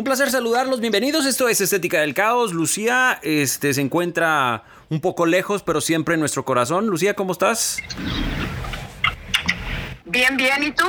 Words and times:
Un 0.00 0.04
placer 0.04 0.30
saludarlos, 0.30 0.80
bienvenidos. 0.80 1.26
Esto 1.26 1.46
es 1.50 1.60
Estética 1.60 2.00
del 2.00 2.14
Caos. 2.14 2.54
Lucía 2.54 3.20
este, 3.22 3.74
se 3.74 3.82
encuentra 3.82 4.64
un 4.88 5.02
poco 5.02 5.26
lejos, 5.26 5.62
pero 5.62 5.82
siempre 5.82 6.14
en 6.14 6.20
nuestro 6.20 6.42
corazón. 6.42 6.86
Lucía, 6.86 7.12
¿cómo 7.12 7.32
estás? 7.32 7.82
Bien, 10.06 10.38
bien, 10.38 10.62
¿y 10.62 10.70
tú? 10.70 10.86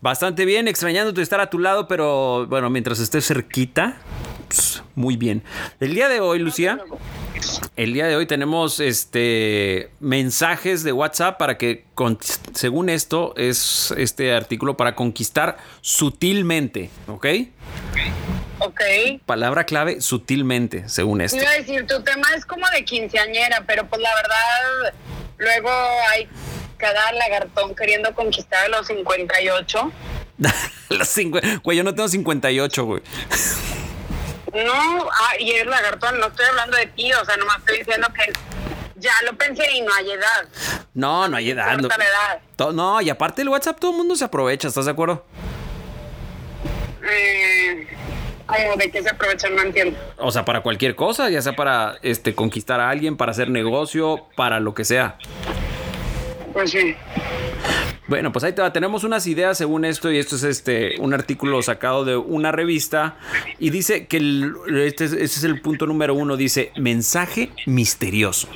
Bastante 0.00 0.44
bien, 0.44 0.66
extrañándote 0.66 1.22
estar 1.22 1.40
a 1.40 1.50
tu 1.50 1.60
lado, 1.60 1.86
pero 1.86 2.48
bueno, 2.48 2.68
mientras 2.68 2.98
estés 2.98 3.28
cerquita, 3.28 3.98
pues, 4.48 4.82
muy 4.94 5.16
bien. 5.16 5.42
El 5.80 5.94
día 5.94 6.08
de 6.08 6.20
hoy, 6.20 6.38
Lucía, 6.38 6.78
el 7.76 7.92
día 7.92 8.06
de 8.06 8.16
hoy 8.16 8.26
tenemos 8.26 8.80
este 8.80 9.90
mensajes 10.00 10.82
de 10.82 10.92
WhatsApp 10.92 11.38
para 11.38 11.58
que, 11.58 11.84
según 12.54 12.88
esto, 12.88 13.34
es 13.36 13.92
este 13.96 14.32
artículo 14.32 14.76
para 14.76 14.94
conquistar 14.94 15.58
sutilmente, 15.80 16.90
¿ok? 17.08 17.26
Ok. 18.58 18.80
Palabra 19.26 19.64
clave, 19.64 20.00
sutilmente, 20.00 20.88
según 20.88 21.20
esto. 21.20 21.36
Iba 21.36 21.50
a 21.50 21.54
decir, 21.54 21.86
tu 21.86 22.02
tema 22.02 22.26
es 22.36 22.46
como 22.46 22.66
de 22.70 22.84
quinceañera, 22.84 23.64
pero 23.66 23.86
pues 23.86 24.00
la 24.00 24.14
verdad, 24.14 24.94
luego 25.38 25.70
hay 26.10 26.28
cada 26.78 27.12
lagartón 27.12 27.74
queriendo 27.74 28.14
conquistar 28.14 28.64
a 28.66 28.68
los 28.68 28.86
58. 28.86 29.92
los 30.90 31.08
cinco, 31.08 31.38
güey, 31.62 31.78
yo 31.78 31.84
no 31.84 31.94
tengo 31.94 32.08
58, 32.08 32.84
güey. 32.84 33.02
No, 34.64 35.08
ah, 35.10 35.32
y 35.38 35.50
eres 35.50 35.66
lagartón, 35.66 36.18
no 36.18 36.26
estoy 36.28 36.46
hablando 36.46 36.76
de 36.76 36.86
ti, 36.86 37.12
o 37.12 37.24
sea, 37.24 37.36
nomás 37.36 37.58
estoy 37.58 37.78
diciendo 37.78 38.08
que 38.14 38.32
ya 38.96 39.12
lo 39.24 39.36
pensé 39.36 39.70
y 39.72 39.82
no 39.82 39.92
hay 39.92 40.10
edad. 40.12 40.48
No, 40.94 41.28
no 41.28 41.36
hay 41.36 41.50
edad. 41.50 41.76
No, 41.76 41.88
edad. 41.88 42.72
no, 42.72 43.00
y 43.02 43.10
aparte 43.10 43.42
el 43.42 43.48
WhatsApp 43.48 43.78
todo 43.78 43.90
el 43.90 43.96
mundo 43.98 44.16
se 44.16 44.24
aprovecha, 44.24 44.68
¿estás 44.68 44.86
de 44.86 44.92
acuerdo? 44.92 45.24
Eh, 47.08 47.86
¿De 48.78 48.90
qué 48.90 49.02
se 49.02 49.10
aprovechan? 49.10 49.54
No 49.54 49.62
entiendo. 49.62 49.98
O 50.18 50.30
sea, 50.30 50.44
para 50.44 50.62
cualquier 50.62 50.94
cosa, 50.94 51.28
ya 51.30 51.42
sea 51.42 51.54
para 51.54 51.96
este 52.02 52.34
conquistar 52.34 52.80
a 52.80 52.88
alguien, 52.90 53.16
para 53.16 53.32
hacer 53.32 53.50
negocio, 53.50 54.26
para 54.36 54.60
lo 54.60 54.74
que 54.74 54.84
sea. 54.84 55.18
Pues 56.52 56.70
sí. 56.70 56.96
Bueno, 58.08 58.32
pues 58.32 58.44
ahí 58.44 58.52
te 58.52 58.62
va. 58.62 58.72
Tenemos 58.72 59.04
unas 59.04 59.26
ideas 59.26 59.58
según 59.58 59.84
esto 59.84 60.12
y 60.12 60.18
esto 60.18 60.36
es 60.36 60.44
este 60.44 60.94
un 61.00 61.12
artículo 61.12 61.60
sacado 61.62 62.04
de 62.04 62.16
una 62.16 62.52
revista 62.52 63.16
y 63.58 63.70
dice 63.70 64.06
que 64.06 64.18
este, 64.68 65.04
este, 65.04 65.24
es 65.24 65.44
el 65.44 65.60
punto 65.60 65.86
número 65.86 66.14
uno. 66.14 66.36
Dice 66.36 66.72
mensaje 66.76 67.50
misterioso. 67.66 68.48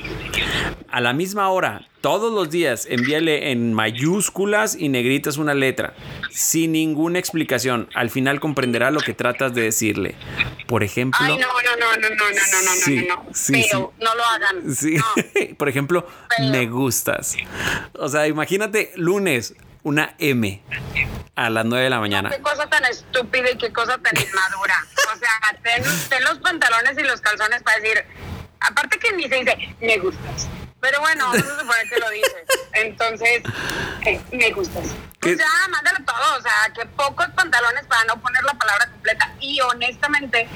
A 0.89 1.01
la 1.01 1.13
misma 1.13 1.49
hora, 1.49 1.87
todos 2.01 2.33
los 2.33 2.49
días, 2.49 2.87
envíale 2.89 3.51
en 3.51 3.73
mayúsculas 3.73 4.75
y 4.75 4.89
negritas 4.89 5.37
una 5.37 5.53
letra, 5.53 5.93
sin 6.31 6.71
ninguna 6.73 7.19
explicación. 7.19 7.89
Al 7.93 8.09
final 8.09 8.39
comprenderá 8.39 8.89
lo 8.91 8.99
que 8.99 9.13
tratas 9.13 9.53
de 9.53 9.61
decirle. 9.61 10.15
Por 10.67 10.83
ejemplo. 10.83 11.19
Ay, 11.21 11.37
no, 11.37 11.47
no, 11.47 11.77
no, 11.77 11.97
no, 11.97 12.07
no, 12.09 12.17
no, 12.19 12.61
no, 12.63 12.71
sí, 12.71 13.05
no, 13.07 13.15
no. 13.15 13.25
Sí, 13.33 13.67
Pero 13.69 13.93
no 13.99 14.15
lo 14.15 14.23
hagan. 14.25 14.75
Sí. 14.75 14.97
Por 15.57 15.69
ejemplo, 15.69 16.07
me 16.39 16.65
gustas. 16.65 17.37
O 17.93 18.09
sea, 18.09 18.27
imagínate 18.27 18.91
lunes, 18.95 19.53
una 19.83 20.15
M 20.17 20.61
a 21.35 21.49
las 21.49 21.65
9 21.65 21.83
de 21.83 21.89
la 21.89 21.99
mañana. 21.99 22.29
Qué 22.29 22.41
cosa 22.41 22.67
tan 22.67 22.83
estúpida 22.85 23.51
y 23.51 23.57
qué 23.57 23.71
cosa 23.71 23.97
tan 23.99 24.13
inmadura. 24.15 24.75
O 25.13 25.17
sea, 25.17 25.29
ten, 25.61 25.83
ten 26.09 26.23
los 26.23 26.39
pantalones 26.39 26.97
y 26.97 27.03
los 27.03 27.21
calzones 27.21 27.61
para 27.61 27.79
decir. 27.79 28.03
Aparte 28.59 28.99
que 28.99 29.11
ni 29.13 29.27
se 29.27 29.37
dice, 29.37 29.75
me 29.81 29.97
gustas 29.97 30.47
pero 30.81 30.99
bueno, 30.99 31.33
eso 31.33 31.45
se 31.45 31.59
supone 31.61 31.79
que 31.87 31.99
lo 31.99 32.09
dices. 32.09 32.43
Entonces, 32.73 33.43
me 34.31 34.51
gustas. 34.51 34.87
Pues 35.19 35.37
ya, 35.37 35.67
mándalo 35.69 35.99
todo. 36.03 36.37
O 36.37 36.41
sea, 36.41 36.73
que 36.73 36.85
pocos 36.87 37.27
pantalones 37.35 37.85
para 37.85 38.03
no 38.05 38.19
poner 38.19 38.43
la 38.43 38.55
palabra 38.55 38.89
completa. 38.89 39.31
Y 39.39 39.61
honestamente, 39.61 40.49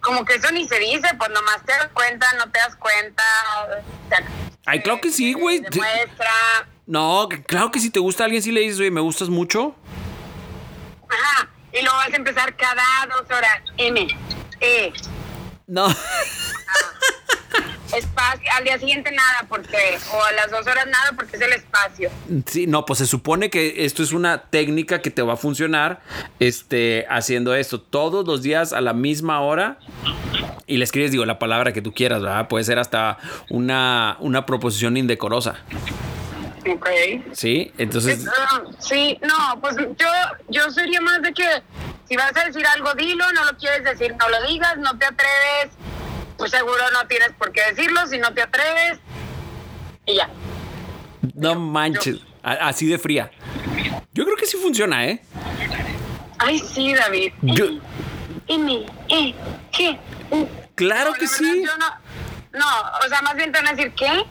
como 0.00 0.24
que 0.24 0.34
eso 0.34 0.50
ni 0.50 0.66
se 0.66 0.80
dice, 0.80 1.08
pues 1.16 1.30
nomás 1.30 1.64
te 1.64 1.72
das 1.72 1.88
cuenta, 1.94 2.26
no 2.34 2.50
te 2.50 2.58
das 2.58 2.74
cuenta. 2.74 3.22
Ay, 4.66 4.82
claro 4.82 5.00
que 5.00 5.10
sí, 5.10 5.32
güey. 5.32 5.60
Demuestra. 5.60 6.66
No, 6.86 7.28
claro 7.46 7.70
que 7.70 7.78
si 7.78 7.90
te 7.90 8.00
gusta 8.00 8.24
a 8.24 8.26
alguien, 8.26 8.42
si 8.42 8.50
le 8.50 8.62
dices, 8.62 8.80
oye, 8.80 8.90
me 8.90 9.00
gustas 9.00 9.28
mucho. 9.28 9.76
Ajá. 11.08 11.48
Y 11.72 11.82
luego 11.82 11.96
vas 11.96 12.12
a 12.12 12.16
empezar 12.16 12.56
cada 12.56 12.84
dos 13.06 13.30
horas. 13.30 13.62
M. 13.76 14.08
E. 14.60 14.92
No. 15.66 15.86
Ah 15.86 17.23
espacio, 17.96 18.48
al 18.56 18.64
día 18.64 18.78
siguiente 18.78 19.10
nada, 19.12 19.46
porque, 19.48 19.98
o 20.12 20.22
a 20.22 20.32
las 20.32 20.50
dos 20.50 20.66
horas 20.66 20.86
nada, 20.86 21.12
porque 21.16 21.36
es 21.36 21.42
el 21.42 21.52
espacio. 21.52 22.10
Sí, 22.46 22.66
no, 22.66 22.84
pues 22.84 22.98
se 22.98 23.06
supone 23.06 23.50
que 23.50 23.84
esto 23.84 24.02
es 24.02 24.12
una 24.12 24.42
técnica 24.42 25.02
que 25.02 25.10
te 25.10 25.22
va 25.22 25.34
a 25.34 25.36
funcionar, 25.36 26.00
este, 26.40 27.06
haciendo 27.08 27.54
esto 27.54 27.80
todos 27.80 28.26
los 28.26 28.42
días 28.42 28.72
a 28.72 28.80
la 28.80 28.92
misma 28.92 29.40
hora 29.40 29.78
y 30.66 30.76
le 30.78 30.84
escribes, 30.84 31.10
digo, 31.10 31.24
la 31.24 31.38
palabra 31.38 31.72
que 31.72 31.82
tú 31.82 31.92
quieras, 31.92 32.22
¿verdad? 32.22 32.48
Puede 32.48 32.64
ser 32.64 32.78
hasta 32.78 33.18
una, 33.50 34.16
una 34.20 34.46
proposición 34.46 34.96
indecorosa. 34.96 35.56
Ok. 36.66 36.88
Sí, 37.32 37.72
entonces. 37.76 38.26
Ah, 38.26 38.62
sí, 38.78 39.18
no, 39.22 39.60
pues 39.60 39.76
yo, 39.76 40.08
yo 40.48 40.70
sería 40.70 41.00
más 41.00 41.20
de 41.20 41.34
que 41.34 41.44
si 42.08 42.16
vas 42.16 42.34
a 42.36 42.44
decir 42.44 42.66
algo, 42.66 42.94
dilo, 42.94 43.30
no 43.32 43.44
lo 43.44 43.56
quieres 43.58 43.84
decir, 43.84 44.14
no 44.18 44.28
lo 44.28 44.46
digas, 44.46 44.78
no 44.78 44.96
te 44.98 45.04
atreves 45.04 45.70
pues 46.36 46.50
seguro 46.50 46.82
no 46.92 47.06
tienes 47.06 47.32
por 47.38 47.52
qué 47.52 47.62
decirlo 47.70 48.06
si 48.06 48.18
no 48.18 48.32
te 48.34 48.42
atreves. 48.42 48.98
Y 50.06 50.16
ya. 50.16 50.28
No 51.34 51.54
manches, 51.54 52.18
así 52.42 52.86
de 52.86 52.98
fría. 52.98 53.30
Yo 54.12 54.24
creo 54.24 54.36
que 54.36 54.46
sí 54.46 54.56
funciona, 54.56 55.06
¿eh? 55.06 55.22
Ay, 56.38 56.58
sí, 56.58 56.94
David. 56.94 57.32
Yo... 57.42 57.66
G, 58.46 59.98
Claro 60.74 61.14
que 61.14 61.26
sí. 61.26 61.64
no, 61.64 62.58
no, 62.58 62.66
o 63.04 63.08
sea, 63.08 63.22
más 63.22 63.36
bien 63.36 63.52
te 63.52 63.58
van 63.58 63.68
a 63.68 63.72
decir, 63.72 63.92
¿qué? 63.96 64.24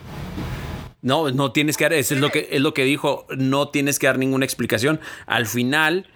No, 1.02 1.32
no 1.32 1.52
tienes 1.52 1.76
que 1.76 1.84
dar, 1.84 1.94
eso 1.94 2.14
es 2.14 2.22
lo 2.22 2.30
que 2.30 2.48
es 2.52 2.62
lo 2.62 2.74
que 2.74 2.84
dijo, 2.84 3.26
no 3.30 3.70
tienes 3.70 4.00
que 4.00 4.08
dar 4.08 4.18
ninguna 4.18 4.46
explicación. 4.46 5.02
Al 5.26 5.48
final, 5.48 6.08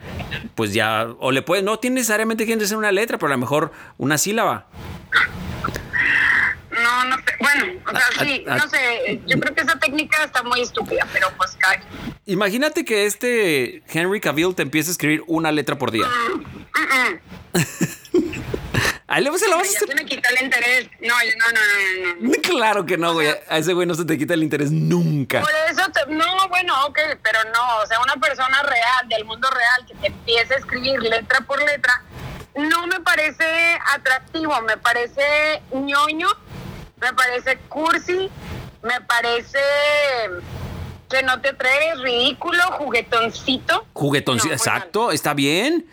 pues 0.56 0.74
ya, 0.74 1.08
o 1.20 1.32
le 1.32 1.42
puedes, 1.42 1.64
no 1.64 1.80
tiene 1.80 1.96
necesariamente 1.96 2.46
que 2.46 2.66
ser 2.66 2.78
una 2.78 2.92
letra, 2.92 3.18
pero 3.18 3.28
a 3.28 3.36
lo 3.36 3.40
mejor 3.40 3.74
una 3.98 4.18
sílaba. 4.18 4.68
No, 6.88 7.04
no 7.06 7.18
sé. 7.18 7.24
Bueno, 7.40 7.82
o 7.86 7.92
sea, 7.92 8.00
ah, 8.00 8.24
sí, 8.24 8.46
ah, 8.48 8.56
no 8.56 8.70
sé. 8.70 9.22
Yo 9.26 9.40
creo 9.40 9.54
que 9.54 9.62
esa 9.62 9.78
técnica 9.78 10.24
está 10.24 10.42
muy 10.44 10.62
estúpida, 10.62 11.06
pero 11.12 11.28
pues 11.38 11.58
cae. 11.60 11.82
Imagínate 12.26 12.86
que 12.86 13.06
este 13.06 13.84
Henry 13.88 14.22
Cavill 14.22 14.56
te 14.56 14.62
empiece 14.62 14.90
a 14.90 14.94
escribir 14.94 15.24
una 15.28 15.52
letra 15.52 15.78
por 15.78 15.92
día. 15.92 16.06
Mm, 16.08 16.40
mm, 16.80 17.20
mm. 17.54 18.38
Ahí 19.10 19.24
le 19.24 19.38
se 19.38 19.48
la 19.48 19.56
vas 19.56 19.68
a 19.68 19.78
hacer. 19.78 19.96
me 19.96 20.06
quita 20.06 20.30
el 20.30 20.46
interés. 20.46 20.90
No, 21.02 21.16
no, 21.16 21.46
no, 21.52 22.16
no, 22.22 22.30
no. 22.30 22.32
Claro 22.42 22.86
que 22.86 22.98
no, 22.98 23.14
güey. 23.14 23.30
A 23.50 23.58
ese 23.58 23.74
güey 23.74 23.88
no 23.88 23.96
se 23.96 24.06
te 24.06 24.18
quita 24.18 24.34
el 24.34 24.44
interés 24.44 24.72
nunca. 24.72 25.42
Por 25.42 25.52
eso, 25.70 25.82
no, 26.10 26.48
bueno, 26.50 26.86
ok, 26.88 27.00
pero 27.22 27.40
no. 27.54 27.78
O 27.84 27.86
sea, 27.86 28.00
una 28.02 28.16
persona 28.16 28.64
real, 28.64 29.10
del 29.10 29.26
mundo 29.26 29.50
real, 29.50 29.86
que 29.88 29.96
te 29.96 30.08
empiece 30.08 30.54
a 30.54 30.58
escribir 30.58 31.02
letra 31.02 31.42
por 31.42 31.62
letra, 31.64 32.02
no 32.56 32.88
me 32.88 33.00
parece 33.00 33.78
atractivo, 33.94 34.60
me 34.62 34.78
parece 34.78 35.62
ñoño 35.72 36.28
me 37.02 37.14
parece 37.14 37.58
cursi, 37.70 38.30
me 38.82 39.02
parece 39.02 39.60
que 41.10 41.24
no 41.24 41.40
te 41.42 41.50
atreves, 41.50 42.02
ridículo, 42.02 42.62
juguetoncito. 42.74 43.86
Juguetoncito, 43.94 44.54
exacto, 44.54 45.12
está 45.12 45.34
bien. 45.34 45.86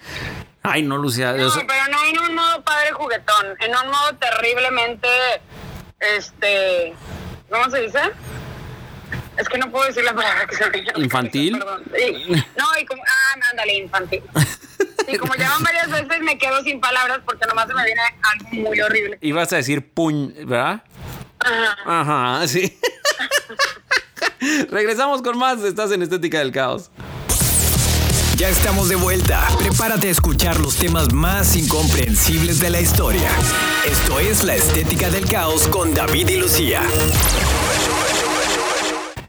Ay, 0.63 0.83
no, 0.83 0.97
Lucía. 0.97 1.33
No, 1.33 1.51
pero 1.53 1.89
no 1.91 2.05
en 2.05 2.19
un 2.21 2.35
modo 2.35 2.63
padre 2.63 2.93
juguetón, 2.93 3.57
en 3.61 3.71
un 3.71 3.91
modo 3.91 4.15
terriblemente, 4.19 5.09
este, 6.01 6.95
¿cómo 7.51 7.71
se 7.71 7.83
dice? 7.83 8.01
Es 9.37 9.49
que 9.49 9.59
no 9.59 9.71
puedo 9.71 9.87
decir 9.87 10.05
la 10.05 10.15
palabra 10.15 10.47
que 10.47 10.57
se 10.57 10.71
me 10.71 10.85
¿Infantil? 11.03 11.59
no, 11.59 12.79
y 12.81 12.87
como, 12.87 13.03
ah, 13.03 13.39
ándale, 13.51 13.75
infantil. 13.75 14.23
Y 15.07 15.19
como 15.19 15.35
llaman 15.35 15.63
varias 15.63 15.91
veces 15.91 16.23
me 16.23 16.39
quedo 16.39 16.63
sin 16.63 16.81
palabras 16.81 17.21
porque 17.27 17.47
nomás 17.47 17.69
se 17.69 17.75
me 17.75 17.85
viene 17.85 18.01
algo 18.23 18.49
muy 18.71 18.81
horrible. 18.81 19.19
Ibas 19.21 19.53
a 19.53 19.57
decir 19.57 19.93
puñ, 19.93 20.33
¿verdad? 20.47 20.83
Ajá. 21.41 21.77
Ajá, 21.85 22.49
sí. 22.49 22.79
Regresamos 24.71 25.21
con 25.21 25.37
más. 25.37 25.63
Estás 25.63 25.93
en 25.93 26.03
Estética 26.03 26.39
del 26.39 26.53
Caos. 26.53 26.91
Ya 28.37 28.49
estamos 28.49 28.89
de 28.89 28.97
vuelta. 28.97 29.47
Prepárate 29.59 30.09
a 30.09 30.11
escuchar 30.11 30.59
los 30.59 30.77
temas 30.77 31.13
más 31.13 31.55
incomprensibles 31.55 32.61
de 32.61 32.71
la 32.71 32.81
historia. 32.81 33.31
Esto 33.87 34.19
es 34.19 34.43
La 34.43 34.55
Estética 34.55 35.11
del 35.11 35.29
Caos 35.29 35.69
con 35.69 35.95
David 35.95 36.29
y 36.31 36.37
Lucía. 36.39 36.83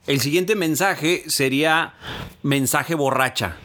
El 0.07 0.21
siguiente 0.21 0.55
mensaje 0.55 1.23
sería 1.27 1.93
mensaje 2.43 2.95
borracha. 2.95 3.55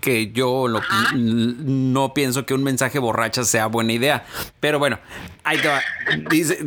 Que 0.00 0.32
yo 0.32 0.68
lo- 0.68 0.82
no 1.14 2.12
pienso 2.12 2.44
que 2.44 2.52
un 2.52 2.62
mensaje 2.62 2.98
borracha 2.98 3.42
sea 3.44 3.66
buena 3.68 3.92
idea. 3.94 4.26
Pero 4.60 4.78
bueno, 4.78 4.98
ahí 5.44 5.56
te 5.58 5.68
va. 5.68 5.80
Dice, 6.30 6.58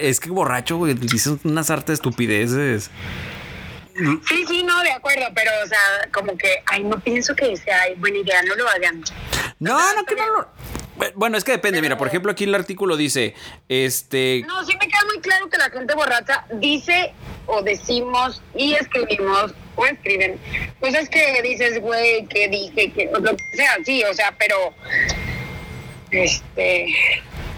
es 0.00 0.18
que 0.18 0.30
borracho, 0.30 0.76
güey, 0.76 0.94
dice 0.94 1.36
una 1.44 1.62
sarta 1.62 1.86
de 1.88 1.94
estupideces. 1.94 2.90
Sí, 4.28 4.44
sí, 4.48 4.62
no, 4.64 4.82
de 4.82 4.90
acuerdo, 4.92 5.26
pero, 5.34 5.50
o 5.64 5.68
sea, 5.68 5.78
como 6.12 6.36
que, 6.36 6.48
ay, 6.66 6.82
no 6.84 6.98
pienso 6.98 7.34
que 7.36 7.56
sea 7.56 7.78
buena 7.98 8.18
idea, 8.18 8.42
no 8.42 8.54
lo 8.56 8.68
hagan. 8.68 9.02
No, 9.60 9.78
no, 9.94 10.04
que 10.04 10.16
no 10.16 10.26
lo. 10.32 10.48
Bueno, 11.14 11.36
es 11.36 11.44
que 11.44 11.52
depende. 11.52 11.80
Mira, 11.82 11.96
por 11.98 12.08
ejemplo, 12.08 12.32
aquí 12.32 12.44
el 12.44 12.54
artículo 12.54 12.96
dice: 12.96 13.34
Este. 13.68 14.42
No, 14.46 14.64
sí 14.64 14.72
me 14.80 14.86
queda 14.88 15.04
muy 15.06 15.20
claro 15.20 15.48
que 15.48 15.58
la 15.58 15.70
gente 15.70 15.94
borracha 15.94 16.44
dice 16.54 17.12
o 17.46 17.62
decimos 17.62 18.42
y 18.54 18.74
escribimos 18.74 19.54
o 19.76 19.86
escriben 19.86 20.38
cosas 20.78 21.08
que 21.08 21.40
dices, 21.42 21.80
güey, 21.80 22.26
que 22.26 22.48
dije, 22.48 22.92
que 22.92 23.06
lo 23.12 23.22
que 23.22 23.36
sea, 23.54 23.76
sí, 23.84 24.02
o 24.04 24.14
sea, 24.14 24.34
pero 24.38 24.56
este 26.10 26.86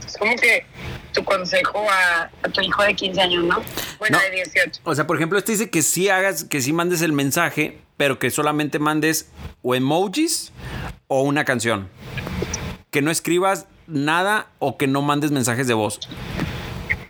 es 0.07 0.17
como 0.19 0.35
que 0.37 0.65
tu 1.13 1.25
consejo 1.25 1.85
a, 1.91 2.31
a 2.43 2.49
tu 2.49 2.61
hijo 2.63 2.83
de 2.83 2.95
15 2.95 3.21
años, 3.21 3.45
¿no? 3.45 3.63
Bueno, 3.99 4.19
No. 4.19 4.25
de 4.25 4.31
18. 4.37 4.81
O 4.85 4.95
sea, 4.95 5.07
por 5.07 5.17
ejemplo, 5.17 5.39
este 5.39 5.53
dice 5.53 5.69
que 5.71 5.83
sí 5.83 6.09
hagas, 6.09 6.45
que 6.45 6.61
sí 6.63 6.73
mandes 6.73 7.03
el 7.03 7.13
mensaje, 7.13 7.79
pero 7.97 8.19
que 8.19 8.31
solamente 8.31 8.79
mandes 8.79 9.31
o 9.63 9.75
emojis 9.75 10.53
o 11.09 11.23
una 11.23 11.45
canción. 11.45 11.91
Que 12.93 13.03
no 13.03 13.11
escribas 13.11 13.67
nada 13.89 14.47
o 14.61 14.77
que 14.77 14.87
no 14.87 15.01
mandes 15.03 15.31
mensajes 15.33 15.67
de 15.67 15.73
voz. 15.75 15.99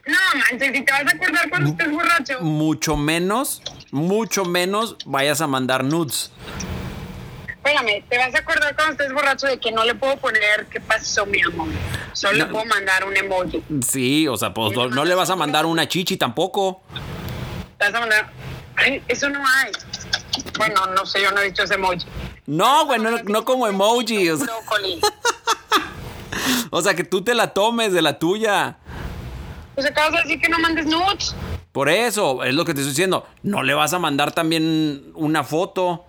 No, 0.06 0.16
manches, 0.34 0.72
si 0.74 0.82
te 0.84 0.92
vas 0.92 1.02
a 1.12 1.16
acordar 1.16 1.50
cuando 1.50 1.70
estés 1.70 1.90
borracho. 1.90 2.40
Mucho 2.40 2.96
menos, 2.96 3.60
mucho 3.90 4.44
menos 4.44 4.96
vayas 5.04 5.40
a 5.40 5.46
mandar 5.48 5.82
nudes. 5.84 6.30
Espérame, 7.48 8.04
te 8.08 8.16
vas 8.16 8.32
a 8.34 8.38
acordar 8.38 8.74
cuando 8.76 8.92
estés 8.92 9.12
borracho 9.12 9.46
de 9.48 9.58
que 9.58 9.70
no 9.72 9.84
le 9.84 9.94
puedo 9.96 10.16
poner 10.18 10.66
qué 10.70 10.80
pasó, 10.80 11.26
mi 11.26 11.42
amor. 11.42 11.66
Solo 12.12 12.38
No. 12.38 12.44
le 12.46 12.50
puedo 12.52 12.64
mandar 12.66 13.04
un 13.04 13.16
emoji. 13.16 13.62
Sí, 13.84 14.28
o 14.28 14.36
sea, 14.36 14.54
pues 14.54 14.76
no, 14.76 14.88
no 14.88 15.04
le 15.04 15.14
vas 15.16 15.30
a 15.30 15.36
mandar 15.36 15.66
una 15.66 15.88
chichi 15.88 16.16
tampoco. 16.16 16.80
Te 17.78 17.86
vas 17.86 17.94
a 17.94 18.00
mandar. 18.00 18.30
Ay, 18.76 19.02
eso 19.08 19.28
no 19.28 19.40
hay. 19.40 19.72
Bueno, 20.58 20.86
no 20.94 21.04
sé, 21.06 21.20
yo 21.22 21.32
no 21.32 21.40
he 21.40 21.46
dicho 21.46 21.64
ese 21.64 21.74
emoji. 21.74 22.06
No, 22.46 22.86
güey, 22.86 23.00
no, 23.00 23.10
no 23.24 23.44
como 23.44 23.66
emoji. 23.66 24.30
O 24.30 24.36
sea, 24.36 24.46
Brócoli. 24.46 25.00
O 26.70 26.82
sea, 26.82 26.94
que 26.94 27.04
tú 27.04 27.22
te 27.22 27.34
la 27.34 27.48
tomes 27.48 27.92
de 27.92 28.02
la 28.02 28.18
tuya. 28.18 28.78
Pues 29.74 29.86
acabas 29.86 30.12
de 30.12 30.18
decir 30.22 30.40
que 30.40 30.48
no 30.48 30.58
mandes 30.58 30.86
nudes. 30.86 31.34
Por 31.72 31.88
eso, 31.88 32.44
es 32.44 32.54
lo 32.54 32.64
que 32.64 32.74
te 32.74 32.80
estoy 32.80 32.92
diciendo. 32.92 33.26
No 33.42 33.62
le 33.62 33.74
vas 33.74 33.94
a 33.94 33.98
mandar 33.98 34.32
también 34.32 35.12
una 35.14 35.42
foto. 35.42 36.04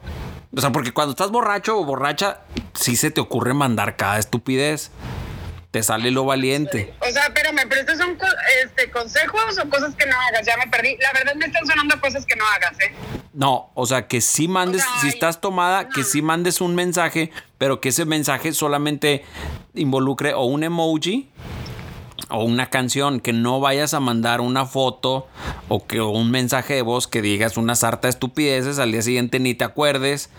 O 0.55 0.61
sea, 0.61 0.71
porque 0.71 0.91
cuando 0.91 1.11
estás 1.11 1.31
borracho 1.31 1.79
o 1.79 1.85
borracha, 1.85 2.41
sí 2.73 2.95
se 2.95 3.11
te 3.11 3.21
ocurre 3.21 3.53
mandar 3.53 3.95
cada 3.95 4.19
estupidez. 4.19 4.91
Te 5.73 5.81
sale 5.81 6.11
lo 6.11 6.23
valiente. 6.23 6.93
O 6.99 7.11
sea, 7.11 7.23
espérame, 7.23 7.67
pero 7.67 7.81
estos 7.81 7.97
son 7.97 8.15
este, 8.63 8.91
consejos 8.91 9.57
o 9.57 9.67
cosas 9.71 9.95
que 9.95 10.05
no 10.05 10.15
hagas. 10.15 10.45
Ya 10.45 10.55
me 10.55 10.69
perdí. 10.69 10.95
La 11.01 11.11
verdad 11.13 11.33
me 11.33 11.47
están 11.47 11.65
sonando 11.65 11.99
cosas 11.99 12.27
que 12.27 12.35
no 12.35 12.45
hagas, 12.45 12.79
¿eh? 12.79 12.93
No, 13.33 13.71
o 13.73 13.87
sea, 13.87 14.07
que 14.07 14.21
sí 14.21 14.47
mandes, 14.47 14.83
O 14.83 14.85
sea, 14.85 15.01
si 15.01 15.07
estás 15.07 15.41
tomada, 15.41 15.89
que 15.89 16.03
sí 16.03 16.21
mandes 16.21 16.61
un 16.61 16.75
mensaje, 16.75 17.31
pero 17.57 17.81
que 17.81 17.89
ese 17.89 18.05
mensaje 18.05 18.53
solamente 18.53 19.25
involucre 19.73 20.35
o 20.35 20.43
un 20.43 20.63
emoji 20.63 21.31
o 22.29 22.43
una 22.43 22.69
canción, 22.69 23.19
que 23.19 23.33
no 23.33 23.59
vayas 23.59 23.95
a 23.95 23.99
mandar 23.99 24.41
una 24.41 24.67
foto 24.67 25.27
o 25.69 25.87
que 25.87 26.01
o 26.01 26.09
un 26.09 26.29
mensaje 26.29 26.75
de 26.75 26.83
voz 26.83 27.07
que 27.07 27.23
digas 27.23 27.57
una 27.57 27.73
sarta 27.73 28.07
de 28.07 28.11
estupideces, 28.11 28.77
al 28.77 28.91
día 28.91 29.01
siguiente 29.01 29.39
ni 29.39 29.55
te 29.55 29.63
acuerdes, 29.63 30.29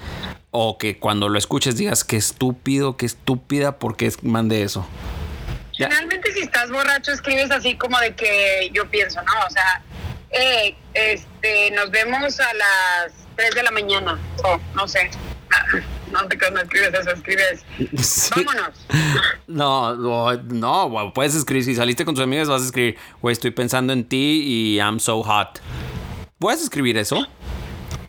o 0.53 0.79
que 0.79 1.01
cuando 1.01 1.29
lo 1.29 1.39
escuches 1.39 1.77
digas 1.77 2.05
qué 2.05 2.17
estúpido, 2.17 2.97
qué 2.97 3.07
estúpida, 3.07 3.81
porque 3.81 4.13
mandé 4.23 4.63
eso. 4.63 4.87
Ya. 5.79 5.88
Finalmente, 5.88 6.32
si 6.32 6.41
estás 6.41 6.71
borracho, 6.71 7.12
escribes 7.12 7.50
así 7.50 7.76
como 7.76 7.99
de 7.99 8.15
que 8.15 8.71
yo 8.73 8.88
pienso, 8.91 9.21
¿no? 9.23 9.32
O 9.47 9.50
sea, 9.50 9.82
eh, 10.31 10.75
este, 10.94 11.71
nos 11.73 11.91
vemos 11.91 12.38
a 12.41 12.53
las 12.55 13.12
3 13.37 13.55
de 13.55 13.62
la 13.62 13.71
mañana. 13.71 14.19
O 14.44 14.59
no 14.75 14.87
sé. 14.88 15.11
Ah, 15.53 15.65
No 16.12 16.29
te 16.29 16.37
no 16.50 16.61
escribes 16.61 16.94
eso, 16.94 17.11
escribes. 17.11 17.65
Sí. 18.00 18.31
Vámonos. 18.44 18.87
No, 19.49 19.97
no, 19.97 20.32
no, 20.43 21.12
puedes 21.12 21.35
escribir, 21.35 21.65
si 21.65 21.75
saliste 21.75 22.05
con 22.05 22.15
tus 22.15 22.23
amigas 22.23 22.49
vas 22.49 22.62
a 22.62 22.67
escribir, 22.67 22.97
güey, 23.21 23.32
estoy 23.32 23.50
pensando 23.50 23.93
en 23.93 24.05
ti 24.05 24.43
y 24.44 24.76
I'm 24.79 25.00
so 25.00 25.23
hot. 25.25 25.61
¿Puedes 26.38 26.62
escribir 26.62 26.97
eso? 26.99 27.26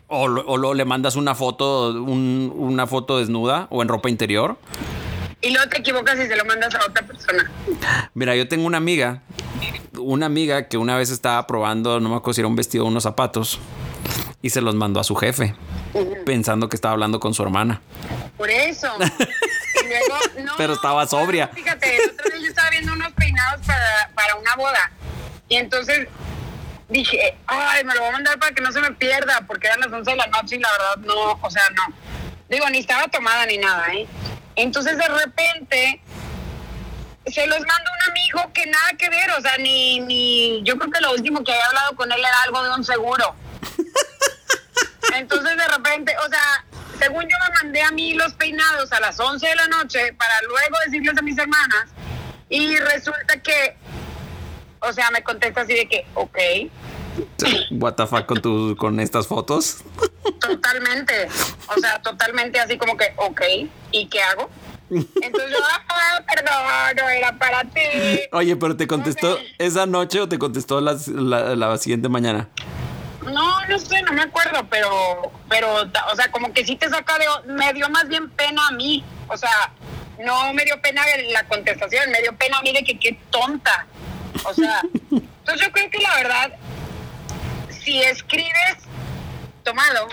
O, 0.08 0.28
lo- 0.28 0.46
o 0.46 0.56
lo- 0.56 0.74
le 0.74 0.84
mandas 0.84 1.16
una 1.16 1.34
foto, 1.34 1.88
un- 1.90 2.52
una 2.56 2.86
foto 2.86 3.18
desnuda 3.18 3.66
o 3.70 3.82
en 3.82 3.88
ropa 3.88 4.08
interior. 4.08 4.56
Y 5.46 5.50
luego 5.50 5.68
te 5.68 5.78
equivocas 5.78 6.18
y 6.18 6.26
se 6.26 6.34
lo 6.34 6.44
mandas 6.44 6.74
a 6.74 6.80
otra 6.84 7.06
persona. 7.06 7.48
Mira, 8.14 8.34
yo 8.34 8.48
tengo 8.48 8.66
una 8.66 8.78
amiga, 8.78 9.22
una 9.96 10.26
amiga 10.26 10.66
que 10.66 10.76
una 10.76 10.96
vez 10.96 11.10
estaba 11.10 11.46
probando, 11.46 12.00
no 12.00 12.08
me 12.08 12.16
acuerdo 12.16 12.34
si 12.34 12.40
era 12.40 12.48
un 12.48 12.56
vestido 12.56 12.84
o 12.84 12.88
unos 12.88 13.04
zapatos, 13.04 13.60
y 14.42 14.50
se 14.50 14.60
los 14.60 14.74
mandó 14.74 14.98
a 14.98 15.04
su 15.04 15.14
jefe, 15.14 15.54
pensando 16.24 16.68
que 16.68 16.74
estaba 16.74 16.94
hablando 16.94 17.20
con 17.20 17.32
su 17.32 17.44
hermana. 17.44 17.80
Por 18.36 18.50
eso. 18.50 18.88
Y 18.98 19.88
luego, 19.88 20.18
no. 20.44 20.54
Pero 20.56 20.72
estaba 20.72 21.06
sobria. 21.06 21.46
Fíjate, 21.54 21.96
el 21.96 22.10
otro 22.10 22.24
día 22.28 22.40
yo 22.40 22.48
estaba 22.48 22.70
viendo 22.70 22.92
unos 22.94 23.12
peinados 23.12 23.64
para, 23.64 24.10
para 24.16 24.34
una 24.34 24.56
boda. 24.56 24.90
Y 25.48 25.54
entonces 25.58 26.08
dije, 26.88 27.36
ay, 27.46 27.84
me 27.84 27.94
lo 27.94 28.00
voy 28.00 28.08
a 28.08 28.12
mandar 28.14 28.36
para 28.40 28.52
que 28.52 28.62
no 28.62 28.72
se 28.72 28.80
me 28.80 28.90
pierda, 28.90 29.44
porque 29.46 29.68
eran 29.68 29.78
las 29.78 29.92
11 29.92 30.10
de 30.10 30.16
la 30.16 30.26
noche 30.26 30.56
y 30.56 30.58
la 30.58 30.72
verdad 30.72 30.96
no, 31.06 31.38
o 31.40 31.50
sea, 31.52 31.62
no. 31.70 31.94
Digo, 32.48 32.68
ni 32.68 32.78
estaba 32.78 33.06
tomada 33.06 33.46
ni 33.46 33.58
nada, 33.58 33.94
¿eh? 33.94 34.08
Entonces 34.56 34.96
de 34.96 35.08
repente 35.08 36.00
se 37.26 37.46
los 37.46 37.58
manda 37.58 37.92
un 37.92 38.10
amigo 38.10 38.52
que 38.52 38.66
nada 38.66 38.92
que 38.98 39.10
ver, 39.10 39.30
o 39.32 39.40
sea, 39.40 39.58
ni, 39.58 40.00
ni, 40.00 40.62
yo 40.62 40.78
creo 40.78 40.90
que 40.90 41.00
lo 41.00 41.12
último 41.12 41.42
que 41.44 41.52
había 41.52 41.66
hablado 41.66 41.96
con 41.96 42.10
él 42.10 42.18
era 42.18 42.42
algo 42.44 42.62
de 42.62 42.70
un 42.74 42.84
seguro. 42.84 43.34
Entonces 45.14 45.56
de 45.56 45.68
repente, 45.68 46.14
o 46.24 46.28
sea, 46.28 46.64
según 46.98 47.22
yo 47.22 47.36
me 47.48 47.54
mandé 47.62 47.82
a 47.82 47.90
mí 47.90 48.14
los 48.14 48.32
peinados 48.34 48.92
a 48.92 49.00
las 49.00 49.18
11 49.18 49.46
de 49.46 49.56
la 49.56 49.68
noche 49.68 50.12
para 50.14 50.40
luego 50.42 50.76
decirles 50.86 51.18
a 51.18 51.22
mis 51.22 51.36
hermanas 51.36 51.86
y 52.48 52.76
resulta 52.76 53.40
que, 53.42 53.76
o 54.80 54.92
sea, 54.92 55.10
me 55.10 55.22
contesta 55.22 55.62
así 55.62 55.74
de 55.74 55.88
que, 55.88 56.06
ok, 56.14 56.38
What 57.70 57.94
the 57.94 58.06
fuck 58.06 58.26
con, 58.26 58.40
tu, 58.42 58.76
con 58.76 59.00
estas 59.00 59.26
fotos. 59.26 59.78
totalmente, 60.40 61.28
o 61.74 61.80
sea, 61.80 62.00
totalmente 62.02 62.60
así 62.60 62.76
como 62.78 62.96
que, 62.96 63.12
ok, 63.16 63.40
¿y 63.92 64.06
qué 64.08 64.22
hago? 64.22 64.48
Entonces 64.90 65.50
yo, 65.50 65.58
ah, 65.88 66.22
perdón, 66.32 66.96
no 66.96 67.08
era 67.08 67.32
para 67.36 67.64
ti. 67.64 67.80
Oye, 68.32 68.54
pero 68.56 68.76
te 68.76 68.86
contestó 68.86 69.38
esa 69.58 69.84
noche 69.86 70.20
o 70.20 70.28
te 70.28 70.38
contestó 70.38 70.80
las- 70.80 71.08
la, 71.08 71.56
la 71.56 71.76
siguiente 71.78 72.08
mañana. 72.08 72.48
No, 73.32 73.66
no 73.66 73.78
sé, 73.80 74.00
no 74.02 74.12
me 74.12 74.22
acuerdo, 74.22 74.64
pero, 74.70 75.32
pero, 75.48 75.74
o 76.12 76.14
sea, 76.16 76.30
como 76.30 76.52
que 76.52 76.64
sí 76.64 76.76
te 76.76 76.88
saca 76.88 77.18
de, 77.18 77.52
me 77.52 77.72
dio 77.72 77.88
más 77.90 78.06
bien 78.06 78.30
pena 78.30 78.68
a 78.68 78.70
mí, 78.70 79.02
o 79.26 79.36
sea, 79.36 79.72
no 80.24 80.52
me 80.52 80.64
dio 80.64 80.80
pena 80.80 81.02
la 81.32 81.42
contestación, 81.48 82.08
me 82.12 82.22
dio 82.22 82.32
pena 82.36 82.58
a 82.58 82.62
mí 82.62 82.72
de 82.72 82.84
que 82.84 82.96
qué 82.96 83.18
tonta, 83.30 83.86
o 84.44 84.54
sea, 84.54 84.80
entonces 85.10 85.66
yo 85.66 85.72
creo 85.72 85.90
que 85.90 85.98
la 85.98 86.14
verdad, 86.14 86.52
si 87.86 88.02
escribes 88.02 88.78
tomado, 89.62 90.08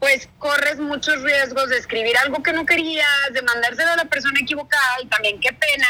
pues 0.00 0.28
corres 0.40 0.78
muchos 0.80 1.22
riesgos 1.22 1.68
de 1.68 1.78
escribir 1.78 2.18
algo 2.18 2.42
que 2.42 2.52
no 2.52 2.66
querías, 2.66 3.06
de 3.32 3.42
mandárselo 3.42 3.92
a 3.92 3.96
la 3.96 4.04
persona 4.06 4.40
equivocada 4.40 4.96
y 5.00 5.06
también 5.06 5.38
qué 5.38 5.52
pena, 5.52 5.86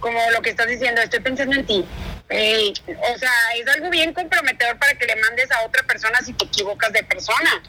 como 0.00 0.18
lo 0.32 0.42
que 0.42 0.50
estás 0.50 0.66
diciendo, 0.66 1.00
estoy 1.00 1.20
pensando 1.20 1.54
en 1.54 1.64
ti. 1.64 1.84
O 2.28 3.18
sea, 3.18 3.32
es 3.56 3.68
algo 3.68 3.90
bien 3.90 4.12
comprometedor 4.12 4.76
para 4.78 4.98
que 4.98 5.06
le 5.06 5.14
mandes 5.16 5.52
a 5.52 5.62
otra 5.64 5.84
persona 5.84 6.18
si 6.20 6.32
te 6.32 6.46
equivocas 6.46 6.92
de 6.92 7.04
persona. 7.04 7.62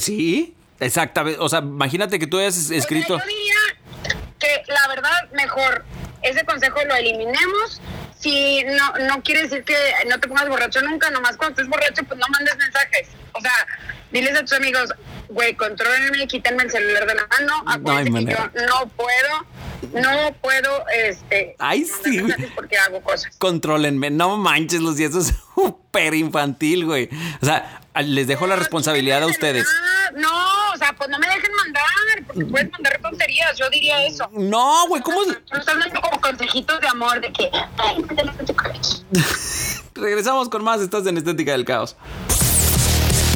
Sí, 0.00 0.56
exactamente. 0.80 1.38
O 1.40 1.48
sea, 1.48 1.60
imagínate 1.60 2.18
que 2.18 2.26
tú 2.26 2.40
hayas 2.40 2.70
escrito. 2.70 3.14
O 3.14 3.18
sea, 3.18 3.26
yo 3.26 3.32
diría 3.32 4.18
que 4.40 4.64
la 4.66 4.88
verdad, 4.88 5.30
mejor 5.34 5.84
ese 6.22 6.44
consejo 6.44 6.84
lo 6.84 6.96
eliminemos. 6.96 7.80
Si 8.20 8.62
no, 8.64 9.06
no 9.06 9.22
quiere 9.22 9.42
decir 9.42 9.64
que 9.64 9.74
no 10.08 10.20
te 10.20 10.28
pongas 10.28 10.48
borracho 10.48 10.82
nunca, 10.82 11.10
nomás 11.10 11.36
cuando 11.36 11.54
estés 11.54 11.68
borracho, 11.68 12.04
pues 12.04 12.20
no 12.20 12.26
mandes 12.28 12.56
mensajes. 12.56 13.08
O 13.32 13.40
sea, 13.40 13.52
diles 14.12 14.36
a 14.36 14.40
tus 14.42 14.52
amigos, 14.52 14.92
güey, 15.28 15.54
contrólenme, 15.54 16.26
quítenme 16.26 16.64
el 16.64 16.70
celular 16.70 17.06
de 17.06 17.14
la 17.14 17.26
mano. 17.26 17.62
Acuérdense 17.66 18.10
manera. 18.10 18.52
yo 18.54 18.66
no 18.66 18.88
puedo, 18.88 20.02
no 20.02 20.32
puedo, 20.34 20.84
este, 20.94 21.56
Ay, 21.58 21.84
sí, 21.84 22.22
porque 22.54 22.76
hago 22.76 23.00
cosas. 23.02 23.34
Contrólenme. 23.38 24.10
No 24.10 24.36
manches, 24.36 24.80
Lucía, 24.80 25.06
eso 25.06 25.20
es 25.20 25.32
súper 25.54 26.14
infantil, 26.14 26.84
güey. 26.84 27.08
O 27.40 27.46
sea, 27.46 27.80
les 28.04 28.26
dejo 28.26 28.46
la 28.46 28.56
responsabilidad 28.56 29.22
a 29.22 29.26
ustedes. 29.26 29.66
No, 30.14 30.72
o 30.72 30.76
sea, 30.76 30.94
pues 30.94 31.08
no 31.08 31.18
me 31.18 31.26
porque 32.32 32.50
puedes 32.50 32.70
mandar 32.70 32.98
tonterías, 33.00 33.56
yo 33.58 33.68
diría 33.70 34.04
eso. 34.06 34.28
No, 34.32 34.86
güey, 34.88 35.02
¿cómo? 35.02 35.22
Estás 35.22 35.66
dando 35.66 36.00
como 36.00 36.20
consejitos 36.20 36.80
de 36.80 36.88
amor 36.88 37.20
de 37.20 37.32
que, 37.32 37.50
ay. 37.78 38.04
Regresamos 39.94 40.48
con 40.48 40.64
más. 40.64 40.80
Estás 40.80 41.06
en 41.06 41.16
Estética 41.18 41.52
del 41.52 41.64
Caos. 41.64 41.96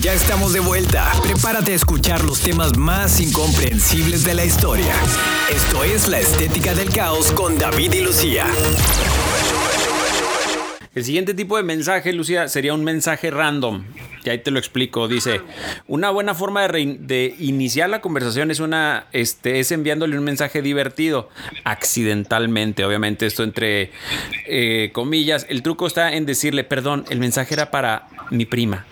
Ya 0.01 0.13
estamos 0.13 0.53
de 0.53 0.61
vuelta. 0.61 1.11
Prepárate 1.23 1.73
a 1.73 1.75
escuchar 1.75 2.23
los 2.25 2.41
temas 2.41 2.77
más 2.77 3.21
incomprensibles 3.21 4.25
de 4.25 4.35
la 4.35 4.45
historia. 4.45 4.95
Esto 5.51 5.83
es 5.83 6.09
La 6.09 6.21
Estética 6.21 6.75
del 6.75 6.91
Caos 6.91 7.33
con 7.33 7.59
David 7.59 7.93
y 7.95 8.01
Lucía. 8.03 8.47
El 10.95 11.05
siguiente 11.05 11.35
tipo 11.35 11.57
de 11.57 11.63
mensaje, 11.65 12.13
Lucía, 12.13 12.47
sería 12.49 12.73
un 12.73 12.85
mensaje 12.85 13.31
random. 13.31 13.85
Y 14.25 14.31
ahí 14.31 14.39
te 14.39 14.51
lo 14.51 14.59
explico. 14.59 15.09
Dice, 15.09 15.41
una 15.87 16.11
buena 16.11 16.35
forma 16.35 16.63
de, 16.63 16.69
rein- 16.69 16.99
de 17.01 17.35
iniciar 17.39 17.91
la 17.91 18.01
conversación 18.01 18.51
es 18.51 18.61
una, 18.61 19.07
este, 19.13 19.59
es 19.61 19.71
enviándole 19.73 20.17
un 20.17 20.25
mensaje 20.25 20.63
divertido, 20.63 21.29
accidentalmente, 21.65 22.85
obviamente 22.85 23.27
esto 23.27 23.43
entre 23.43 23.91
eh, 24.47 24.91
comillas. 24.93 25.47
El 25.49 25.63
truco 25.63 25.87
está 25.87 26.13
en 26.13 26.27
decirle, 26.27 26.65
perdón, 26.65 27.05
el 27.11 27.19
mensaje 27.19 27.55
era 27.55 27.71
para 27.71 28.07
mi 28.31 28.47
prima. 28.47 28.87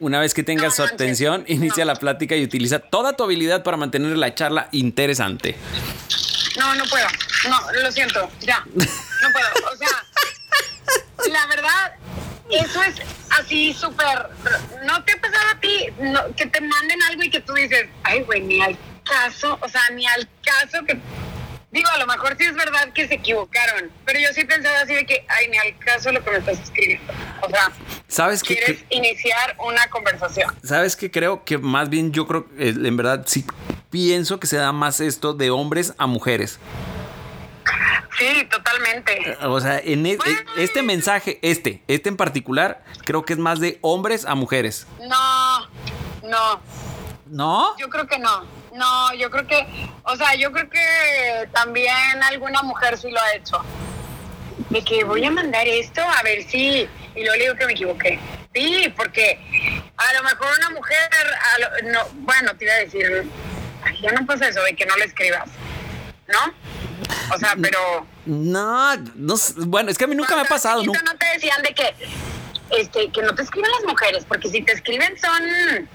Una 0.00 0.20
vez 0.20 0.32
que 0.34 0.42
tengas 0.44 0.76
su 0.76 0.82
atención, 0.82 1.44
inicia 1.48 1.84
la 1.84 1.96
plática 1.96 2.36
y 2.36 2.44
utiliza 2.44 2.78
toda 2.78 3.14
tu 3.14 3.24
habilidad 3.24 3.62
para 3.64 3.76
mantener 3.76 4.16
la 4.16 4.34
charla 4.34 4.68
interesante. 4.72 5.56
No, 6.58 6.74
no 6.76 6.84
puedo. 6.84 7.06
No, 7.48 7.82
lo 7.82 7.92
siento, 7.92 8.28
ya. 8.40 8.64
No 8.74 9.32
puedo. 9.32 9.46
O 9.72 9.76
sea, 9.76 9.88
la 11.30 11.46
verdad, 11.46 11.94
eso 12.50 12.82
es 12.82 12.94
así 13.38 13.72
súper. 13.74 14.28
¿No 14.84 15.04
te 15.04 15.12
ha 15.12 15.20
pasado 15.20 15.50
a 15.54 15.60
ti 15.60 15.86
no, 16.00 16.34
que 16.34 16.46
te 16.46 16.60
manden 16.60 17.02
algo 17.08 17.22
y 17.22 17.30
que 17.30 17.40
tú 17.40 17.52
dices, 17.54 17.86
ay, 18.04 18.22
güey, 18.22 18.40
ni 18.40 18.60
al 18.60 18.76
caso? 19.04 19.58
O 19.60 19.68
sea, 19.68 19.82
ni 19.92 20.06
al 20.06 20.28
caso 20.44 20.84
que. 20.84 20.98
Digo, 21.70 21.88
a 21.90 21.98
lo 21.98 22.06
mejor 22.06 22.34
sí 22.38 22.44
es 22.44 22.54
verdad 22.54 22.94
que 22.94 23.06
se 23.06 23.14
equivocaron, 23.14 23.90
pero 24.06 24.18
yo 24.18 24.28
sí 24.32 24.42
pensaba 24.46 24.80
así 24.80 24.94
de 24.94 25.04
que, 25.04 25.26
ay, 25.28 25.48
ni 25.48 25.58
al 25.58 25.78
caso 25.78 26.10
lo 26.10 26.24
que 26.24 26.30
me 26.30 26.38
estás 26.38 26.58
escribiendo. 26.58 27.12
O 27.42 27.50
sea, 27.50 27.70
¿Sabes 28.08 28.42
qué? 28.42 28.56
quieres 28.56 28.84
iniciar 28.88 29.54
una 29.58 29.86
conversación. 29.90 30.56
¿Sabes 30.64 30.96
qué? 30.96 31.10
Creo 31.10 31.44
que 31.44 31.58
más 31.58 31.90
bien 31.90 32.10
yo 32.10 32.26
creo, 32.26 32.48
eh, 32.58 32.74
en 32.74 32.96
verdad, 32.96 33.24
sí 33.26 33.44
pienso 33.90 34.40
que 34.40 34.46
se 34.46 34.56
da 34.56 34.72
más 34.72 35.00
esto 35.00 35.34
de 35.34 35.50
hombres 35.50 35.92
a 35.98 36.06
mujeres. 36.06 36.58
Sí, 38.18 38.44
totalmente. 38.50 39.36
O 39.42 39.60
sea, 39.60 39.78
en 39.78 40.04
e- 40.06 40.16
Bueno. 40.16 40.38
este 40.56 40.82
mensaje, 40.82 41.38
este, 41.42 41.82
este 41.88 42.08
en 42.08 42.16
particular, 42.16 42.82
creo 43.04 43.24
que 43.24 43.32
es 43.34 43.38
más 43.38 43.60
de 43.60 43.78
hombres 43.82 44.24
a 44.26 44.34
mujeres. 44.34 44.86
No, 45.08 45.68
no. 46.24 46.60
¿No? 47.26 47.76
Yo 47.78 47.88
creo 47.90 48.06
que 48.06 48.18
no. 48.18 48.44
No, 48.74 49.12
yo 49.14 49.30
creo 49.30 49.46
que, 49.46 49.66
o 50.04 50.16
sea, 50.16 50.34
yo 50.34 50.50
creo 50.52 50.68
que 50.70 51.48
también 51.52 52.22
alguna 52.22 52.62
mujer 52.62 52.96
sí 52.96 53.10
lo 53.10 53.20
ha 53.20 53.32
hecho. 53.34 53.60
De 54.70 54.82
que 54.82 55.04
voy 55.04 55.24
a 55.24 55.30
mandar 55.30 55.66
esto 55.68 56.00
a 56.02 56.22
ver 56.22 56.42
si, 56.48 56.88
y 57.14 57.20
luego 57.22 57.34
le 57.36 57.42
digo 57.44 57.54
que 57.56 57.66
me 57.66 57.72
equivoqué. 57.72 58.18
Sí, 58.54 58.92
porque 58.96 59.38
a 59.96 60.12
lo 60.14 60.22
mejor 60.22 60.46
una 60.58 60.70
mujer, 60.70 60.98
a 61.12 61.58
lo- 61.60 61.92
no, 61.92 62.00
bueno, 62.20 62.54
te 62.56 62.64
iba 62.64 62.74
a 62.74 62.78
decir, 62.78 63.24
ya 64.02 64.12
no 64.12 64.26
pasa 64.26 64.48
eso 64.48 64.62
de 64.62 64.74
que 64.74 64.86
no 64.86 64.96
le 64.96 65.04
escribas, 65.04 65.48
¿no? 66.28 66.54
O 67.34 67.38
sea, 67.38 67.54
pero... 67.60 67.78
No, 68.26 68.96
no 69.14 69.36
sé. 69.36 69.54
bueno, 69.58 69.90
es 69.90 69.98
que 69.98 70.04
a 70.04 70.06
mí 70.06 70.14
nunca 70.14 70.34
me 70.36 70.42
ha 70.42 70.44
pasado. 70.46 70.82
nunca- 70.82 71.02
no 71.02 71.16
te 71.16 71.26
decían 71.34 71.62
de 71.62 71.74
que, 71.74 71.94
este, 72.78 73.10
que 73.10 73.22
no 73.22 73.34
te 73.34 73.42
escriben 73.42 73.70
las 73.70 73.84
mujeres, 73.84 74.24
porque 74.26 74.48
si 74.48 74.62
te 74.62 74.72
escriben 74.72 75.14
son... 75.18 75.88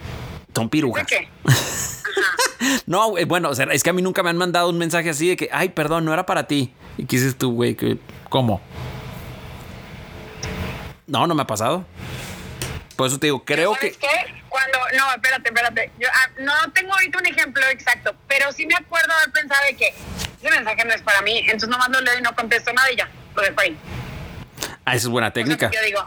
Son 0.56 0.66
¿De 0.66 0.70
pirujas. 0.70 1.08
qué? 1.08 1.28
Ajá. 1.46 2.82
No, 2.86 3.12
bueno, 3.28 3.50
o 3.50 3.56
sea, 3.56 3.66
es 3.72 3.82
que 3.84 3.90
a 3.90 3.94
mí 3.94 4.02
nunca 4.02 4.22
me 4.24 4.30
han 4.30 4.38
mandado 4.38 4.70
un 4.70 4.78
mensaje 4.78 5.10
así 5.10 5.28
de 5.30 5.36
que, 5.36 5.50
ay, 5.52 5.70
perdón, 5.70 6.06
no 6.06 6.14
era 6.14 6.26
para 6.26 6.48
ti. 6.48 6.74
¿Y 6.98 7.06
qué 7.06 7.18
dices 7.18 7.38
tú, 7.38 7.54
güey? 7.54 7.76
que- 7.76 7.98
¿Cómo? 8.30 8.62
No, 11.08 11.28
no 11.28 11.36
me 11.36 11.42
ha 11.44 11.48
pasado. 11.48 11.86
Por 12.96 13.08
eso 13.08 13.20
te 13.20 13.28
digo, 13.28 13.44
creo 13.44 13.74
que. 13.74 13.94
¿Sabes 13.94 13.98
qué? 13.98 14.42
Cuando, 14.50 14.78
no, 14.98 15.12
espérate, 15.14 15.50
espérate. 15.50 15.92
Yo 16.00 16.08
ah, 16.14 16.30
no 16.40 16.54
tengo 16.74 16.94
ahorita 16.94 17.18
un 17.20 17.26
ejemplo 17.26 17.66
exacto, 17.70 18.16
pero 18.28 18.52
sí 18.52 18.66
me 18.66 18.76
acuerdo 18.76 19.12
haber 19.14 19.32
pensado 19.32 19.62
de 19.66 19.76
que 19.76 19.94
ese 20.44 20.52
mensaje 20.56 20.86
no 20.86 20.94
es 20.94 21.02
para 21.02 21.22
mí, 21.22 21.40
entonces 21.40 21.70
nomás 21.70 21.90
lo 21.90 22.02
leo 22.02 22.18
y 22.18 22.22
no 22.22 22.36
contesto 22.36 22.74
nada 22.74 22.92
y 22.92 22.96
ya, 22.98 23.10
lo 23.36 23.42
dejo 23.42 23.60
ahí. 23.60 23.78
Ah, 24.86 24.96
esa 24.96 25.08
es 25.08 25.10
buena 25.10 25.32
técnica. 25.32 25.72
yo 25.72 25.82
digo, 25.82 26.06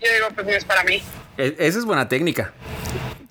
yo 0.00 0.12
digo, 0.12 0.28
pues 0.34 0.46
no 0.46 0.52
es 0.52 0.64
para 0.64 0.84
mí. 0.84 1.02
E- 1.38 1.56
Esa 1.58 1.78
es 1.78 1.84
buena 1.84 2.08
técnica. 2.08 2.52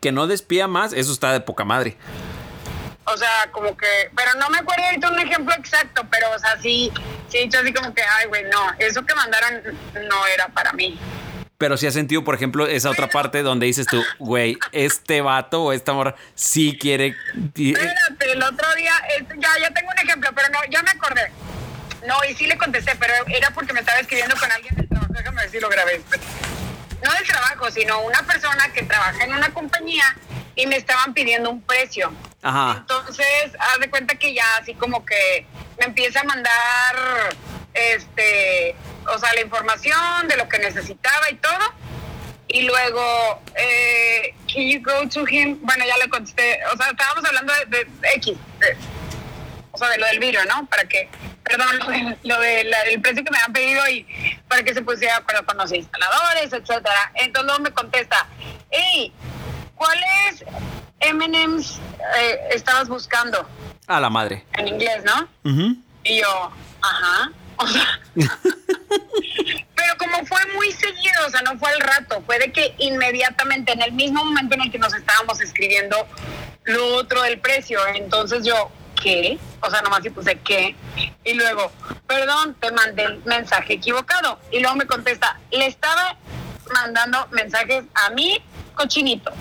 Que 0.01 0.11
no 0.11 0.27
despía 0.27 0.67
más, 0.67 0.93
eso 0.93 1.11
está 1.11 1.31
de 1.33 1.41
poca 1.41 1.63
madre. 1.65 1.97
O 3.05 3.15
sea, 3.15 3.49
como 3.51 3.77
que, 3.77 3.85
pero 4.15 4.31
no 4.39 4.49
me 4.49 4.57
acuerdo 4.57 4.83
ahorita 4.85 5.09
un 5.09 5.19
ejemplo 5.19 5.53
exacto, 5.55 6.03
pero 6.11 6.29
o 6.31 6.39
sea, 6.39 6.59
sí, 6.61 6.91
sí 7.29 7.37
dicho 7.39 7.59
así 7.59 7.71
como 7.73 7.93
que, 7.93 8.01
ay, 8.01 8.27
güey, 8.27 8.43
no, 8.45 8.59
eso 8.79 9.05
que 9.05 9.15
mandaron 9.15 9.61
no 10.09 10.25
era 10.27 10.47
para 10.49 10.73
mí. 10.73 10.99
Pero 11.57 11.75
si 11.75 11.87
has 11.87 11.93
sentido, 11.95 12.23
por 12.23 12.35
ejemplo, 12.35 12.67
esa 12.67 12.89
otra 12.91 13.07
parte 13.09 13.41
donde 13.41 13.65
dices 13.65 13.87
tú, 13.87 14.03
güey, 14.19 14.57
este 14.71 15.21
vato 15.21 15.63
o 15.63 15.73
esta 15.73 15.91
morra 15.93 16.15
sí 16.35 16.77
quiere. 16.79 17.15
y- 17.55 17.71
Espérate, 17.73 18.31
el 18.31 18.43
otro 18.43 18.75
día, 18.75 18.93
este, 19.17 19.35
ya, 19.39 19.49
ya 19.59 19.71
tengo 19.73 19.89
un 19.89 19.97
ejemplo, 20.07 20.29
pero 20.35 20.49
no, 20.49 20.59
ya 20.69 20.83
me 20.83 20.91
acordé. 20.91 21.31
No, 22.07 22.15
y 22.29 22.35
sí 22.35 22.45
le 22.45 22.57
contesté, 22.57 22.95
pero 22.99 23.13
era 23.27 23.49
porque 23.51 23.73
me 23.73 23.79
estaba 23.79 23.99
escribiendo 23.99 24.35
con 24.35 24.51
alguien 24.51 24.75
del 24.75 24.87
trabajo. 24.87 25.11
Déjame 25.13 25.41
ver 25.41 25.49
si 25.49 25.59
lo 25.59 25.67
grabé. 25.69 25.99
No 27.03 27.11
del 27.13 27.27
trabajo, 27.27 27.71
sino 27.71 28.01
una 28.01 28.21
persona 28.21 28.71
que 28.73 28.83
trabaja 28.83 29.23
en 29.23 29.33
una 29.33 29.49
compañía 29.51 30.15
y 30.55 30.67
me 30.67 30.75
estaban 30.75 31.13
pidiendo 31.15 31.49
un 31.49 31.61
precio. 31.61 32.11
Ajá. 32.43 32.77
Entonces, 32.81 33.25
haz 33.59 33.79
de 33.79 33.89
cuenta 33.89 34.13
que 34.15 34.33
ya 34.35 34.45
así 34.61 34.75
como 34.75 35.03
que 35.05 35.47
me 35.79 35.85
empieza 35.87 36.21
a 36.21 36.23
mandar, 36.23 36.95
este, 37.73 38.75
o 39.13 39.17
sea, 39.19 39.33
la 39.33 39.41
información 39.41 40.27
de 40.27 40.37
lo 40.37 40.47
que 40.49 40.59
necesitaba 40.59 41.29
y 41.31 41.35
todo. 41.35 41.59
Y 42.49 42.61
luego, 42.61 43.41
eh, 43.55 44.33
can 44.51 44.63
you 44.63 44.81
go 44.81 45.07
to 45.09 45.27
him? 45.27 45.59
Bueno, 45.63 45.85
ya 45.85 45.97
le 45.97 46.09
contesté, 46.09 46.59
o 46.73 46.77
sea, 46.77 46.91
estábamos 46.91 47.25
hablando 47.25 47.53
de, 47.67 47.83
de 47.85 47.87
X, 48.15 48.37
de- 48.59 48.77
o 49.71 49.77
sea, 49.77 49.89
de 49.89 49.97
lo 49.97 50.05
del 50.07 50.19
vidrio, 50.19 50.45
¿no? 50.45 50.65
Para 50.67 50.85
que, 50.85 51.09
perdón, 51.43 51.77
lo, 51.77 51.87
de- 51.89 52.17
lo 52.23 52.39
del 52.39 52.73
el 52.89 53.01
precio 53.01 53.23
que 53.23 53.31
me 53.31 53.37
han 53.37 53.51
pedido 53.51 53.87
y 53.89 54.07
para 54.47 54.63
que 54.63 54.73
se 54.73 54.81
pusiera 54.81 55.15
de 55.15 55.19
acuerdo 55.19 55.45
con 55.45 55.57
los 55.57 55.71
instaladores, 55.73 56.45
etcétera. 56.53 57.11
Entonces 57.15 57.45
luego 57.47 57.59
me 57.63 57.71
contesta, 57.71 58.27
hey, 58.71 59.11
¿cuáles 59.75 60.45
M&M's 61.01 61.79
eh, 62.17 62.39
estabas 62.51 62.87
buscando? 62.87 63.47
A 63.87 63.99
la 63.99 64.09
madre. 64.09 64.45
En 64.53 64.69
inglés, 64.69 65.03
¿no? 65.03 65.27
Y 66.03 66.21
yo, 66.21 66.51
ajá. 66.81 67.31
Pero 69.75 69.97
como 69.97 70.25
fue 70.25 70.39
muy 70.55 70.71
seguido, 70.71 71.27
o 71.27 71.29
sea, 71.29 71.41
no 71.41 71.57
fue 71.57 71.71
al 71.71 71.79
rato, 71.81 72.21
fue 72.25 72.39
de 72.39 72.51
que 72.51 72.75
inmediatamente, 72.79 73.73
en 73.73 73.81
el 73.81 73.91
mismo 73.93 74.23
momento 74.23 74.55
en 74.55 74.61
el 74.61 74.71
que 74.71 74.79
nos 74.79 74.93
estábamos 74.93 75.41
escribiendo 75.41 76.07
lo 76.63 76.95
otro 76.95 77.21
del 77.23 77.39
precio, 77.39 77.79
entonces 77.95 78.45
yo, 78.45 78.71
¿qué? 79.01 79.37
O 79.61 79.69
sea, 79.69 79.81
nomás 79.81 80.05
y 80.05 80.09
puse 80.09 80.37
¿qué? 80.39 80.75
Y 81.23 81.33
luego, 81.33 81.71
perdón, 82.07 82.55
te 82.59 82.71
mandé 82.71 83.03
el 83.03 83.23
mensaje 83.25 83.73
equivocado. 83.73 84.39
Y 84.51 84.59
luego 84.59 84.75
me 84.75 84.85
contesta, 84.85 85.39
le 85.51 85.67
estaba 85.67 86.17
mandando 86.73 87.27
mensajes 87.31 87.85
a 87.93 88.09
mi 88.11 88.41
cochinito. 88.75 89.31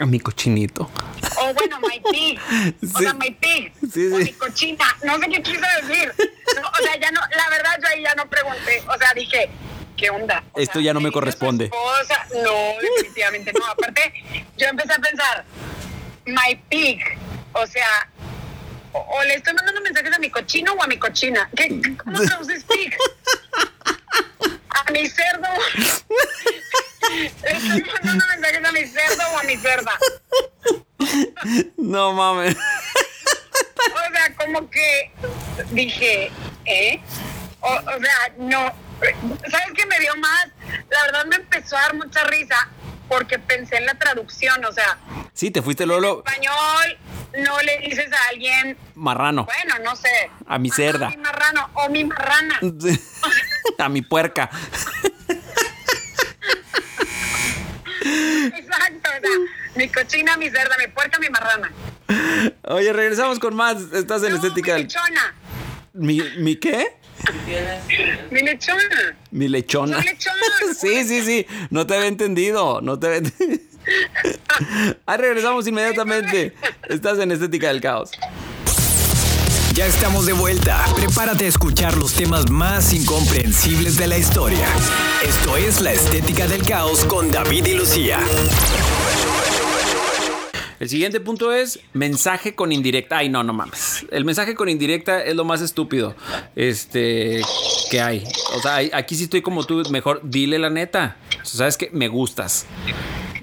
A 0.00 0.06
mi 0.06 0.20
cochinito. 0.20 0.90
O 1.38 1.54
bueno, 1.54 1.80
my 1.80 2.00
pig. 2.10 2.38
O 2.40 2.86
Sí. 2.98 3.04
sea, 3.04 3.14
my 3.14 3.30
pig. 3.32 3.72
Sí, 3.92 4.06
O 4.12 4.18
sí. 4.18 4.24
mi 4.24 4.32
cochina. 4.32 4.84
No 5.04 5.18
sé 5.18 5.28
qué 5.30 5.42
quiso 5.42 5.60
decir. 5.82 6.12
No, 6.60 6.68
o 6.68 6.82
sea, 6.82 6.96
ya 7.00 7.10
no, 7.10 7.20
la 7.36 7.48
verdad 7.50 7.78
yo 7.82 7.88
ahí 7.88 8.02
ya 8.02 8.14
no 8.14 8.28
pregunté. 8.28 8.82
O 8.88 8.98
sea, 8.98 9.12
dije, 9.14 9.48
¿qué 9.96 10.10
onda? 10.10 10.42
O 10.52 10.60
Esto 10.60 10.74
sea, 10.74 10.82
ya 10.82 10.94
no 10.94 11.00
me 11.00 11.10
corresponde. 11.12 11.70
No, 12.42 12.52
definitivamente 12.80 13.52
no. 13.52 13.66
Aparte, 13.66 14.12
yo 14.56 14.66
empecé 14.68 14.92
a 14.92 14.98
pensar, 14.98 15.44
my 16.26 16.54
pig. 16.68 17.00
O 17.52 17.66
sea, 17.66 18.08
o, 18.92 18.98
o 18.98 19.24
le 19.24 19.34
estoy 19.34 19.54
mandando 19.54 19.80
mensajes 19.80 20.12
a 20.14 20.18
mi 20.18 20.30
cochino 20.30 20.72
o 20.72 20.82
a 20.82 20.86
mi 20.86 20.98
cochina. 20.98 21.48
¿Qué, 21.56 21.80
¿Cómo 22.02 22.20
traduces 22.20 22.64
pig? 22.64 22.96
A 24.70 24.90
mi 24.92 25.06
cerdo. 25.08 25.48
Estoy 27.42 27.84
mandando 28.04 28.24
mensajes 28.40 28.64
a 28.64 28.72
mi 28.72 28.86
cerdo 28.86 29.22
o 29.34 29.38
a 29.38 29.42
mi 29.44 29.56
cerda. 29.56 29.92
No 31.76 32.12
mames. 32.12 32.56
O 32.56 34.12
sea, 34.12 34.34
como 34.36 34.68
que 34.70 35.12
dije, 35.70 36.30
¿eh? 36.64 37.00
O, 37.60 37.72
o 37.74 38.00
sea, 38.00 38.32
no. 38.38 38.72
¿Sabes 39.50 39.68
qué 39.74 39.86
me 39.86 40.00
dio 40.00 40.14
más? 40.16 40.48
La 40.90 41.02
verdad 41.04 41.24
me 41.26 41.36
empezó 41.36 41.76
a 41.76 41.82
dar 41.82 41.94
mucha 41.94 42.24
risa 42.24 42.68
porque 43.08 43.38
pensé 43.38 43.76
en 43.76 43.86
la 43.86 43.94
traducción. 43.94 44.64
O 44.64 44.72
sea, 44.72 44.98
Sí, 45.32 45.50
te 45.50 45.60
fuiste 45.62 45.84
Lolo 45.86 46.24
español 46.26 46.98
no 47.38 47.60
le 47.60 47.78
dices 47.80 48.10
a 48.10 48.28
alguien, 48.30 48.78
marrano. 48.94 49.44
bueno, 49.44 49.74
no 49.84 49.94
sé. 49.94 50.30
A 50.46 50.58
mi 50.58 50.70
cerda. 50.70 51.08
A 51.08 51.10
mi 51.10 51.18
marrano 51.18 51.68
o 51.74 51.88
mi 51.90 52.04
marrana. 52.04 52.58
A 53.78 53.88
mi 53.90 54.00
puerca. 54.00 54.48
Exacto, 58.02 59.10
o 59.10 59.20
sea, 59.20 59.30
mi 59.76 59.88
cochina, 59.88 60.36
mi 60.36 60.50
cerda, 60.50 60.76
mi 60.78 60.88
puerca, 60.92 61.18
mi 61.18 61.28
marrana. 61.28 61.70
Oye, 62.62 62.92
regresamos 62.92 63.38
con 63.38 63.54
más. 63.54 63.76
Estás 63.92 64.22
en 64.22 64.30
No, 64.30 64.36
Estética 64.36 64.74
mi 64.74 64.82
lechona. 64.82 65.34
¿Mi, 65.92 66.20
¿Mi 66.38 66.56
qué? 66.56 66.96
Mi 68.30 68.40
lechona. 68.40 69.16
Mi 69.30 69.48
lechona. 69.48 69.98
Un 69.98 70.04
lechón. 70.04 70.34
Sí, 70.78 71.04
sí, 71.04 71.22
sí. 71.22 71.46
No 71.70 71.86
te 71.86 71.94
había 71.96 72.08
entendido. 72.08 72.80
No 72.82 72.98
te 72.98 73.06
había 73.06 73.18
entendido. 73.18 73.62
Ahí 75.06 75.16
regresamos 75.18 75.66
inmediatamente. 75.66 76.54
Estás 76.88 77.18
en 77.18 77.30
Estética 77.32 77.68
del 77.68 77.80
Caos. 77.80 78.10
Ya 79.72 79.86
estamos 79.86 80.26
de 80.26 80.32
vuelta. 80.32 80.84
Prepárate 80.96 81.44
a 81.44 81.48
escuchar 81.48 81.96
los 81.96 82.14
temas 82.14 82.50
más 82.50 82.92
incomprensibles 82.92 83.96
de 83.96 84.06
la 84.06 84.18
historia. 84.18 84.66
Esto 85.22 85.56
es 85.56 85.80
La 85.80 85.92
Estética 85.92 86.46
del 86.46 86.62
Caos 86.62 87.04
con 87.04 87.30
David 87.30 87.66
y 87.66 87.74
Lucía. 87.74 88.18
El 90.78 90.88
siguiente 90.88 91.20
punto 91.20 91.52
es 91.52 91.80
mensaje 91.92 92.54
con 92.54 92.72
indirecta. 92.72 93.18
Ay, 93.18 93.28
no, 93.28 93.42
no 93.42 93.52
mames. 93.52 94.04
El 94.10 94.24
mensaje 94.24 94.54
con 94.54 94.68
indirecta 94.68 95.22
es 95.22 95.34
lo 95.34 95.44
más 95.44 95.60
estúpido 95.60 96.14
este 96.54 97.40
que 97.90 98.00
hay. 98.00 98.24
O 98.54 98.60
sea, 98.60 98.80
aquí 98.92 99.14
sí 99.16 99.24
estoy 99.24 99.42
como 99.42 99.64
tú, 99.64 99.82
mejor 99.90 100.20
dile 100.22 100.58
la 100.58 100.70
neta. 100.70 101.16
O 101.42 101.44
sea, 101.44 101.58
sabes 101.58 101.76
que 101.76 101.90
me 101.92 102.08
gustas. 102.08 102.66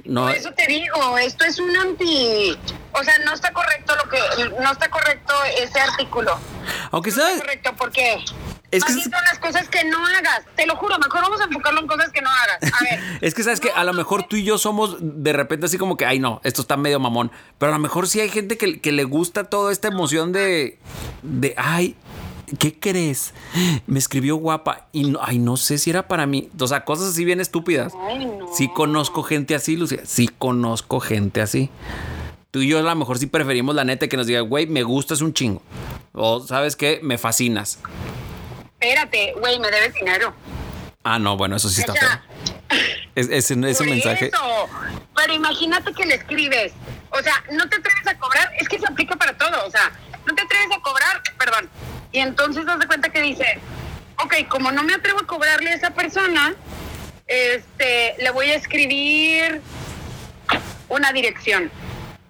No, 0.05 0.23
Por 0.23 0.35
eso 0.35 0.51
te 0.51 0.67
digo, 0.67 1.17
esto 1.17 1.45
es 1.45 1.59
un 1.59 1.75
anti... 1.77 2.57
O 2.91 3.03
sea, 3.03 3.17
no 3.19 3.33
está 3.33 3.53
correcto 3.53 3.93
lo 3.95 4.09
que... 4.09 4.19
No 4.61 4.71
está 4.71 4.89
correcto 4.89 5.33
ese 5.57 5.79
artículo. 5.79 6.37
aunque 6.91 7.09
No 7.11 7.15
está 7.15 7.27
sabes, 7.27 7.41
correcto 7.41 7.73
porque... 7.77 8.17
Es 8.73 8.83
que 8.83 8.93
son 8.93 9.11
las 9.11 9.39
cosas 9.39 9.69
que 9.69 9.83
no 9.85 10.05
hagas. 10.05 10.43
Te 10.55 10.65
lo 10.65 10.75
juro, 10.75 10.97
mejor 10.97 11.21
vamos 11.21 11.39
a 11.41 11.43
enfocarlo 11.43 11.81
en 11.81 11.87
cosas 11.87 12.11
que 12.11 12.21
no 12.21 12.29
hagas. 12.29 12.73
A 12.73 12.83
ver. 12.83 12.99
es 13.21 13.33
que 13.33 13.43
sabes 13.43 13.59
que 13.59 13.69
a 13.69 13.83
lo 13.83 13.93
mejor 13.93 14.23
tú 14.23 14.35
y 14.35 14.43
yo 14.43 14.57
somos 14.57 14.97
de 14.99 15.31
repente 15.31 15.67
así 15.67 15.77
como 15.77 15.95
que, 15.95 16.05
ay 16.05 16.19
no, 16.19 16.41
esto 16.43 16.61
está 16.61 16.75
medio 16.75 16.99
mamón. 16.99 17.31
Pero 17.57 17.71
a 17.71 17.75
lo 17.75 17.81
mejor 17.81 18.07
sí 18.07 18.19
hay 18.19 18.29
gente 18.29 18.57
que, 18.57 18.81
que 18.81 18.91
le 18.91 19.03
gusta 19.03 19.43
toda 19.43 19.71
esta 19.71 19.89
emoción 19.89 20.31
de, 20.31 20.79
de, 21.21 21.53
ay, 21.55 21.95
¿qué 22.57 22.77
crees? 22.79 23.33
Me 23.87 23.99
escribió 23.99 24.37
guapa 24.37 24.87
y 24.91 25.03
no, 25.03 25.19
ay, 25.21 25.39
no 25.39 25.57
sé 25.57 25.77
si 25.77 25.89
era 25.89 26.07
para 26.07 26.25
mí. 26.25 26.49
O 26.59 26.67
sea, 26.67 26.83
cosas 26.83 27.09
así 27.09 27.25
bien 27.25 27.39
estúpidas. 27.39 27.93
Ay, 28.07 28.25
no. 28.25 28.47
Sí 28.53 28.69
conozco 28.73 29.23
gente 29.23 29.55
así, 29.55 29.77
Lucía. 29.77 30.01
Sí 30.05 30.29
conozco 30.37 30.99
gente 30.99 31.41
así. 31.41 31.69
Tú 32.51 32.59
y 32.59 32.67
yo 32.67 32.79
a 32.79 32.81
lo 32.81 32.95
mejor 32.95 33.17
sí 33.17 33.25
preferimos 33.25 33.75
la 33.75 33.83
neta 33.83 34.07
que 34.07 34.17
nos 34.17 34.27
diga, 34.27 34.41
güey, 34.41 34.67
me 34.67 34.83
gustas 34.83 35.21
un 35.21 35.33
chingo. 35.33 35.61
O, 36.13 36.39
¿sabes 36.39 36.75
qué? 36.75 36.99
Me 37.01 37.17
fascinas. 37.17 37.79
Espérate, 38.83 39.33
güey, 39.37 39.59
me 39.59 39.71
debes 39.71 39.93
dinero. 39.93 40.35
Ah, 41.05 41.17
no, 41.17 41.37
bueno, 41.37 41.55
eso 41.55 41.69
sí 41.69 41.79
está 41.79 41.93
O 41.93 41.95
sea, 41.95 42.21
feo. 42.67 42.79
Es, 43.15 43.47
Por 43.47 43.87
mensaje. 43.87 44.25
eso. 44.27 44.69
Pero 45.15 45.33
imagínate 45.33 45.93
que 45.93 46.05
le 46.05 46.15
escribes. 46.15 46.73
O 47.11 47.21
sea, 47.23 47.41
no 47.53 47.69
te 47.69 47.77
atreves 47.77 48.07
a 48.07 48.17
cobrar. 48.19 48.51
Es 48.59 48.67
que 48.67 48.77
se 48.79 48.85
aplica 48.85 49.15
para 49.15 49.37
todo. 49.37 49.65
O 49.65 49.71
sea, 49.71 49.89
no 50.25 50.35
te 50.35 50.41
atreves 50.41 50.67
a 50.75 50.81
cobrar, 50.81 51.23
perdón. 51.37 51.69
Y 52.11 52.19
entonces 52.19 52.65
das 52.65 52.77
de 52.77 52.87
cuenta 52.87 53.07
que 53.07 53.21
dice, 53.21 53.57
ok, 54.21 54.49
como 54.49 54.69
no 54.73 54.83
me 54.83 54.95
atrevo 54.95 55.21
a 55.21 55.27
cobrarle 55.27 55.69
a 55.69 55.75
esa 55.75 55.91
persona, 55.91 56.53
este, 57.27 58.15
le 58.17 58.31
voy 58.31 58.49
a 58.49 58.55
escribir 58.55 59.61
una 60.89 61.13
dirección. 61.13 61.71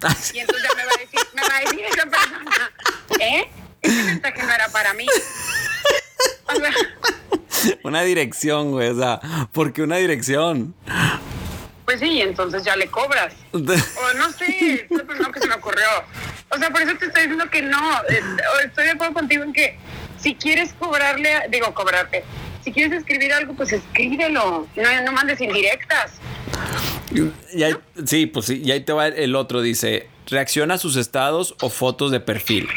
Y 0.34 0.40
entonces 0.40 0.70
ya 0.70 0.76
me 0.76 0.86
va 0.86 0.92
a 0.96 1.00
decir, 1.00 1.20
me 1.34 1.42
va 1.42 1.56
a 1.56 1.60
decir 1.62 1.86
esa 1.86 2.06
persona, 2.06 2.72
¿eh? 3.20 3.50
Ese 3.84 4.04
mensaje 4.04 4.42
no 4.44 4.52
era 4.54 4.68
para 4.70 4.94
mí. 4.94 5.06
O 6.46 6.56
sea, 6.56 6.72
Una 7.84 8.02
dirección, 8.04 8.72
güey. 8.72 8.90
O 8.90 8.98
sea, 9.00 9.20
¿por 9.52 9.72
qué 9.74 9.82
una 9.84 9.98
dirección? 9.98 10.74
pues 11.86 12.00
sí, 12.00 12.22
entonces 12.22 12.64
ya 12.64 12.76
le 12.76 12.88
cobras. 12.88 13.34
O 13.54 13.60
no 14.18 14.32
sé, 14.32 14.88
no, 14.90 15.04
pues 15.06 15.20
no 15.20 15.32
que 15.32 15.40
se 15.40 15.48
me 15.48 15.56
ocurrió. 15.56 15.86
O 16.50 16.58
sea, 16.58 16.70
por 16.70 16.82
eso 16.82 16.96
te 16.98 17.06
estoy 17.06 17.24
diciendo 17.24 17.50
que 17.50 17.62
no. 17.62 17.92
Estoy 18.64 18.86
de 18.86 18.92
acuerdo 18.92 19.14
contigo 19.14 19.44
en 19.44 19.54
que 19.54 19.78
si 20.20 20.36
quieres 20.36 20.74
cobrarle, 20.80 21.34
digo, 21.50 21.74
cobrarte. 21.74 22.24
Si 22.64 22.72
quieres 22.72 22.94
escribir 23.00 23.34
algo, 23.34 23.54
pues 23.56 23.74
escríbelo. 23.74 24.68
No, 24.76 25.02
no 25.04 25.12
mandes 25.12 25.42
indirectas. 25.42 26.14
Y 27.54 27.64
ahí- 27.64 27.76
sí, 28.06 28.26
pues 28.28 28.46
sí. 28.46 28.62
Y 28.64 28.72
ahí 28.72 28.82
te 28.82 28.94
va 28.94 29.08
el 29.08 29.36
otro. 29.36 29.62
Dice, 29.62 30.08
reacciona 30.28 30.76
a 30.76 30.78
sus 30.78 30.96
estados 30.96 31.56
o 31.62 31.70
fotos 31.70 32.12
de 32.12 32.20
perfil. 32.22 32.70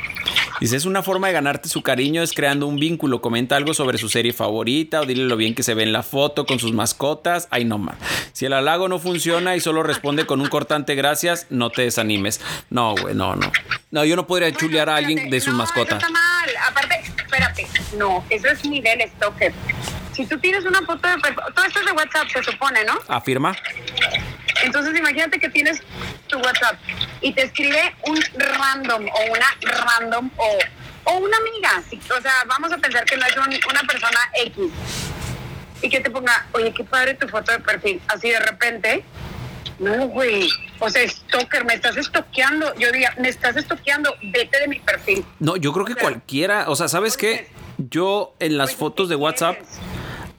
Dice, 0.60 0.76
es 0.76 0.84
una 0.84 1.02
forma 1.02 1.26
de 1.26 1.34
ganarte 1.34 1.68
su 1.68 1.82
cariño, 1.82 2.22
es 2.22 2.32
creando 2.32 2.66
un 2.66 2.76
vínculo. 2.76 3.20
Comenta 3.20 3.56
algo 3.56 3.74
sobre 3.74 3.98
su 3.98 4.08
serie 4.08 4.32
favorita 4.32 5.00
o 5.00 5.06
dile 5.06 5.24
lo 5.24 5.36
bien 5.36 5.54
que 5.54 5.62
se 5.62 5.74
ve 5.74 5.82
en 5.82 5.92
la 5.92 6.02
foto 6.02 6.46
con 6.46 6.58
sus 6.58 6.72
mascotas. 6.72 7.48
Ay, 7.50 7.64
no, 7.64 7.78
man. 7.78 7.96
Si 8.32 8.46
el 8.46 8.52
halago 8.52 8.88
no 8.88 8.98
funciona 8.98 9.56
y 9.56 9.60
solo 9.60 9.82
responde 9.82 10.26
con 10.26 10.40
un 10.40 10.48
cortante 10.48 10.94
gracias, 10.94 11.46
no 11.50 11.70
te 11.70 11.82
desanimes. 11.82 12.40
No, 12.70 12.94
güey, 12.94 13.14
no, 13.14 13.36
no. 13.36 13.52
No, 13.90 14.04
yo 14.04 14.16
no 14.16 14.26
podría 14.26 14.52
chulear 14.52 14.88
a 14.88 14.96
alguien 14.96 15.30
de 15.30 15.40
sus 15.40 15.52
no, 15.52 15.58
mascotas. 15.58 15.98
Eso 15.98 16.06
está 16.06 16.10
mal. 16.10 16.50
Aparte, 16.68 17.02
espérate. 17.16 17.66
No, 17.96 18.24
eso 18.30 18.48
es 18.48 18.64
nivel 18.64 19.00
stalker. 19.16 19.52
Si 20.12 20.24
tú 20.24 20.38
tienes 20.38 20.64
una 20.64 20.80
foto 20.80 21.06
de 21.06 21.14
todo 21.54 21.66
esto 21.66 21.80
es 21.80 21.86
de 21.86 21.92
WhatsApp, 21.92 22.28
se 22.28 22.42
supone, 22.42 22.84
¿no? 22.84 22.94
¿Afirma? 23.08 23.54
Entonces 24.66 24.98
imagínate 24.98 25.38
que 25.38 25.48
tienes 25.48 25.80
tu 26.26 26.38
WhatsApp 26.38 26.76
y 27.20 27.32
te 27.32 27.42
escribe 27.44 27.94
un 28.06 28.18
random 28.36 29.06
o 29.06 29.32
una 29.32 29.46
random 29.62 30.30
o, 30.36 30.58
o 31.04 31.16
una 31.18 31.36
amiga. 31.36 31.82
O 32.16 32.20
sea, 32.20 32.32
vamos 32.46 32.72
a 32.72 32.78
pensar 32.78 33.04
que 33.04 33.16
no 33.16 33.24
es 33.26 33.36
un- 33.36 33.70
una 33.70 33.80
persona 33.82 34.18
X. 34.44 34.64
Y 35.82 35.88
que 35.88 36.00
te 36.00 36.10
ponga, 36.10 36.46
oye, 36.52 36.72
qué 36.72 36.84
padre 36.84 37.14
tu 37.14 37.28
foto 37.28 37.52
de 37.52 37.60
perfil. 37.60 38.00
Así 38.08 38.30
de 38.30 38.40
repente. 38.40 39.04
No, 39.78 40.08
güey. 40.08 40.48
O 40.80 40.88
sea, 40.90 41.06
stalker, 41.08 41.64
me 41.64 41.74
estás 41.74 41.96
estoqueando. 41.96 42.74
Yo 42.78 42.90
diría, 42.90 43.14
me 43.20 43.28
estás 43.28 43.56
estoqueando, 43.56 44.14
vete 44.32 44.58
de 44.60 44.68
mi 44.68 44.80
perfil. 44.80 45.24
No, 45.38 45.56
yo 45.56 45.72
creo 45.72 45.84
que 45.84 45.94
cualquiera, 45.94 46.64
o 46.68 46.76
sea, 46.76 46.88
¿sabes 46.88 47.16
qué? 47.16 47.48
Yo 47.78 48.34
en 48.40 48.56
las 48.56 48.70
Oye, 48.70 48.76
fotos 48.78 49.08
¿qué 49.08 49.10
de 49.10 49.16
WhatsApp, 49.16 49.58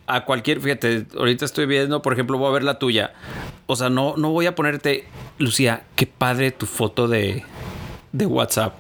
a 0.08 0.26
cualquier, 0.26 0.60
fíjate, 0.60 1.06
ahorita 1.16 1.46
estoy 1.46 1.68
viendo, 1.68 2.02
por 2.02 2.14
ejemplo, 2.14 2.38
voy 2.40 2.50
a 2.50 2.54
ver 2.54 2.64
la 2.64 2.80
tuya. 2.80 3.14
O 3.68 3.76
sea, 3.76 3.90
no, 3.90 4.16
no 4.18 4.30
voy 4.32 4.46
a 4.48 4.56
ponerte, 4.56 5.06
Lucía, 5.38 5.84
qué 5.96 6.08
padre 6.08 6.52
tu 6.52 6.66
foto 6.66 7.08
de, 7.08 7.44
de 8.14 8.26
WhatsApp. 8.26 8.76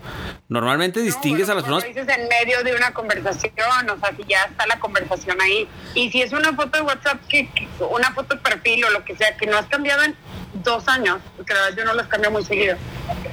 Normalmente 0.49 1.01
distingues 1.01 1.47
No, 1.47 1.53
a 1.53 1.55
las 1.55 1.63
bueno, 1.65 1.77
personas. 1.81 1.95
Lo 2.07 2.13
dices 2.13 2.17
en 2.23 2.29
medio 2.29 2.63
de 2.63 2.73
una 2.75 2.93
conversación, 2.93 3.89
o 3.89 3.97
sea, 3.99 4.15
si 4.15 4.23
ya 4.29 4.43
está 4.45 4.65
la 4.65 4.79
conversación 4.79 5.39
ahí. 5.41 5.67
Y 5.93 6.09
si 6.09 6.21
es 6.21 6.31
una 6.31 6.53
foto 6.53 6.77
de 6.77 6.81
WhatsApp, 6.83 7.19
que, 7.27 7.49
que- 7.49 7.67
una 7.89 8.11
foto 8.13 8.35
de 8.35 8.41
perfil 8.41 8.85
o 8.85 8.89
lo 8.91 9.03
que 9.03 9.15
sea, 9.17 9.35
que 9.35 9.45
no 9.45 9.57
has 9.57 9.65
cambiado 9.67 10.03
en 10.03 10.15
dos 10.63 10.87
años, 10.87 11.19
porque 11.35 11.53
la 11.53 11.61
verdad 11.63 11.77
yo 11.77 11.85
no 11.85 11.93
las 11.93 12.07
cambio 12.07 12.31
muy 12.31 12.43
seguido, 12.45 12.77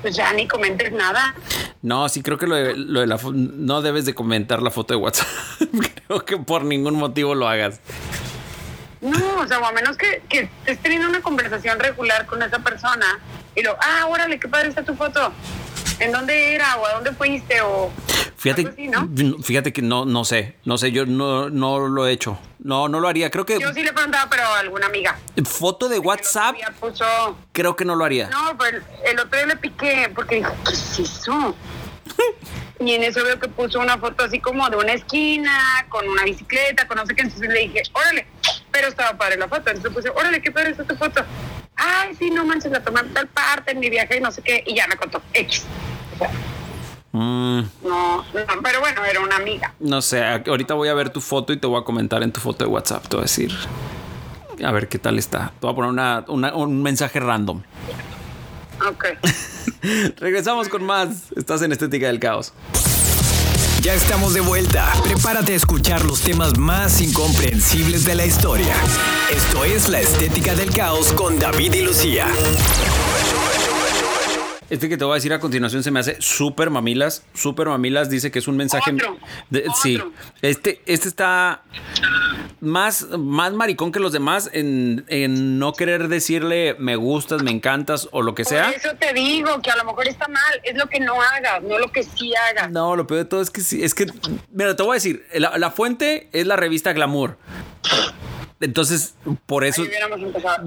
pues 0.02 0.16
ya 0.16 0.32
ni 0.32 0.48
comentes 0.48 0.92
nada. 0.92 1.34
No, 1.82 2.08
sí 2.08 2.22
creo 2.22 2.36
que 2.38 2.46
lo 2.48 2.56
de, 2.56 2.74
lo 2.76 3.00
de 3.00 3.06
la 3.06 3.18
no 3.32 3.80
debes 3.80 4.04
de 4.06 4.14
comentar 4.14 4.60
la 4.60 4.70
foto 4.70 4.92
de 4.94 4.98
WhatsApp. 5.00 5.28
creo 6.08 6.24
que 6.24 6.36
por 6.36 6.64
ningún 6.64 6.94
motivo 6.96 7.34
lo 7.36 7.46
hagas. 7.48 7.80
No, 9.04 9.36
o 9.40 9.46
sea, 9.46 9.58
o 9.58 9.64
a 9.66 9.72
menos 9.72 9.96
que, 9.98 10.22
que 10.30 10.48
estés 10.60 10.78
teniendo 10.80 11.06
una 11.08 11.20
conversación 11.20 11.78
regular 11.78 12.24
con 12.24 12.42
esa 12.42 12.58
persona 12.58 13.20
y 13.54 13.62
lo, 13.62 13.76
ah, 13.80 14.06
órale, 14.06 14.40
qué 14.40 14.48
padre 14.48 14.70
está 14.70 14.82
tu 14.82 14.94
foto. 14.94 15.30
¿En 16.00 16.10
dónde 16.10 16.54
era? 16.54 16.76
¿O 16.76 16.86
a 16.86 16.92
dónde 16.94 17.12
fuiste? 17.12 17.60
O 17.60 17.92
Fíjate, 18.36 18.66
así, 18.66 18.88
¿no? 18.88 19.08
fíjate 19.42 19.72
que 19.72 19.80
no, 19.82 20.04
no 20.06 20.24
sé, 20.24 20.56
no 20.64 20.76
sé, 20.76 20.90
yo 20.90 21.06
no, 21.06 21.50
no 21.50 21.86
lo 21.86 22.06
he 22.06 22.12
hecho. 22.12 22.38
No, 22.58 22.88
no 22.88 22.98
lo 22.98 23.08
haría. 23.08 23.30
Creo 23.30 23.44
que 23.44 23.60
Yo 23.60 23.72
sí 23.74 23.82
le 23.82 23.92
preguntaba, 23.92 24.28
pero 24.30 24.42
a 24.42 24.58
alguna 24.60 24.86
amiga. 24.86 25.18
foto 25.44 25.88
de 25.88 25.98
WhatsApp, 25.98 26.56
puso, 26.80 27.04
creo 27.52 27.76
que 27.76 27.84
no 27.84 27.94
lo 27.94 28.04
haría. 28.06 28.28
No, 28.30 28.56
pues 28.56 28.74
el 29.04 29.18
otro 29.20 29.36
día 29.38 29.46
le 29.48 29.56
piqué 29.56 30.10
porque 30.14 30.36
dijo, 30.36 30.52
¿qué 30.64 30.72
es 30.72 30.98
eso? 30.98 31.54
Y 32.80 32.92
en 32.92 33.02
eso 33.02 33.22
veo 33.22 33.38
que 33.38 33.48
puso 33.48 33.78
una 33.80 33.98
foto 33.98 34.24
así 34.24 34.40
como 34.40 34.68
de 34.68 34.76
una 34.76 34.92
esquina, 34.92 35.86
con 35.88 36.08
una 36.08 36.24
bicicleta, 36.24 36.86
con 36.88 36.96
no 36.96 37.06
sé 37.06 37.14
qué. 37.14 37.22
Entonces 37.22 37.48
le 37.48 37.60
dije, 37.60 37.82
órale, 37.92 38.26
pero 38.74 38.88
estaba 38.88 39.16
padre 39.16 39.36
la 39.38 39.46
foto. 39.48 39.70
Entonces 39.70 39.92
puse, 39.92 40.10
órale, 40.10 40.42
qué 40.42 40.50
padre 40.50 40.70
está 40.72 40.82
tu 40.84 40.96
foto. 40.96 41.22
Ay, 41.76 42.14
sí, 42.18 42.28
no 42.30 42.44
manches, 42.44 42.72
la 42.72 42.80
tomé 42.82 43.00
en 43.00 43.14
tal 43.14 43.28
parte 43.28 43.70
en 43.72 43.78
mi 43.78 43.88
viaje 43.88 44.16
y 44.16 44.20
no 44.20 44.30
sé 44.32 44.42
qué. 44.42 44.64
Y 44.66 44.74
ya 44.74 44.86
me 44.88 44.96
contó, 44.96 45.22
X. 45.32 45.64
O 46.14 46.18
sea, 46.18 46.30
Mm, 47.16 47.60
no, 47.84 48.16
no, 48.24 48.62
pero 48.64 48.80
bueno, 48.80 49.04
era 49.04 49.20
una 49.20 49.36
amiga. 49.36 49.72
no 49.78 50.02
sé, 50.02 50.20
ahorita 50.24 50.74
voy 50.74 50.88
a 50.88 50.94
ver 50.94 51.10
tu 51.10 51.20
foto 51.20 51.52
y 51.52 51.56
te 51.60 51.68
voy 51.68 51.80
a 51.80 51.84
comentar 51.84 52.24
en 52.24 52.32
tu 52.32 52.40
foto 52.40 52.64
de 52.64 52.70
WhatsApp. 52.72 53.06
Te 53.06 53.14
voy 53.14 53.22
a 53.22 53.26
decir, 53.26 53.52
a 54.64 54.72
ver 54.72 54.88
qué 54.88 54.98
tal 54.98 55.16
está. 55.16 55.52
Te 55.60 55.64
voy 55.66 55.72
a 55.72 55.76
poner 55.76 55.90
una- 55.92 56.24
una- 56.26 56.54
un 56.56 56.82
mensaje 56.82 57.20
random. 57.20 57.62
Ok. 58.88 59.04
Regresamos 60.18 60.68
con 60.68 60.82
más. 60.82 61.30
Estás 61.36 61.62
en 61.62 61.70
Estética 61.70 62.08
del 62.08 62.18
Caos. 62.18 62.52
Ya 63.84 63.92
estamos 63.92 64.32
de 64.32 64.40
vuelta. 64.40 64.90
Prepárate 65.02 65.52
a 65.52 65.56
escuchar 65.56 66.06
los 66.06 66.22
temas 66.22 66.56
más 66.56 67.02
incomprensibles 67.02 68.06
de 68.06 68.14
la 68.14 68.24
historia. 68.24 68.74
Esto 69.30 69.62
es 69.62 69.90
La 69.90 70.00
Estética 70.00 70.54
del 70.54 70.70
Caos 70.70 71.12
con 71.12 71.38
David 71.38 71.74
y 71.74 71.82
Lucía. 71.82 72.26
Este 74.74 74.88
que 74.88 74.96
te 74.96 75.04
voy 75.04 75.12
a 75.12 75.14
decir 75.14 75.32
a 75.32 75.38
continuación 75.38 75.84
se 75.84 75.90
me 75.92 76.00
hace 76.00 76.16
súper 76.20 76.68
mamilas. 76.70 77.22
Súper 77.32 77.68
mamilas 77.68 78.10
dice 78.10 78.30
que 78.32 78.40
es 78.40 78.48
un 78.48 78.56
mensaje. 78.56 78.92
Otro, 78.92 79.16
de- 79.50 79.60
otro. 79.60 79.72
sí. 79.80 80.02
Este, 80.42 80.82
este 80.86 81.08
está. 81.08 81.62
más, 82.60 83.06
más 83.16 83.52
maricón 83.52 83.92
que 83.92 84.00
los 84.00 84.10
demás 84.12 84.50
en, 84.52 85.04
en 85.08 85.58
no 85.60 85.74
querer 85.74 86.08
decirle 86.08 86.74
me 86.78 86.96
gustas, 86.96 87.42
me 87.42 87.52
encantas 87.52 88.08
o 88.10 88.20
lo 88.22 88.34
que 88.34 88.44
sea. 88.44 88.64
Por 88.66 88.74
eso 88.74 88.90
te 88.98 89.12
digo 89.12 89.62
que 89.62 89.70
a 89.70 89.76
lo 89.76 89.84
mejor 89.84 90.08
está 90.08 90.26
mal, 90.26 90.60
es 90.64 90.76
lo 90.76 90.86
que 90.88 90.98
no 90.98 91.14
hagas, 91.22 91.62
no 91.62 91.78
lo 91.78 91.92
que 91.92 92.02
sí 92.02 92.32
hagas. 92.50 92.70
No, 92.72 92.96
lo 92.96 93.06
peor 93.06 93.18
de 93.20 93.24
todo 93.26 93.42
es 93.42 93.50
que 93.50 93.60
sí, 93.60 93.82
es 93.84 93.94
que, 93.94 94.06
mira, 94.50 94.74
te 94.74 94.82
voy 94.82 94.92
a 94.92 94.94
decir, 94.94 95.24
la, 95.34 95.56
la 95.56 95.70
fuente 95.70 96.28
es 96.32 96.46
la 96.48 96.56
revista 96.56 96.92
Glamour. 96.92 97.38
Entonces, 98.64 99.14
por 99.46 99.64
eso. 99.64 99.84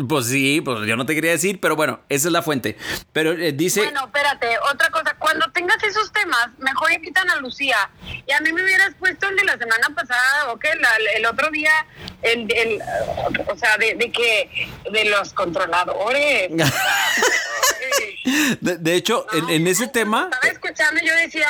Pues 0.07 0.27
sí, 0.27 0.61
pues 0.61 0.85
yo 0.87 0.95
no 0.95 1.05
te 1.05 1.15
quería 1.15 1.31
decir, 1.31 1.59
pero 1.59 1.75
bueno, 1.75 1.99
esa 2.09 2.27
es 2.27 2.31
la 2.31 2.41
fuente. 2.41 2.77
Pero 3.13 3.31
eh, 3.33 3.51
dice. 3.51 3.81
Bueno, 3.81 4.05
espérate, 4.05 4.47
otra 4.71 4.89
cosa, 4.89 5.15
cuando 5.19 5.51
tengas 5.51 5.81
esos 5.83 6.11
temas, 6.11 6.49
mejor 6.59 6.91
invitan 6.91 7.29
a 7.29 7.35
Lucía. 7.37 7.89
Y 8.25 8.31
a 8.31 8.39
mí 8.41 8.53
me 8.53 8.63
hubieras 8.63 8.93
puesto 8.99 9.27
el 9.29 9.35
de 9.35 9.43
la 9.45 9.57
semana 9.57 9.89
pasada, 9.95 10.51
o 10.51 10.57
que 10.59 10.69
el 11.15 11.25
otro 11.25 11.49
día, 11.51 11.71
el, 12.21 12.47
el 12.55 12.81
o 13.47 13.57
sea, 13.57 13.77
de, 13.77 13.95
de 13.95 14.11
que, 14.11 14.69
de 14.91 15.05
los 15.05 15.33
controladores. 15.33 16.49
De, 18.61 18.77
de 18.77 18.95
hecho, 18.95 19.25
en, 19.33 19.49
en 19.49 19.67
ese 19.67 19.87
tema. 19.87 20.29
Estaba 20.31 20.51
escuchando 20.51 20.99
y 21.01 21.07
yo 21.07 21.13
decía, 21.15 21.47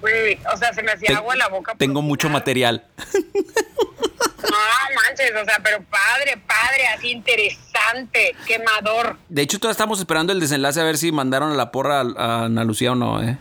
güey, 0.00 0.38
o 0.52 0.56
sea, 0.56 0.72
se 0.72 0.82
me 0.82 0.92
hacía 0.92 1.08
te- 1.08 1.14
agua 1.14 1.32
en 1.34 1.38
la 1.38 1.48
boca. 1.48 1.74
tengo 1.78 2.02
mucho 2.02 2.26
opinar. 2.26 2.40
material. 2.42 2.86
No 4.50 4.56
manches, 4.94 5.30
o 5.30 5.44
sea, 5.44 5.58
pero 5.62 5.82
padre, 5.84 6.36
padre, 6.46 6.86
así 6.96 7.10
interesante, 7.10 8.36
quemador. 8.46 9.16
De 9.28 9.42
hecho, 9.42 9.58
todavía 9.58 9.72
estamos 9.72 9.98
esperando 9.98 10.32
el 10.32 10.40
desenlace 10.40 10.80
a 10.80 10.84
ver 10.84 10.98
si 10.98 11.12
mandaron 11.12 11.52
a 11.52 11.54
la 11.54 11.70
porra 11.70 12.00
a, 12.00 12.44
Ana 12.44 12.64
Lucía 12.64 12.92
o 12.92 12.94
no, 12.94 13.22
¿eh? 13.22 13.38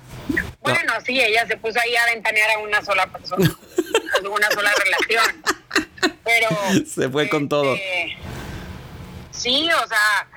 Bueno, 0.62 0.94
sí, 1.06 1.20
ella 1.20 1.46
se 1.46 1.58
puso 1.58 1.80
ahí 1.80 1.96
a 1.96 2.06
ventanear 2.06 2.52
a 2.52 2.60
una 2.60 2.82
sola 2.82 3.08
persona, 3.08 3.46
a 4.26 4.30
una 4.30 4.52
sola 4.52 4.72
relación. 4.84 5.44
Pero. 6.24 6.50
Se 6.86 7.10
fue 7.10 7.30
con 7.30 7.50
todo. 7.50 7.74
este, 7.76 8.18
Sí, 9.32 9.70
o 9.72 9.88
sea. 9.88 10.28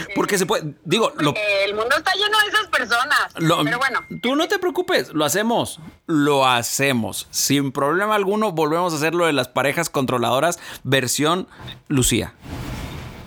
Porque 0.14 0.38
se 0.38 0.46
puede. 0.46 0.74
Digo, 0.84 1.12
lo, 1.18 1.34
el 1.64 1.74
mundo 1.74 1.96
está 1.96 2.12
lleno 2.14 2.38
de 2.38 2.46
esas 2.48 2.66
personas. 2.68 3.18
lo- 3.36 3.62
pero 3.64 3.78
bueno, 3.78 4.00
Tú 4.22 4.36
no 4.36 4.48
te 4.48 4.58
preocupes, 4.58 5.12
lo 5.12 5.24
hacemos. 5.24 5.80
Lo 6.06 6.46
hacemos. 6.46 7.26
Sin 7.30 7.72
problema 7.72 8.14
alguno, 8.14 8.52
volvemos 8.52 8.92
a 8.92 8.96
hacer 8.96 9.14
lo 9.14 9.26
de 9.26 9.32
las 9.32 9.48
parejas 9.48 9.90
controladoras, 9.90 10.58
versión 10.82 11.48
Lucía. 11.88 12.34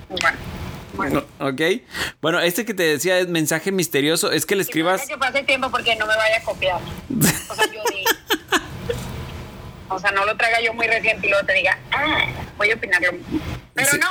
bueno. 0.09 0.38
Bueno. 0.95 1.23
¿Ok? 1.39 1.59
Bueno, 2.21 2.39
este 2.39 2.65
que 2.65 2.75
te 2.75 2.83
decía 2.83 3.17
es 3.17 3.27
mensaje 3.27 3.71
misterioso, 3.71 4.31
es 4.31 4.45
que 4.45 4.55
le 4.55 4.62
escribas. 4.62 5.07
que 5.07 5.17
pase 5.17 5.41
tiempo 5.41 5.71
porque 5.71 5.95
no 5.95 6.05
me 6.05 6.15
vaya 6.15 6.38
a 6.38 6.43
copiar. 6.43 6.79
O 7.49 7.55
sea. 7.55 7.65
O 9.95 9.99
sea, 9.99 10.12
no 10.12 10.25
lo 10.25 10.36
traiga 10.38 10.62
yo 10.62 10.73
muy 10.73 10.88
reciente 10.88 11.27
y 11.27 11.29
luego 11.29 11.45
te 11.45 11.53
diga, 11.53 11.77
ah, 11.91 12.25
voy 12.58 12.71
a 12.71 12.75
opinar 12.75 13.01
lo 13.01 13.13
mismo. 13.13 13.39
Pero 13.73 13.89
Sí. 13.91 13.97
no. 13.99 14.08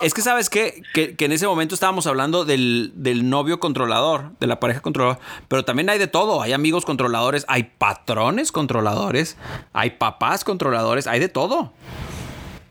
Es 0.00 0.14
que 0.14 0.22
sabes 0.22 0.48
qué? 0.48 0.82
que, 0.94 1.16
que 1.16 1.24
en 1.24 1.32
ese 1.32 1.46
momento 1.46 1.74
estábamos 1.74 2.06
hablando 2.06 2.44
del, 2.44 2.92
del 2.94 3.28
novio 3.28 3.58
controlador, 3.60 4.30
de 4.38 4.46
la 4.46 4.60
pareja 4.60 4.80
controladora, 4.80 5.18
pero 5.48 5.64
también 5.64 5.90
hay 5.90 5.98
de 5.98 6.06
todo, 6.06 6.40
hay 6.42 6.52
amigos 6.52 6.84
controladores, 6.84 7.44
hay 7.48 7.64
patrones 7.64 8.52
controladores, 8.52 9.36
hay 9.72 9.90
papás 9.90 10.44
controladores, 10.44 11.06
hay 11.06 11.18
de 11.20 11.28
todo. 11.28 11.72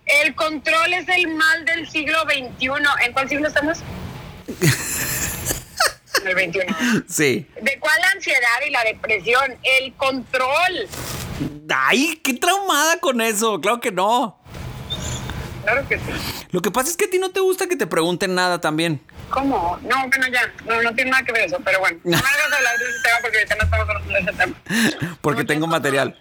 El 0.06 0.34
control 0.34 0.94
es 0.94 1.08
el 1.10 1.28
mal 1.36 1.66
del 1.66 1.88
siglo 1.90 2.18
XXI. 2.24 2.68
¿En 3.06 3.14
cuál 3.14 3.30
siglo 3.30 3.48
estamos? 3.48 3.80
En 6.22 6.28
el 6.28 6.52
XXI. 6.52 7.04
Sí. 7.08 7.48
¿De 7.62 7.80
cuál 7.80 7.96
la 8.02 8.12
ansiedad 8.12 8.40
y 8.68 8.72
la 8.72 8.84
depresión? 8.84 9.56
El 9.64 9.94
control. 9.94 10.88
Ay, 11.70 12.20
qué 12.24 12.34
traumada 12.34 13.00
con 13.00 13.22
eso, 13.22 13.60
claro 13.62 13.80
que 13.80 13.92
no. 13.92 14.38
Claro 15.64 15.88
que 15.88 15.98
sí. 15.98 16.04
Lo 16.52 16.62
que 16.62 16.72
pasa 16.72 16.90
es 16.90 16.98
que 16.98 17.06
a 17.06 17.10
ti 17.10 17.20
no 17.20 17.30
te 17.30 17.40
gusta 17.40 17.68
que 17.68 17.76
te 17.76 17.88
pregunten 17.88 18.34
nada 18.36 18.60
también. 18.60 19.02
¿Cómo? 19.30 19.78
No, 19.84 19.96
bueno, 20.08 20.28
ya. 20.32 20.52
No, 20.66 20.82
no 20.82 20.96
tiene 20.96 21.12
nada 21.12 21.24
que 21.24 21.32
ver 21.32 21.44
eso, 21.44 21.58
pero 21.64 21.80
bueno. 21.80 22.00
No 22.04 22.12
me 22.12 22.18
hagas 22.18 22.54
hablar 22.58 22.78
de 22.78 22.86
ese 22.86 23.04
tema 23.04 23.18
porque 23.22 23.38
ahorita 23.38 23.56
no 23.56 23.64
estamos 23.64 23.90
hablando 23.90 24.14
de 24.14 24.20
ese 24.20 24.34
tema. 24.34 25.18
Porque 25.22 25.42
No, 25.42 25.48
tengo 25.48 25.68
no, 25.68 25.72
material. 25.72 26.18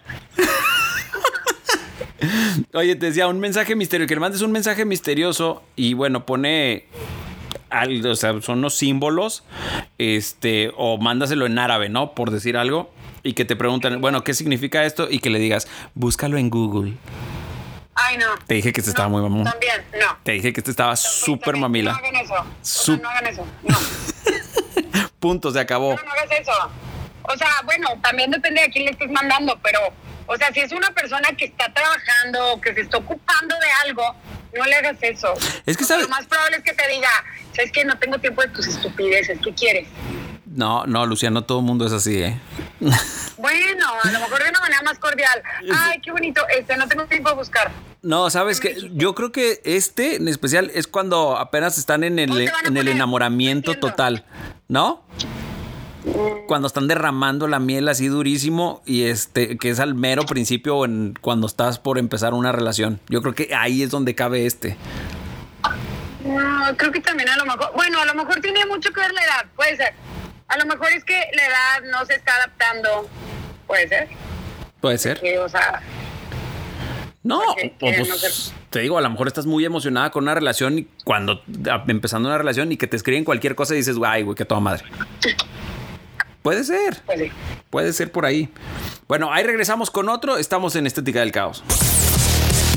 Oye, 2.73 2.95
te 2.95 3.07
decía, 3.07 3.27
un 3.27 3.39
mensaje 3.39 3.75
misterioso, 3.75 4.07
que 4.07 4.15
le 4.15 4.19
mandes 4.19 4.41
un 4.41 4.51
mensaje 4.51 4.85
misterioso 4.85 5.63
y 5.75 5.93
bueno, 5.93 6.25
pone 6.25 6.85
algo, 7.69 8.11
o 8.11 8.15
sea, 8.15 8.39
son 8.41 8.59
unos 8.59 8.75
símbolos, 8.75 9.43
este, 9.97 10.71
o 10.75 10.97
mándaselo 10.97 11.45
en 11.45 11.57
árabe, 11.57 11.87
¿no? 11.89 12.13
Por 12.13 12.29
decir 12.31 12.57
algo, 12.57 12.91
y 13.29 13.33
que 13.33 13.45
te 13.45 13.55
preguntan, 13.55 14.01
bueno, 14.01 14.23
¿qué 14.23 14.33
significa 14.33 14.83
esto? 14.85 15.07
Y 15.09 15.19
que 15.19 15.29
le 15.29 15.37
digas, 15.37 15.67
búscalo 15.93 16.37
en 16.39 16.49
Google. 16.49 16.93
Ay, 17.93 18.17
no. 18.17 18.25
Te 18.47 18.55
dije 18.55 18.73
que 18.73 18.81
este 18.81 18.89
estaba 18.89 19.07
muy 19.07 19.21
mamón. 19.21 19.43
También, 19.43 19.83
no. 19.99 20.17
Te 20.23 20.31
dije 20.31 20.51
que 20.51 20.61
este 20.61 20.71
estaba 20.71 20.95
súper 20.95 21.57
mamila. 21.57 21.91
No 21.91 21.97
hagan 21.99 22.15
eso. 22.15 22.33
O 22.33 22.45
sea, 22.63 22.97
no 22.97 23.09
hagan 23.09 23.27
eso. 23.27 23.45
No. 23.63 23.77
Punto, 25.19 25.51
se 25.51 25.59
acabó. 25.59 25.95
No, 25.95 26.01
no 26.03 26.11
hagas 26.11 26.39
eso. 26.39 26.51
O 27.23 27.37
sea, 27.37 27.49
bueno, 27.65 27.87
también 28.01 28.31
depende 28.31 28.61
de 28.61 28.67
a 28.67 28.71
quién 28.71 28.85
le 28.85 28.91
estés 28.91 29.11
mandando, 29.11 29.59
pero, 29.61 29.79
o 30.25 30.35
sea, 30.37 30.51
si 30.51 30.61
es 30.61 30.71
una 30.71 30.89
persona 30.91 31.27
que 31.37 31.45
está 31.45 31.71
trabajando, 31.71 32.59
que 32.61 32.73
se 32.73 32.81
está 32.81 32.97
ocupando 32.97 33.53
de 33.59 33.87
algo, 33.87 34.15
no 34.57 34.65
le 34.65 34.73
hagas 34.75 34.97
eso. 35.01 35.33
Es 35.67 35.77
que 35.77 35.83
O 35.83 35.87
sea, 35.87 35.97
sabes- 35.97 36.03
Lo 36.03 36.09
más 36.09 36.25
probable 36.25 36.57
es 36.57 36.63
que 36.63 36.73
te 36.73 36.87
diga, 36.89 37.09
sabes 37.55 37.71
que 37.71 37.85
no 37.85 37.95
tengo 37.99 38.17
tiempo 38.17 38.41
de 38.41 38.47
tus 38.47 38.65
estupideces, 38.65 39.37
¿qué 39.43 39.53
quieres? 39.53 39.87
No, 40.47 40.85
no, 40.87 41.05
Luciano, 41.05 41.43
todo 41.43 41.59
el 41.59 41.65
mundo 41.65 41.85
es 41.85 41.91
así, 41.93 42.23
¿eh? 42.23 42.39
Bueno, 43.37 43.85
a 44.03 44.11
lo 44.11 44.19
mejor 44.19 44.43
de 44.43 44.49
una 44.49 44.59
manera 44.59 44.81
más 44.83 44.99
cordial. 44.99 45.41
Ay, 45.73 45.99
qué 46.01 46.11
bonito, 46.11 46.41
este, 46.57 46.77
no 46.77 46.87
tengo 46.87 47.05
tiempo 47.05 47.29
de 47.29 47.35
buscar. 47.35 47.71
No, 48.01 48.29
sabes 48.29 48.59
que 48.59 48.89
yo 48.93 49.13
creo 49.13 49.31
que 49.31 49.61
este 49.65 50.15
en 50.15 50.27
especial 50.27 50.71
es 50.73 50.87
cuando 50.87 51.37
apenas 51.37 51.77
están 51.77 52.03
en 52.03 52.17
el, 52.17 52.49
enamoramiento 52.87 53.73
No 53.73 53.79
total, 53.79 54.25
¿no? 54.69 55.03
Cuando 56.47 56.67
están 56.67 56.87
derramando 56.87 57.47
la 57.47 57.59
miel 57.59 57.89
así 57.89 58.07
durísimo 58.07 58.81
y 58.85 59.03
este 59.03 59.57
que 59.57 59.69
es 59.69 59.81
al 59.81 59.95
mero 59.95 60.25
principio 60.25 60.85
en, 60.85 61.13
cuando 61.19 61.45
estás 61.45 61.77
por 61.77 61.97
empezar 61.97 62.33
una 62.33 62.53
relación. 62.53 63.01
Yo 63.09 63.21
creo 63.21 63.35
que 63.35 63.53
ahí 63.53 63.83
es 63.83 63.89
donde 63.89 64.15
cabe 64.15 64.45
este. 64.45 64.77
No, 66.23 66.77
creo 66.77 66.91
que 66.91 67.01
también 67.01 67.29
a 67.29 67.37
lo 67.37 67.45
mejor, 67.45 67.71
bueno, 67.75 67.99
a 67.99 68.05
lo 68.05 68.13
mejor 68.13 68.39
tiene 68.39 68.65
mucho 68.65 68.91
que 68.91 69.01
ver 69.01 69.13
la 69.13 69.23
edad, 69.23 69.45
puede 69.55 69.75
ser. 69.75 69.93
A 70.49 70.57
lo 70.57 70.65
mejor 70.65 70.91
es 70.91 71.03
que 71.03 71.19
la 71.33 71.45
edad 71.45 71.89
no 71.91 72.05
se 72.05 72.15
está 72.15 72.35
adaptando, 72.35 73.07
puede 73.67 73.87
ser. 73.87 74.07
Puede 74.81 74.97
ser. 74.97 75.19
Que, 75.19 75.37
o 75.39 75.47
sea, 75.49 75.81
No, 77.23 77.41
Porque 77.47 77.73
o 77.75 77.77
quieren 77.79 77.99
pues, 77.99 78.09
no 78.09 78.15
ser- 78.15 78.31
te 78.69 78.79
digo, 78.79 78.97
a 78.97 79.01
lo 79.01 79.09
mejor 79.09 79.27
estás 79.27 79.45
muy 79.45 79.65
emocionada 79.65 80.09
con 80.11 80.23
una 80.23 80.35
relación 80.35 80.79
y 80.79 80.87
cuando 81.03 81.41
empezando 81.87 82.29
una 82.29 82.37
relación 82.37 82.71
y 82.71 82.77
que 82.77 82.87
te 82.87 82.95
escriben 82.97 83.23
cualquier 83.25 83.55
cosa 83.55 83.73
y 83.73 83.77
dices, 83.77 83.97
ay, 84.05 84.23
güey, 84.23 84.35
que 84.35 84.45
toda 84.45 84.61
madre. 84.61 84.83
Puede 86.41 86.63
ser. 86.63 87.01
pues 87.05 87.19
sí. 87.19 87.31
Puede 87.69 87.93
ser 87.93 88.11
por 88.11 88.25
ahí. 88.25 88.49
Bueno, 89.07 89.33
ahí 89.33 89.43
regresamos 89.43 89.91
con 89.91 90.07
otro. 90.09 90.37
Estamos 90.37 90.75
en 90.75 90.87
Estética 90.87 91.19
del 91.19 91.31
Caos. 91.31 91.63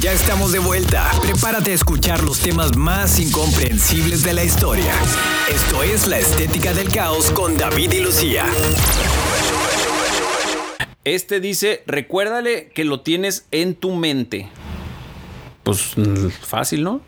Ya 0.03 0.13
estamos 0.13 0.51
de 0.51 0.59
vuelta. 0.59 1.09
Prepárate 1.23 1.71
a 1.71 1.75
escuchar 1.75 2.25
los 2.25 2.41
temas 2.41 2.77
más 2.77 3.21
incomprensibles 3.21 4.25
de 4.25 4.33
la 4.33 4.43
historia. 4.43 4.93
Esto 5.49 5.83
es 5.85 6.09
La 6.09 6.19
Estética 6.19 6.75
del 6.75 6.91
Caos 6.91 7.31
con 7.31 7.57
David 7.57 7.93
y 7.93 8.01
Lucía. 8.01 8.45
Este 11.05 11.39
dice, 11.39 11.85
recuérdale 11.87 12.69
que 12.71 12.85
lo 12.85 13.01
tienes 13.03 13.47
en 13.53 13.77
tu 13.77 13.93
mente. 13.93 14.49
Pues 15.63 15.97
mm, 15.97 16.29
fácil, 16.31 16.83
¿no? 16.83 17.01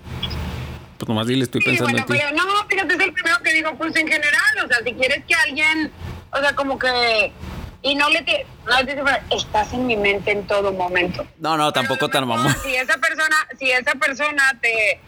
Pues 0.99 1.09
nomás 1.09 1.27
dile, 1.27 1.43
estoy 1.45 1.63
Sí, 1.63 1.67
pensando 1.71 1.91
bueno, 1.93 2.07
en 2.07 2.13
ti. 2.13 2.21
pero 2.23 2.37
no, 2.37 2.67
fíjate, 2.69 2.95
es 2.95 3.01
el 3.01 3.13
primero 3.13 3.37
que 3.43 3.53
digo, 3.53 3.77
pues 3.77 3.97
en 3.97 4.07
general, 4.07 4.65
o 4.65 4.69
sea, 4.69 4.79
si 4.85 4.93
quieres 4.93 5.25
que 5.27 5.35
alguien, 5.35 5.91
o 6.33 6.39
sea, 6.39 6.55
como 6.55 6.79
que, 6.79 7.33
y 7.85 7.94
no 7.94 8.09
le 8.09 8.23
te, 8.23 8.47
no 8.66 8.83
le 8.83 8.94
te 8.94 9.03
estás 9.37 9.73
en 9.75 9.87
mi 9.87 9.97
mente 9.97 10.33
en 10.33 10.47
todo 10.47 10.73
momento. 10.73 11.27
No, 11.38 11.57
no, 11.59 11.70
tampoco 11.70 12.09
tan 12.09 12.27
mamón. 12.27 12.53
Si 12.62 12.75
esa 12.75 12.97
persona, 12.97 13.37
si 13.59 13.70
esa 13.70 13.92
persona 13.92 14.59
te, 14.62 15.01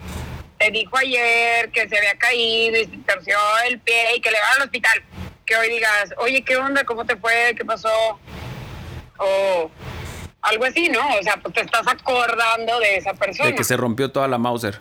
te 0.58 0.70
dijo 0.70 0.98
ayer 0.98 1.70
que 1.70 1.88
se 1.88 1.96
había 1.96 2.16
caído 2.18 2.78
y 2.78 2.84
se 2.84 2.98
torció 2.98 3.38
el 3.66 3.80
pie 3.80 4.16
y 4.16 4.20
que 4.20 4.30
le 4.30 4.38
va 4.38 4.46
al 4.56 4.62
hospital, 4.62 5.02
que 5.46 5.56
hoy 5.56 5.70
digas, 5.70 6.12
oye, 6.18 6.42
¿qué 6.44 6.56
onda? 6.58 6.84
¿Cómo 6.84 7.06
te 7.06 7.16
fue? 7.16 7.54
¿Qué 7.56 7.64
pasó? 7.64 7.88
O 9.16 9.70
algo 10.42 10.64
así, 10.66 10.90
¿no? 10.90 11.00
O 11.18 11.22
sea, 11.22 11.38
pues 11.38 11.54
te 11.54 11.62
estás 11.62 11.86
acordando 11.88 12.78
de 12.78 12.98
esa 12.98 13.14
persona. 13.14 13.48
De 13.48 13.54
que 13.54 13.64
se 13.64 13.78
rompió 13.78 14.12
toda 14.12 14.28
la 14.28 14.36
Mauser. 14.36 14.80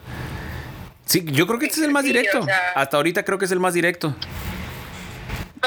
Sí, 1.05 1.23
yo 1.23 1.47
creo 1.47 1.59
que 1.59 1.67
este 1.67 1.79
es 1.79 1.85
el 1.85 1.93
más 1.93 2.03
directo. 2.03 2.45
Hasta 2.75 2.97
ahorita 2.97 3.23
creo 3.23 3.37
que 3.37 3.45
es 3.45 3.51
el 3.51 3.61
más 3.61 3.73
directo. 3.73 4.13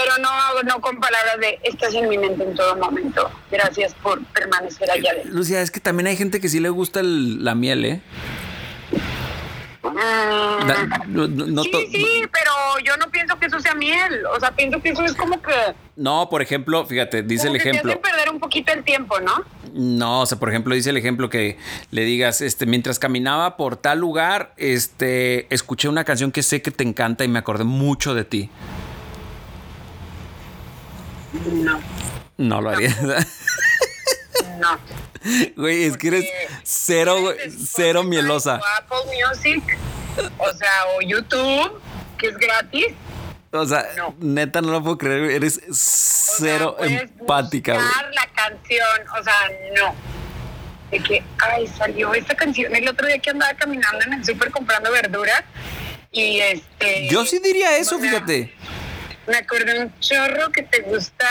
Pero 0.01 0.19
no, 0.23 0.63
no 0.63 0.81
con 0.81 0.99
palabras 1.01 1.39
de 1.41 1.59
estás 1.65 1.95
en 1.95 2.09
mi 2.09 2.19
mente 2.19 2.45
en 2.45 2.55
todo 2.55 2.77
momento. 2.77 3.31
Gracias 3.51 3.95
por 3.95 4.23
permanecer 4.27 4.91
allá. 4.91 5.13
Lucia, 5.25 5.61
es 5.61 5.71
que 5.71 5.81
también 5.81 6.07
hay 6.07 6.17
gente 6.17 6.41
que 6.41 6.49
sí 6.49 6.61
le 6.61 6.69
gusta 6.69 7.01
el- 7.01 7.45
la 7.45 7.55
miel, 7.55 7.85
¿eh? 7.85 8.01
Mm, 9.83 10.67
Da- 10.67 11.05
no, 11.07 11.29
no- 11.29 11.47
no 11.47 11.63
sí, 11.63 11.71
sí, 11.93 12.23
pero 12.33 12.85
yo 12.85 12.97
no 12.99 13.11
pienso 13.11 13.39
que 13.39 13.47
eso 13.47 13.59
sea 13.61 13.75
miel. 13.75 14.27
O 14.27 14.39
sea, 14.41 14.51
pienso 14.51 14.81
que 14.83 14.91
eso 14.91 15.05
es 15.05 15.15
como 15.15 15.41
que. 15.41 15.53
no, 15.97 16.29
por 16.29 16.43
ejemplo, 16.43 16.85
fíjate, 16.85 17.23
dice 17.23 17.45
como 17.47 17.57
el 17.57 17.63
que 17.63 17.71
ejemplo. 17.71 17.93
Te 17.93 17.99
hace 17.99 18.03
perder 18.03 18.17
perder 18.19 18.35
un 18.35 18.41
poquito 18.41 18.73
el 18.73 18.85
tiempo, 18.85 19.19
¿no? 19.21 19.45
No, 19.73 20.21
o 20.23 20.27
sea, 20.27 20.39
por 20.39 20.49
ejemplo, 20.51 20.75
dice 20.75 20.91
el 20.91 20.97
ejemplo 20.97 21.31
que 21.31 21.59
le 21.91 22.05
digas, 22.05 22.41
este, 22.41 22.67
mientras 22.67 22.99
caminaba 22.99 23.57
por 23.57 23.77
tal 23.77 23.99
lugar, 24.01 24.53
este, 24.57 25.53
escuché 25.55 25.89
una 25.89 26.05
canción 26.05 26.33
que 26.33 26.43
sé 26.43 26.61
que 26.61 26.71
te 26.71 26.85
encanta 26.85 27.25
y 27.25 27.29
me 27.29 27.39
acordé 27.39 27.65
mucho 27.65 28.15
de 28.15 28.25
ti. 28.25 28.51
No. 31.33 31.81
No 32.37 32.61
lo 32.61 32.71
haría. 32.71 32.95
No. 34.59 34.79
Güey, 35.57 35.85
es 35.85 35.97
que 35.97 36.09
eres 36.09 36.25
cero, 36.63 37.21
güey, 37.21 37.37
cero 37.51 38.05
mielosa. 38.05 38.61
Apple 38.79 38.99
Music, 39.29 39.77
o 40.39 40.53
sea, 40.57 40.71
o 40.97 41.01
YouTube, 41.03 41.81
que 42.17 42.29
es 42.29 42.37
gratis. 42.39 42.87
O 43.51 43.67
sea, 43.67 43.85
No. 43.97 44.15
neta, 44.21 44.61
no 44.63 44.71
lo 44.71 44.83
puedo 44.83 44.97
creer, 44.97 45.25
güey, 45.25 45.35
eres 45.35 45.59
O 45.59 45.73
cero 45.73 46.77
sea, 46.79 47.01
empática, 47.01 47.75
güey. 47.75 47.87
la 48.15 48.27
canción, 48.33 49.09
o 49.19 49.23
sea, 49.25 49.35
no. 49.77 49.95
De 50.93 51.01
que, 51.01 51.23
ay, 51.41 51.67
salió 51.67 52.15
esta 52.15 52.35
canción 52.37 52.75
el 52.75 52.89
otro 52.89 53.07
día 53.09 53.19
que 53.19 53.31
andaba 53.31 53.53
caminando 53.55 54.05
en 54.07 54.13
el 54.15 54.25
súper 54.25 54.51
comprando 54.53 54.91
verduras 54.93 55.43
y 56.13 56.39
este... 56.39 57.09
Yo 57.11 57.27
sí 57.27 57.41
diría 57.43 57.77
eso, 57.77 57.97
o 57.97 58.01
sea, 58.01 58.09
fíjate. 58.09 58.55
Me 59.29 59.37
acordé 59.37 59.79
un 59.79 60.01
chorro 60.01 60.51
que 60.53 60.63
te 60.63 60.81
gusta 60.83 61.27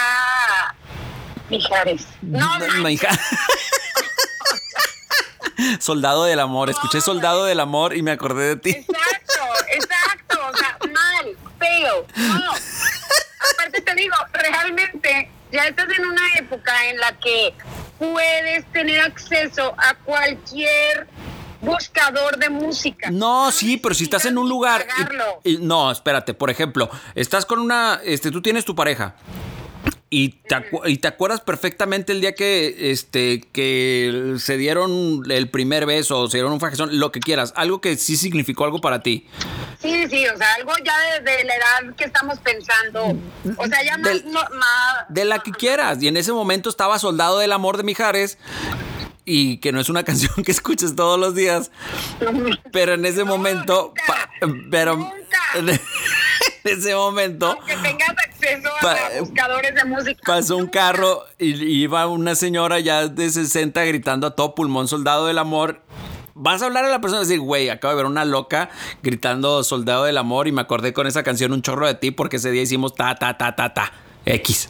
Mijares. 1.49 2.05
No, 2.21 2.60
No, 2.60 2.67
manches. 2.81 2.91
hija. 2.91 3.10
Soldado 5.79 6.25
del 6.25 6.39
amor, 6.39 6.69
escuché 6.69 7.01
Soldado 7.01 7.45
del 7.45 7.60
amor 7.60 7.95
y 7.95 8.03
me 8.03 8.12
acordé 8.12 8.49
de 8.49 8.55
ti. 8.57 8.69
Exacto, 8.69 9.39
exacto, 9.73 10.39
o 10.53 10.57
sea, 10.57 10.77
mal, 10.93 11.36
feo, 11.57 12.05
no. 12.15 12.51
Aparte 12.51 13.81
te 13.81 13.95
digo, 13.95 14.15
realmente 14.33 15.31
ya 15.51 15.63
estás 15.65 15.88
en 15.97 16.05
una 16.05 16.21
época 16.38 16.71
en 16.89 16.97
la 16.99 17.12
que 17.13 17.55
puedes 17.97 18.71
tener 18.71 19.01
acceso 19.01 19.73
a 19.79 19.95
cualquier 19.95 21.07
buscador 21.67 22.38
de 22.38 22.49
música. 22.49 23.10
No, 23.12 23.51
sí, 23.51 23.77
pero 23.77 23.93
si 23.95 24.06
estás 24.06 24.25
en 24.25 24.38
un 24.38 24.49
lugar. 24.49 24.86
y- 25.43 25.58
no, 25.58 25.91
espérate, 25.91 26.34
por 26.34 26.49
ejemplo, 26.49 26.89
estás 27.15 27.45
con 27.45 27.60
una. 27.60 27.99
Este, 28.03 28.32
tú 28.32 28.41
tienes 28.41 28.65
tu 28.65 28.75
pareja. 28.75 29.15
Y 30.10 30.30
te, 30.30 30.56
acu- 30.56 30.89
y 30.89 30.99
te 30.99 31.10
acuerdas 31.10 31.41
perfectamente 31.41 32.13
el 32.13 32.21
día 32.21 32.34
que 32.34 32.91
este 32.91 33.41
que 33.51 34.36
se 34.39 34.56
dieron 34.56 35.30
el 35.30 35.49
primer 35.49 35.86
beso, 35.86 36.30
se 36.30 36.38
dieron 36.38 36.53
un 36.53 36.62
fajezón, 36.62 36.97
lo 36.97 37.12
que 37.12 37.19
quieras, 37.19 37.51
algo 37.58 37.82
que 37.82 37.97
sí 37.97 38.15
significó 38.15 38.63
algo 38.63 38.80
para 38.80 39.03
ti. 39.03 39.27
Sí, 39.82 40.08
sí, 40.10 40.25
o 40.27 40.38
sea, 40.38 40.53
algo 40.53 40.71
ya 40.82 40.97
de, 41.21 41.30
de 41.32 41.43
la 41.43 41.56
edad 41.58 41.95
que 41.97 42.06
estamos 42.06 42.39
pensando. 42.39 43.17
O 43.58 43.67
sea, 43.67 43.84
ya 43.84 43.97
más... 43.97 44.13
Del- 44.13 44.32
no- 44.32 44.39
más 44.56 45.06
De 45.10 45.25
la 45.25 45.39
que 45.39 45.51
quieras. 45.51 46.01
Y 46.01 46.08
en 46.08 46.15
ese 46.15 46.32
momento 46.32 46.69
estaba 46.69 46.97
Soldado 46.99 47.39
del 47.39 47.51
Amor 47.51 47.75
de 47.75 47.84
Mijares. 47.84 48.38
Y 49.29 49.57
que 49.57 49.73
no 49.73 49.81
es 49.81 49.89
una 49.89 50.03
canción 50.05 50.31
que 50.43 50.51
escuches 50.51 50.95
todos 50.95 51.19
los 51.19 51.35
días. 51.35 51.69
Pero 52.71 52.93
en 52.93 53.05
ese 53.05 53.25
momento. 53.25 53.93
nunca, 53.93 54.03
pa- 54.07 54.47
pero. 54.71 54.95
nunca. 54.95 55.13
En 56.63 56.79
ese 56.79 56.95
momento. 56.95 57.57
que 57.65 57.75
tengas 57.77 58.09
acceso 58.09 58.67
a 58.75 58.81
Pa- 58.81 58.97
buscadores 59.21 59.73
de 59.73 59.85
música. 59.85 60.21
Pasó 60.25 60.57
un 60.57 60.67
carro 60.67 61.23
y, 61.39 61.53
y 61.63 61.83
iba 61.83 62.05
una 62.07 62.35
señora 62.35 62.79
ya 62.81 63.07
de 63.07 63.29
60 63.29 63.85
gritando 63.85 64.27
a 64.27 64.35
todo 64.35 64.53
pulmón 64.53 64.87
Soldado 64.89 65.27
del 65.27 65.37
Amor. 65.37 65.81
Vas 66.33 66.61
a 66.61 66.65
hablar 66.65 66.83
a 66.83 66.89
la 66.89 66.99
persona 66.99 67.21
y 67.21 67.25
decir, 67.25 67.39
güey, 67.39 67.69
acabo 67.69 67.91
de 67.93 67.97
ver 67.97 68.05
una 68.05 68.25
loca 68.25 68.69
gritando 69.01 69.63
Soldado 69.63 70.03
del 70.03 70.17
Amor 70.17 70.47
y 70.49 70.51
me 70.51 70.59
acordé 70.61 70.91
con 70.91 71.07
esa 71.07 71.23
canción 71.23 71.53
un 71.53 71.61
chorro 71.61 71.87
de 71.87 71.95
ti 71.95 72.11
porque 72.11 72.35
ese 72.35 72.51
día 72.51 72.61
hicimos 72.63 72.95
ta, 72.95 73.15
ta, 73.15 73.37
ta, 73.37 73.55
ta, 73.55 73.73
ta. 73.73 73.91
X. 74.25 74.67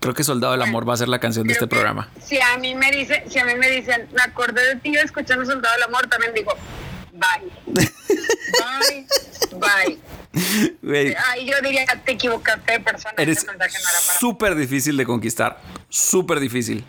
Creo 0.00 0.14
que 0.14 0.22
Soldado 0.22 0.52
del 0.52 0.62
Amor 0.62 0.88
va 0.88 0.94
a 0.94 0.96
ser 0.96 1.08
la 1.08 1.18
canción 1.18 1.46
de 1.46 1.54
este 1.54 1.66
programa. 1.66 2.08
Si 2.22 2.40
a 2.40 2.56
mí 2.58 2.74
me 2.74 2.90
dicen, 2.90 3.28
si 3.28 3.38
a 3.38 3.44
mí 3.44 3.54
me 3.56 3.68
dicen, 3.68 4.08
me 4.12 4.22
acordé 4.22 4.74
de 4.74 4.76
ti 4.76 4.96
escuchando 4.96 5.44
Soldado 5.44 5.74
del 5.74 5.84
Amor, 5.84 6.06
también 6.06 6.32
digo, 6.34 6.52
bye. 7.12 7.50
bye, 8.86 9.06
bye. 9.58 9.98
Güey, 10.82 11.16
Ahí 11.30 11.46
yo 11.46 11.60
diría, 11.62 11.84
te 12.04 12.12
equivocaste 12.12 12.72
de 12.72 12.80
persona. 12.80 13.14
eres 13.16 13.44
no 13.44 13.52
súper 14.20 14.54
difícil 14.54 14.96
de 14.96 15.04
conquistar. 15.04 15.60
Súper 15.88 16.38
difícil. 16.38 16.84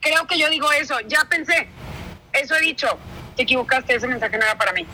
Creo 0.00 0.26
que 0.26 0.38
yo 0.38 0.50
digo 0.50 0.70
eso, 0.72 1.00
ya 1.08 1.24
pensé, 1.24 1.68
eso 2.32 2.56
he 2.56 2.60
dicho, 2.60 2.86
te 3.36 3.42
equivocaste, 3.42 3.94
ese 3.94 4.06
mensaje 4.06 4.36
no 4.36 4.44
era 4.44 4.58
para 4.58 4.72
mí. 4.72 4.86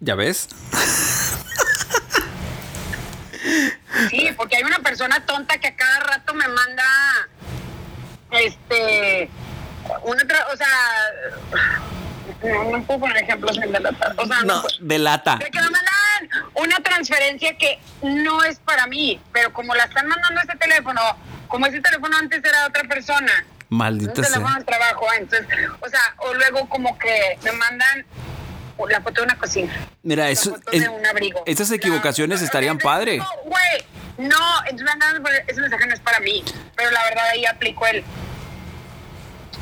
¿Ya 0.00 0.14
ves? 0.14 0.48
Sí, 4.10 4.30
porque 4.36 4.56
hay 4.56 4.62
una 4.64 4.78
persona 4.78 5.24
tonta 5.26 5.58
que 5.58 5.68
a 5.68 5.76
cada 5.76 6.00
rato 6.00 6.34
me 6.34 6.46
manda, 6.48 6.84
este, 8.30 9.28
una 10.04 10.22
otra, 10.22 10.46
o 10.52 10.56
sea, 10.56 10.66
no, 12.42 12.76
no 12.78 12.82
puedo 12.84 13.00
poner 13.00 13.16
ejemplos 13.18 13.56
en 13.58 13.72
delatar, 13.72 14.14
o 14.18 14.26
sea, 14.26 14.38
no, 14.40 14.44
No, 14.56 14.62
puedo. 14.62 14.74
delata. 14.80 15.36
de 15.36 15.50
que 15.50 15.58
me 15.60 15.70
mandan 15.70 16.44
una 16.54 16.76
transferencia 16.80 17.56
que 17.56 17.78
no 18.02 18.42
es 18.44 18.58
para 18.60 18.86
mí, 18.86 19.20
pero 19.32 19.52
como 19.52 19.74
la 19.74 19.84
están 19.84 20.06
mandando 20.08 20.40
a 20.40 20.44
este 20.44 20.56
teléfono, 20.56 21.00
como 21.48 21.66
ese 21.66 21.80
teléfono 21.80 22.16
antes 22.16 22.42
era 22.44 22.60
de 22.62 22.66
otra 22.68 22.84
persona, 22.84 23.32
Maldita 23.68 24.10
un 24.10 24.14
teléfono 24.22 24.48
sea. 24.48 24.58
de 24.58 24.64
trabajo, 24.64 25.06
entonces, 25.18 25.46
o 25.80 25.88
sea, 25.88 26.00
o 26.18 26.34
luego 26.34 26.68
como 26.68 26.98
que 26.98 27.38
me 27.42 27.52
mandan 27.52 28.04
la 28.88 29.00
foto 29.00 29.20
de 29.20 29.26
una 29.26 29.38
cocina. 29.38 29.72
Mira, 30.02 30.24
la 30.24 30.30
eso, 30.30 30.50
foto 30.54 30.70
es- 30.72 30.80
de 30.82 30.88
un 30.88 31.04
abrigo. 31.06 31.42
esas 31.46 31.70
equivocaciones 31.70 32.40
La- 32.40 32.46
estarían 32.46 32.76
No, 32.76 32.82
padre. 32.82 33.18
Güey, 33.44 34.28
no, 34.28 34.36
andan, 34.92 35.22
pues, 35.22 35.42
ese 35.46 35.60
mensaje 35.60 35.86
no 35.86 35.94
es 35.94 36.00
para 36.00 36.20
mí, 36.20 36.42
pero 36.76 36.90
la 36.90 37.02
verdad 37.04 37.28
ahí 37.30 37.44
aplico 37.46 37.86
el, 37.86 38.02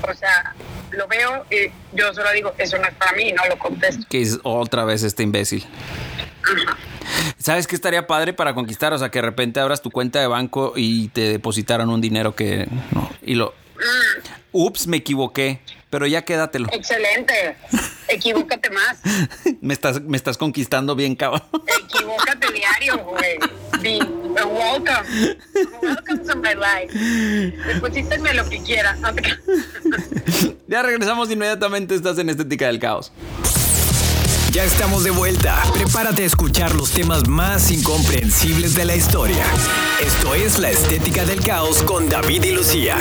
o 0.03 0.15
sea, 0.15 0.55
lo 0.93 1.07
veo 1.09 1.45
y 1.51 1.71
yo 1.97 2.13
solo 2.15 2.31
digo, 2.33 2.53
eso 2.59 2.79
no 2.79 2.87
es 2.87 2.95
para 2.95 3.13
mí, 3.13 3.29
y 3.29 3.33
no 3.33 3.45
lo 3.47 3.59
contesto. 3.59 4.05
Que 4.09 4.23
es 4.23 4.39
otra 4.43 4.85
vez 4.85 5.03
este 5.03 5.23
imbécil. 5.23 5.67
¿Sabes 7.39 7.67
qué 7.67 7.75
estaría 7.75 8.07
padre 8.07 8.33
para 8.33 8.55
conquistar? 8.55 8.93
O 8.93 8.99
sea, 8.99 9.11
que 9.11 9.19
de 9.19 9.23
repente 9.27 9.61
abras 9.61 9.83
tu 9.83 9.91
cuenta 9.91 10.21
de 10.21 10.27
banco 10.27 10.73
y 10.77 11.09
te 11.09 11.23
depositaran 11.23 11.89
un 11.91 12.01
dinero 12.01 12.35
que 12.35 12.67
no. 12.93 13.11
Y 13.23 13.35
lo. 13.35 13.55
Ups, 14.53 14.87
me 14.87 14.99
equivoqué. 14.99 15.61
Pero 15.91 16.07
ya 16.07 16.23
quédatelo. 16.23 16.69
Excelente, 16.73 17.57
equivócate 18.09 18.71
más, 18.71 18.99
Me 19.61 19.75
estás, 19.75 20.01
me 20.03 20.17
estás 20.17 20.39
conquistando 20.39 20.95
bien, 20.95 21.17
cabrón. 21.17 21.43
equivócate 21.85 22.53
diario, 22.53 22.99
güey. 22.99 23.39
Be- 23.83 23.99
uh, 23.99 24.47
welcome, 24.49 25.37
welcome 25.83 26.19
to 26.27 26.37
my 26.37 26.55
life. 26.55 26.97
Deposítenme 27.67 28.35
lo 28.35 28.49
que 28.49 28.63
quieran. 28.63 29.01
No 29.01 29.13
te 29.15 29.23
creas. 29.23 29.39
Ya 30.69 30.83
regresamos 30.83 31.29
inmediatamente. 31.33 31.97
Estás 31.97 32.17
en 32.19 32.29
Estética 32.31 32.69
del 32.69 32.79
Caos. 32.79 33.11
Ya 34.53 34.63
estamos 34.63 35.03
de 35.03 35.11
vuelta. 35.11 35.61
Prepárate 35.75 36.23
a 36.23 36.27
escuchar 36.27 36.75
los 36.77 36.93
temas 36.93 37.27
más 37.27 37.73
incomprensibles 37.73 38.77
de 38.77 38.85
la 38.85 38.95
historia. 38.95 39.45
Esto 40.01 40.35
es 40.37 40.59
La 40.61 40.71
Estética 40.71 41.25
del 41.25 41.41
Caos 41.41 41.83
con 41.83 42.09
David 42.09 42.45
y 42.45 42.51
Lucía. 42.53 42.99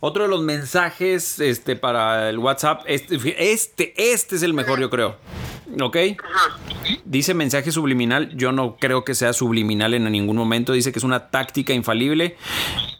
Otro 0.00 0.22
de 0.22 0.30
los 0.30 0.40
mensajes 0.40 1.38
este, 1.40 1.76
para 1.76 2.30
el 2.30 2.38
WhatsApp. 2.38 2.82
Este, 2.86 3.16
este, 3.52 3.92
este 4.12 4.36
es 4.36 4.42
el 4.42 4.54
mejor, 4.54 4.80
yo 4.80 4.88
creo. 4.88 5.16
¿Ok? 5.80 5.96
Dice 7.04 7.34
mensaje 7.34 7.70
subliminal. 7.70 8.34
Yo 8.34 8.50
no 8.50 8.76
creo 8.76 9.04
que 9.04 9.14
sea 9.14 9.34
subliminal 9.34 9.92
en 9.94 10.10
ningún 10.10 10.36
momento. 10.36 10.72
Dice 10.72 10.90
que 10.90 10.98
es 10.98 11.04
una 11.04 11.30
táctica 11.30 11.74
infalible. 11.74 12.36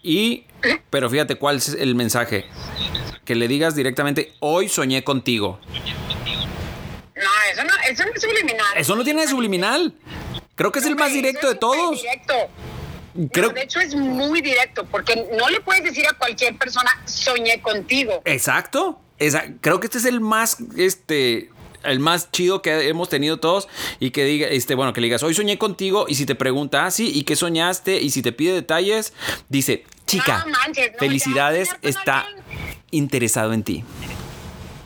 Y. 0.02 0.44
Pero 0.90 1.08
fíjate 1.08 1.36
cuál 1.36 1.56
es 1.56 1.70
el 1.70 1.94
mensaje. 1.94 2.44
Que 3.24 3.34
le 3.34 3.48
digas 3.48 3.74
directamente: 3.74 4.34
Hoy 4.40 4.68
soñé 4.68 5.02
contigo. 5.02 5.58
No, 7.16 7.30
eso 7.52 7.64
no, 7.64 7.70
eso 7.90 8.04
no 8.04 8.12
es 8.14 8.22
subliminal. 8.22 8.66
Eso 8.76 8.94
no 8.94 9.04
tiene 9.04 9.22
de 9.22 9.28
subliminal. 9.28 9.94
Creo 10.54 10.70
que 10.70 10.78
es 10.80 10.86
el 10.86 10.96
más 10.96 11.12
directo 11.12 11.48
de 11.48 11.54
todos. 11.54 12.00
Directo. 12.00 12.34
Creo- 13.32 13.48
No, 13.48 13.54
de 13.54 13.62
hecho 13.62 13.80
es 13.80 13.94
muy 13.94 14.40
directo, 14.40 14.84
porque 14.86 15.26
no 15.36 15.48
le 15.50 15.60
puedes 15.60 15.82
decir 15.84 16.06
a 16.06 16.12
cualquier 16.14 16.56
persona, 16.56 16.90
soñé 17.06 17.60
contigo. 17.60 18.22
Exacto. 18.24 19.00
Esa- 19.18 19.44
creo 19.60 19.80
que 19.80 19.86
este 19.86 19.98
es 19.98 20.04
el 20.06 20.20
más, 20.20 20.58
este, 20.76 21.50
el 21.82 21.98
más 21.98 22.30
chido 22.30 22.62
que 22.62 22.88
hemos 22.88 23.08
tenido 23.08 23.38
todos 23.40 23.68
y 23.98 24.10
que 24.12 24.24
diga, 24.24 24.46
este, 24.48 24.74
bueno, 24.74 24.92
que 24.92 25.00
le 25.00 25.06
digas, 25.06 25.22
hoy 25.22 25.34
soñé 25.34 25.58
contigo 25.58 26.06
y 26.08 26.14
si 26.14 26.24
te 26.26 26.34
pregunta, 26.34 26.86
ah, 26.86 26.90
sí, 26.90 27.10
¿y 27.14 27.24
qué 27.24 27.36
soñaste? 27.36 28.00
Y 28.00 28.10
si 28.10 28.22
te 28.22 28.32
pide 28.32 28.52
detalles, 28.54 29.12
dice, 29.48 29.84
chica, 30.06 30.44
No 30.46 30.52
manches, 30.52 30.92
no, 30.92 30.98
felicidades, 30.98 31.68
ya, 31.70 31.78
está 31.88 32.26
interesado 32.90 33.52
en 33.52 33.62
ti. 33.62 33.84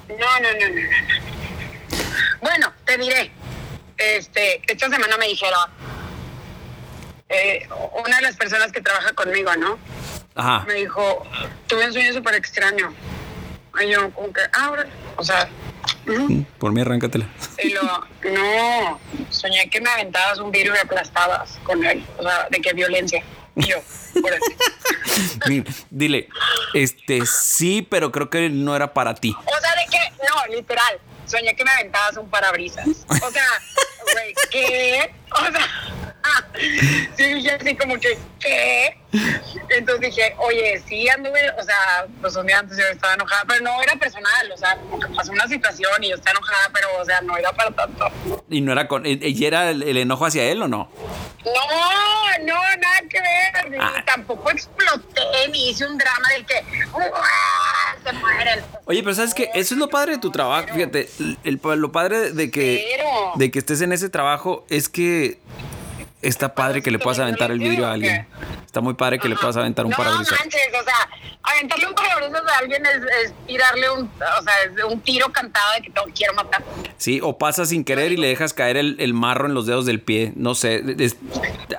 No, 0.08 0.14
no, 0.16 0.52
no, 0.52 0.68
no, 0.68 0.74
no, 0.74 0.82
no. 0.82 2.40
Bueno, 2.40 2.72
te 2.84 2.98
diré. 2.98 3.30
Este, 3.96 4.60
esta 4.66 4.90
semana 4.90 5.16
me 5.16 5.26
dijeron, 5.28 5.58
eh, 7.34 7.68
una 8.04 8.16
de 8.16 8.22
las 8.22 8.36
personas 8.36 8.72
que 8.72 8.80
trabaja 8.80 9.12
conmigo, 9.12 9.50
¿no? 9.56 9.78
Ajá. 10.34 10.64
Me 10.66 10.74
dijo, 10.74 11.26
tuve 11.66 11.86
un 11.86 11.92
sueño 11.92 12.12
súper 12.12 12.34
extraño. 12.34 12.92
Y 13.82 13.90
yo, 13.90 14.10
como 14.12 14.32
que, 14.32 14.40
ah, 14.52 14.70
órale. 14.70 14.90
o 15.16 15.24
sea, 15.24 15.48
Por 16.58 16.72
mí, 16.72 16.80
arráncatela. 16.80 17.26
Y 17.62 17.70
lo, 17.70 17.82
no, 17.82 19.00
soñé 19.30 19.68
que 19.70 19.80
me 19.80 19.90
aventabas 19.90 20.38
un 20.38 20.50
vidrio 20.50 20.74
y 20.74 20.78
aplastabas 20.78 21.58
con 21.64 21.84
él. 21.84 22.04
O 22.18 22.22
sea, 22.22 22.46
de 22.50 22.60
qué 22.60 22.72
violencia. 22.72 23.22
Y 23.56 23.66
yo, 23.66 23.76
por. 24.20 24.32
Mira, 25.48 25.64
Dile, 25.90 26.28
este, 26.72 27.24
sí, 27.26 27.86
pero 27.88 28.10
creo 28.10 28.30
que 28.30 28.48
no 28.48 28.74
era 28.74 28.92
para 28.92 29.14
ti. 29.14 29.34
O 29.44 29.60
sea, 29.60 29.74
de 29.76 29.90
que, 29.90 29.98
no, 30.24 30.54
literal, 30.54 30.98
soñé 31.26 31.54
que 31.54 31.64
me 31.64 31.70
aventabas 31.70 32.16
un 32.16 32.28
parabrisas. 32.28 32.86
O 33.08 33.30
sea, 33.30 33.46
güey, 34.12 34.34
¿qué? 34.50 35.14
O 35.32 35.52
sea, 35.52 36.03
sí 37.16 37.24
dije 37.34 37.50
así 37.50 37.76
como 37.76 37.98
que, 37.98 38.18
¿qué? 38.40 38.96
Entonces 39.70 40.00
dije, 40.14 40.34
oye, 40.38 40.82
sí 40.86 41.08
anduve, 41.08 41.50
o 41.58 41.62
sea, 41.62 42.06
pues 42.20 42.34
un 42.36 42.46
día 42.46 42.58
antes 42.58 42.76
yo 42.78 42.84
estaba 42.84 43.14
enojada, 43.14 43.44
pero 43.46 43.60
no 43.62 43.82
era 43.82 43.94
personal, 43.96 44.52
o 44.52 44.56
sea, 44.56 44.76
como 44.76 44.98
que 45.00 45.06
pasó 45.14 45.32
una 45.32 45.46
situación 45.48 46.02
y 46.02 46.08
yo 46.10 46.16
estaba 46.16 46.32
enojada, 46.38 46.70
pero, 46.72 46.88
o 47.00 47.04
sea, 47.04 47.20
no 47.20 47.36
era 47.36 47.52
para 47.52 47.70
tanto. 47.70 48.06
Y 48.48 48.60
no 48.60 48.72
era 48.72 48.88
con. 48.88 49.04
¿Y 49.06 49.44
era 49.44 49.70
el, 49.70 49.82
el 49.82 49.96
enojo 49.96 50.26
hacia 50.26 50.44
él 50.44 50.62
o 50.62 50.68
no? 50.68 50.90
No, 51.44 52.44
no, 52.44 52.54
nada 52.54 53.00
que 53.08 53.20
ver. 53.20 53.78
Ah. 53.80 54.02
Tampoco 54.06 54.50
exploté 54.50 55.20
ni 55.52 55.70
hice 55.70 55.86
un 55.86 55.98
drama 55.98 56.28
del 56.32 56.46
que 56.46 56.54
¡uah! 56.92 58.02
se 58.04 58.12
mueren. 58.14 58.60
Oye, 58.86 59.02
pero 59.02 59.14
sabes 59.14 59.34
que 59.34 59.50
eso 59.54 59.74
es 59.74 59.78
lo 59.78 59.88
padre 59.88 60.12
de 60.12 60.18
tu 60.18 60.30
trabajo. 60.30 60.68
Fíjate, 60.74 61.08
el- 61.20 61.38
el- 61.44 61.60
lo 61.80 61.92
padre 61.92 62.32
de 62.32 62.50
que, 62.50 62.98
de 63.36 63.50
que 63.50 63.58
estés 63.58 63.80
en 63.82 63.92
ese 63.92 64.08
trabajo 64.08 64.64
es 64.70 64.88
que 64.88 65.38
está 66.26 66.54
padre 66.54 66.82
que 66.82 66.90
le 66.90 66.98
puedas 66.98 67.18
aventar 67.18 67.50
el 67.50 67.58
vidrio 67.58 67.86
a 67.86 67.92
alguien. 67.92 68.26
Está 68.64 68.80
muy 68.80 68.94
padre 68.94 69.18
que 69.18 69.28
le 69.28 69.36
puedas 69.36 69.56
aventar 69.56 69.84
un 69.84 69.92
no 69.92 69.96
parabrisas. 69.96 70.38
manches, 70.40 70.60
o 70.80 70.84
sea, 70.84 71.08
aventarle 71.42 71.86
un 71.86 71.94
parabrisas 71.94 72.42
a 72.52 72.58
alguien 72.58 72.84
es, 72.86 73.02
es 73.24 73.34
tirarle 73.46 73.90
un, 73.90 74.04
o 74.06 74.42
sea, 74.42 74.54
es 74.64 74.84
un 74.92 75.00
tiro 75.00 75.30
cantado 75.32 75.72
de 75.74 75.82
que 75.82 75.90
te 75.90 76.00
quiero 76.14 76.34
matar. 76.34 76.62
Sí, 76.96 77.20
o 77.22 77.38
pasas 77.38 77.68
sin 77.68 77.84
querer 77.84 78.10
y 78.12 78.16
le 78.16 78.26
dejas 78.28 78.52
caer 78.52 78.76
el, 78.76 78.96
el 78.98 79.14
marro 79.14 79.46
en 79.46 79.54
los 79.54 79.66
dedos 79.66 79.86
del 79.86 80.00
pie. 80.00 80.32
No 80.36 80.54
sé, 80.54 80.82
es- 80.98 81.16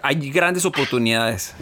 hay 0.03 0.15
grandes 0.31 0.65
oportunidades. 0.65 1.53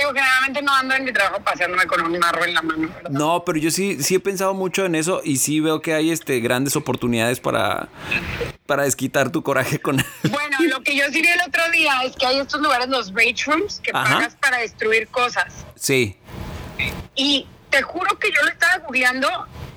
Digo, 0.00 0.14
generalmente 0.14 0.62
no 0.62 0.74
ando 0.74 0.94
en 0.94 1.04
mi 1.04 1.12
trabajo 1.12 1.42
paseándome 1.44 1.86
con 1.86 2.00
un 2.00 2.18
marro 2.18 2.42
en 2.42 2.54
la 2.54 2.62
mano. 2.62 2.88
¿verdad? 2.88 3.10
No, 3.10 3.44
pero 3.44 3.58
yo 3.58 3.70
sí, 3.70 4.02
sí 4.02 4.14
he 4.14 4.20
pensado 4.20 4.54
mucho 4.54 4.86
en 4.86 4.94
eso 4.94 5.20
y 5.22 5.36
sí 5.36 5.60
veo 5.60 5.82
que 5.82 5.92
hay 5.92 6.10
este, 6.10 6.40
grandes 6.40 6.74
oportunidades 6.74 7.38
para, 7.38 7.88
para 8.64 8.84
desquitar 8.84 9.30
tu 9.30 9.42
coraje 9.42 9.78
con 9.78 10.02
Bueno, 10.30 10.56
lo 10.70 10.82
que 10.82 10.96
yo 10.96 11.04
sí 11.12 11.20
vi 11.20 11.28
el 11.28 11.40
otro 11.46 11.62
día 11.70 12.02
es 12.04 12.16
que 12.16 12.24
hay 12.24 12.38
estos 12.38 12.62
lugares, 12.62 12.88
los 12.88 13.12
rage 13.12 13.44
rooms, 13.44 13.80
que 13.80 13.90
Ajá. 13.92 14.14
pagas 14.14 14.36
para 14.36 14.56
destruir 14.58 15.06
cosas. 15.08 15.66
Sí. 15.74 16.16
Y 17.14 17.46
te 17.68 17.82
juro 17.82 18.18
que 18.18 18.30
yo 18.32 18.42
lo 18.42 18.48
estaba 18.48 18.78
googleando 18.78 19.28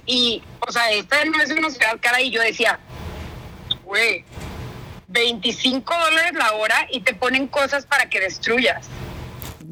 y, 0.06 0.42
o 0.62 0.72
sea, 0.72 0.90
esta 0.92 1.26
no 1.26 1.42
es 1.42 1.52
una 1.52 1.70
ciudad 1.70 1.98
cara 2.02 2.22
y 2.22 2.32
yo 2.32 2.42
decía, 2.42 2.80
güey, 3.84 4.24
25 5.10 5.94
dólares 5.94 6.34
la 6.34 6.54
hora 6.54 6.88
y 6.92 7.02
te 7.02 7.14
ponen 7.14 7.48
cosas 7.48 7.86
para 7.86 8.10
que 8.10 8.22
destruyas. 8.22 8.88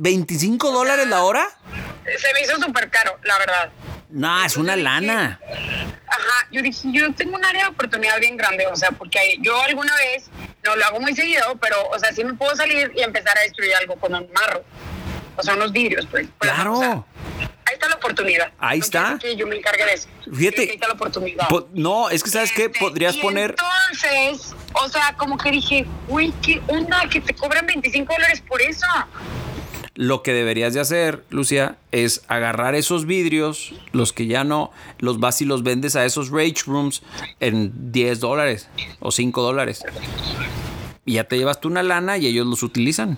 ¿25 0.01 0.71
dólares 0.71 1.07
la 1.07 1.21
hora? 1.23 1.47
Se 2.17 2.33
me 2.33 2.41
hizo 2.41 2.57
súper 2.59 2.89
caro, 2.89 3.17
la 3.23 3.37
verdad. 3.37 3.69
No, 4.09 4.43
es 4.43 4.57
una 4.57 4.75
lana. 4.75 5.39
Ajá, 6.07 6.47
yo 6.51 6.61
dije, 6.61 6.89
yo 6.91 7.13
tengo 7.13 7.35
un 7.35 7.45
área 7.45 7.65
de 7.65 7.69
oportunidad 7.69 8.19
bien 8.19 8.35
grande, 8.35 8.67
o 8.67 8.75
sea, 8.75 8.91
porque 8.91 9.37
yo 9.39 9.61
alguna 9.61 9.95
vez, 9.95 10.29
no 10.63 10.75
lo 10.75 10.85
hago 10.85 10.99
muy 10.99 11.15
seguido, 11.15 11.55
pero, 11.61 11.87
o 11.89 11.97
sea, 11.99 12.11
sí 12.11 12.23
me 12.23 12.33
puedo 12.33 12.55
salir 12.55 12.91
y 12.95 13.01
empezar 13.03 13.37
a 13.37 13.41
destruir 13.41 13.73
algo 13.75 13.95
con 13.95 14.13
un 14.13 14.27
marro. 14.33 14.63
O 15.37 15.43
sea, 15.43 15.53
unos 15.55 15.71
vidrios, 15.71 16.05
pues. 16.11 16.27
Pues, 16.37 16.51
Claro. 16.51 16.73
o 16.73 16.79
sea, 16.79 16.91
ahí 17.65 17.73
está 17.73 17.87
la 17.87 17.95
oportunidad. 17.95 18.51
Ahí 18.59 18.79
No 18.79 18.85
está. 18.85 19.17
Que 19.21 19.35
yo 19.37 19.47
me 19.47 19.55
encargue 19.55 19.85
de 19.85 19.93
eso. 19.93 20.09
Fíjate. 20.35 20.61
Ahí 20.63 20.69
está 20.71 20.87
la 20.87 20.93
oportunidad. 20.95 21.47
Po- 21.47 21.69
No, 21.73 22.09
es 22.09 22.21
que 22.23 22.29
sabes 22.31 22.51
qué, 22.51 22.65
Este, 22.65 22.79
podrías 22.79 23.15
y 23.15 23.21
poner... 23.21 23.51
Entonces, 23.51 24.53
o 24.73 24.89
sea, 24.89 25.15
como 25.15 25.37
que 25.37 25.51
dije, 25.51 25.85
uy, 26.09 26.33
¿qué 26.41 26.61
onda? 26.67 27.07
Que 27.09 27.21
te 27.21 27.33
cobran 27.33 27.65
25 27.65 28.11
dólares 28.13 28.41
por 28.45 28.61
eso. 28.61 28.85
Lo 29.93 30.23
que 30.23 30.33
deberías 30.33 30.73
de 30.73 30.79
hacer, 30.79 31.23
Lucia, 31.29 31.75
es 31.91 32.23
agarrar 32.29 32.75
esos 32.75 33.05
vidrios, 33.05 33.73
los 33.91 34.13
que 34.13 34.25
ya 34.25 34.43
no, 34.43 34.71
los 34.99 35.19
vas 35.19 35.41
y 35.41 35.45
los 35.45 35.63
vendes 35.63 35.97
a 35.97 36.05
esos 36.05 36.29
rage 36.29 36.63
rooms 36.65 37.01
en 37.41 37.91
10 37.91 38.21
dólares 38.21 38.69
o 38.99 39.11
5 39.11 39.41
dólares. 39.41 39.83
Y 41.05 41.13
ya 41.13 41.25
te 41.25 41.37
llevas 41.37 41.59
tú 41.59 41.67
una 41.67 41.83
lana 41.83 42.17
y 42.17 42.27
ellos 42.27 42.47
los 42.47 42.63
utilizan. 42.63 43.17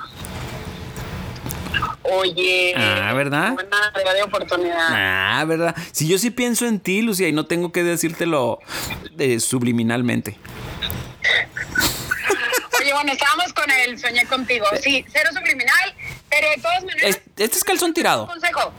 Oye. 2.03 2.73
Ah, 2.75 3.13
¿verdad? 3.13 3.53
Buena 3.53 4.13
de 4.13 4.23
oportunidad. 4.23 4.88
Ah, 4.89 5.45
¿verdad? 5.47 5.75
Si 5.91 6.07
yo 6.07 6.17
sí 6.17 6.31
pienso 6.31 6.65
en 6.65 6.79
ti, 6.79 7.01
Lucia, 7.01 7.27
y 7.27 7.31
no 7.31 7.45
tengo 7.45 7.71
que 7.71 7.83
decírtelo 7.83 8.59
eh, 9.17 9.39
subliminalmente. 9.39 10.38
Oye, 12.79 12.93
bueno, 12.93 13.13
estábamos 13.13 13.53
con 13.53 13.69
el 13.71 13.97
soñé 13.97 14.25
contigo. 14.25 14.65
Sí, 14.81 15.05
cero 15.07 15.29
subliminal, 15.33 15.95
pero 16.34 16.50
de 16.50 16.58
todas 16.62 16.84
maneras. 16.84 17.10
Es- 17.10 17.22
este 17.38 17.58
es 17.58 17.63
calzón 17.63 17.93
tirado. 17.93 18.28
Consejo. 18.28 18.74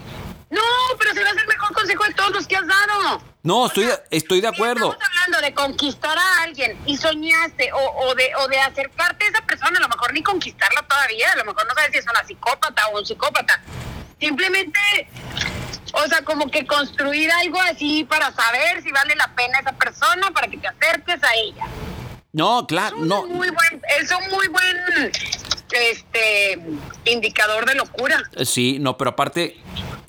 No, 0.49 0.61
pero 0.99 1.13
se 1.13 1.23
va 1.23 1.29
a 1.29 1.31
el 1.31 1.47
mejor 1.47 1.73
consejo 1.73 2.03
de 2.05 2.13
todos 2.13 2.31
los 2.31 2.47
que 2.47 2.55
has 2.55 2.67
dado. 2.67 3.21
No, 3.43 3.65
estoy, 3.67 3.89
estoy 4.11 4.41
de 4.41 4.47
Si 4.49 4.55
acuerdo. 4.55 4.93
Estamos 4.93 5.17
hablando 5.25 5.41
de 5.45 5.53
conquistar 5.53 6.17
a 6.17 6.43
alguien 6.43 6.79
y 6.85 6.97
soñaste 6.97 7.71
o, 7.73 7.77
o 8.07 8.15
de, 8.15 8.31
o 8.37 8.47
de 8.47 8.59
acercarte 8.59 9.25
a 9.25 9.27
esa 9.29 9.41
persona, 9.41 9.77
a 9.77 9.81
lo 9.81 9.89
mejor 9.89 10.13
ni 10.13 10.23
conquistarla 10.23 10.81
todavía, 10.87 11.31
a 11.31 11.35
lo 11.37 11.45
mejor 11.45 11.67
no 11.67 11.73
sabes 11.73 11.91
si 11.91 11.97
es 11.97 12.05
una 12.05 12.23
psicópata 12.25 12.87
o 12.87 12.99
un 12.99 13.05
psicópata. 13.05 13.61
Simplemente, 14.19 14.79
o 15.93 16.07
sea, 16.07 16.23
como 16.23 16.49
que 16.49 16.65
construir 16.65 17.31
algo 17.31 17.59
así 17.61 18.03
para 18.05 18.31
saber 18.31 18.81
si 18.81 18.91
vale 18.91 19.15
la 19.15 19.27
pena 19.35 19.59
esa 19.59 19.73
persona, 19.73 20.31
para 20.31 20.47
que 20.47 20.57
te 20.57 20.67
acerques 20.67 21.23
a 21.23 21.33
ella. 21.35 21.65
No, 22.31 22.65
claro, 22.67 22.95
Es 22.97 23.01
un 23.03 23.07
no. 23.07 23.25
muy 23.27 23.49
buen, 23.49 23.81
es 23.99 24.11
un 24.11 24.29
muy 24.31 24.47
buen 24.47 25.11
este 25.71 26.59
indicador 27.05 27.65
de 27.65 27.75
locura. 27.75 28.21
Sí, 28.45 28.77
no, 28.79 28.97
pero 28.97 29.11
aparte, 29.11 29.57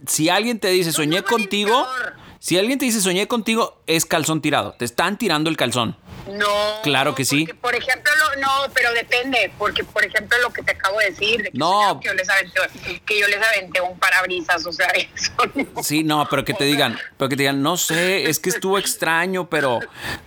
si 0.07 0.29
alguien 0.29 0.59
te 0.61 0.69
dice 0.69 0.93
soñé 0.93 1.23
contigo, 1.23 1.79
indicador. 1.87 2.15
si 2.39 2.59
alguien 2.59 2.79
te 2.79 2.85
dice 2.85 3.01
soñé 3.01 3.27
contigo, 3.29 3.81
es 3.87 4.05
calzón 4.05 4.41
tirado. 4.43 4.73
Te 4.79 4.85
están 4.85 5.19
tirando 5.19 5.51
el 5.51 5.57
calzón. 5.57 5.97
No. 6.27 6.49
Claro 6.83 7.15
que 7.15 7.25
sí. 7.25 7.47
por 7.61 7.77
ejemplo, 7.77 8.11
lo- 8.19 8.41
no, 8.41 8.49
pero 8.75 8.93
depende, 8.93 9.53
porque 9.59 9.85
por 9.85 10.05
ejemplo 10.05 10.37
lo 10.43 10.53
que 10.53 10.61
te 10.61 10.73
acabo 10.73 10.99
de 10.99 11.11
decir, 11.11 11.37
de 11.41 11.51
que, 11.53 11.59
No. 11.59 12.01
que 12.01 12.09
yo 12.09 12.15
les 12.15 12.29
aventé, 12.29 13.01
que 13.07 13.21
yo 13.21 13.29
les 13.29 13.39
aventé 13.41 13.81
un 13.81 13.97
parabrisas, 13.97 14.67
o 14.67 14.73
sea, 14.73 14.89
eso 15.15 15.33
no. 15.55 15.83
Sí, 15.85 16.03
no, 16.03 16.27
pero 16.29 16.45
que 16.45 16.53
te 16.53 16.65
digan, 16.65 16.99
pero 17.17 17.29
que 17.29 17.37
te 17.37 17.43
digan, 17.45 17.63
no 17.63 17.77
sé, 17.77 18.29
es 18.29 18.41
que 18.41 18.51
estuvo 18.51 18.77
extraño, 18.77 19.49
pero 19.49 19.79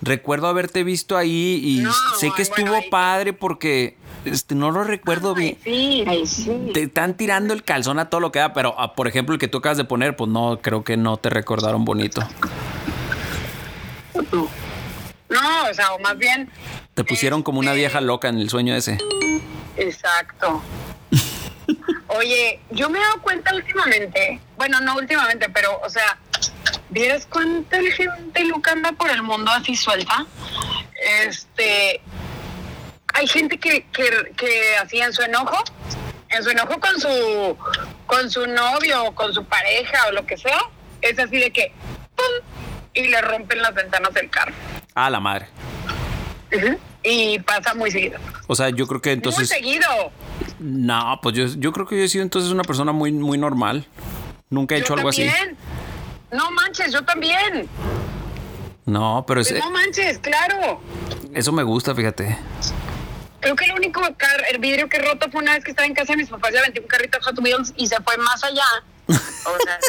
recuerdo 0.02 0.48
haberte 0.48 0.86
visto 0.86 1.18
ahí 1.18 1.60
y 1.66 1.80
No, 1.82 1.92
sé 2.18 2.28
que 2.36 2.44
bueno, 2.46 2.76
estuvo 2.78 2.90
padre 2.90 3.34
porque 3.34 3.98
este, 4.26 4.56
no 4.56 4.72
lo 4.72 4.84
recuerdo 4.84 5.34
bien. 5.34 5.58
Sí, 5.64 6.04
ay, 6.08 6.26
sí. 6.26 6.72
Te 6.74 6.84
están 6.84 7.16
tirando 7.16 7.54
el 7.54 7.64
calzón 7.64 8.00
a 8.00 8.10
todo 8.10 8.22
lo 8.22 8.32
que 8.32 8.40
da, 8.40 8.54
pero 8.54 8.76
ah, 8.78 8.94
por 8.96 9.08
ejemplo 9.08 9.34
el 9.34 9.40
que 9.40 9.48
tú 9.48 9.60
acabas 9.60 9.78
de 9.78 9.86
poner, 9.86 10.16
pues 10.16 10.30
no, 10.30 10.60
creo 10.62 10.84
que 10.84 10.98
no 10.98 11.18
te 11.18 11.30
recordaron 11.30 11.86
bonito. 11.86 12.22
No, 15.30 15.70
o 15.70 15.74
sea, 15.74 15.94
o 15.94 16.00
más 16.00 16.18
bien, 16.18 16.50
Te 16.96 17.04
pusieron 17.04 17.44
como 17.44 17.60
una 17.60 17.74
vieja 17.74 18.02
loca 18.02 18.28
en 18.30 18.40
el 18.40 18.50
sueño 18.50 18.76
ese. 18.76 18.98
exacto. 19.78 20.62
Oye, 22.08 22.60
yo 22.72 22.90
me 22.90 22.98
he 23.00 23.02
dado 23.02 23.22
cuenta 23.22 23.54
últimamente, 23.56 24.40
bueno, 24.58 24.80
no 24.82 24.96
últimamente, 24.96 25.48
pero, 25.50 25.80
o 25.84 25.90
sea, 25.90 26.18
¿vieras 26.90 27.28
cuánta 27.30 27.80
gente 27.96 28.44
loca 28.46 28.72
anda 28.72 28.92
por 28.94 29.12
el 29.12 29.22
mundo 29.22 29.52
así 29.52 29.76
suelta? 29.76 30.26
Este, 31.24 32.02
hay 33.20 33.28
gente 33.28 33.58
que, 33.58 33.86
que, 33.92 34.32
que 34.38 34.78
así 34.82 35.00
en 35.00 35.12
su 35.14 35.22
enojo, 35.22 35.58
en 36.30 36.44
su 36.44 36.50
enojo 36.50 36.80
con 36.80 37.00
su, 37.00 37.58
con 38.08 38.30
su 38.32 38.48
novio 38.48 39.04
o 39.06 39.16
con 39.16 39.34
su 39.34 39.44
pareja 39.46 40.08
o 40.08 40.12
lo 40.14 40.26
que 40.26 40.38
sea, 40.38 40.60
es 41.02 41.20
así 41.20 41.38
de 41.38 41.52
que, 41.52 41.72
¡pum! 42.16 42.48
y 42.94 43.08
le 43.08 43.22
rompen 43.22 43.62
las 43.62 43.74
ventanas 43.74 44.14
del 44.14 44.30
carro. 44.30 44.54
Ah, 44.96 45.10
la 45.10 45.20
madre. 45.20 45.48
Y 47.04 47.40
pasa 47.40 47.74
muy 47.76 47.92
seguido. 47.92 48.20
O 48.48 48.56
sea, 48.56 48.70
yo 48.70 48.88
creo 48.88 49.02
que 49.02 49.10
muy 49.10 49.16
entonces. 49.16 49.48
seguido. 49.50 49.88
No, 50.60 51.20
pues 51.22 51.36
yo, 51.36 51.46
yo 51.46 51.72
creo 51.72 51.86
que 51.88 51.98
yo 51.98 52.04
he 52.04 52.08
sido 52.10 52.24
entonces 52.24 52.52
una 52.52 52.64
persona 52.64 52.92
muy, 52.92 53.12
muy 53.12 53.38
normal. 53.38 53.86
Nunca 54.50 54.76
he 54.76 54.80
hecho 54.80 54.90
Yo 54.90 54.96
algo 54.96 55.10
así. 55.10 55.26
también. 55.28 55.58
No 56.32 56.52
manches, 56.52 56.92
yo 56.92 57.04
también. 57.04 57.68
No, 58.86 59.24
pero 59.28 59.42
es- 59.42 59.54
No 59.54 59.70
manches, 59.72 60.18
claro. 60.20 60.82
eso 61.34 61.52
me 61.52 61.64
gusta, 61.64 61.94
fíjate. 61.94 62.38
Creo 63.42 63.56
que 63.56 63.66
el 63.66 63.72
único 63.74 64.02
car- 64.18 64.44
el 64.52 64.58
vidrio 64.60 64.90
que 64.90 65.00
roto 65.00 65.30
fue 65.32 65.42
una 65.42 65.54
vez 65.54 65.64
que 65.64 65.72
estaba 65.72 65.86
en 65.88 65.94
casa 65.94 66.14
de 66.14 66.18
mis 66.18 66.30
papás 66.30 66.52
y 66.54 66.58
aventé 66.58 66.80
un 66.82 66.88
carrito 66.88 67.18
de 67.18 67.24
Hot 67.24 67.40
Wheels 67.40 67.74
y 67.78 67.88
se 67.88 67.96
fue 68.02 68.18
más 68.18 68.44
allá. 68.44 68.66
O 69.08 69.58
sea, 69.64 69.80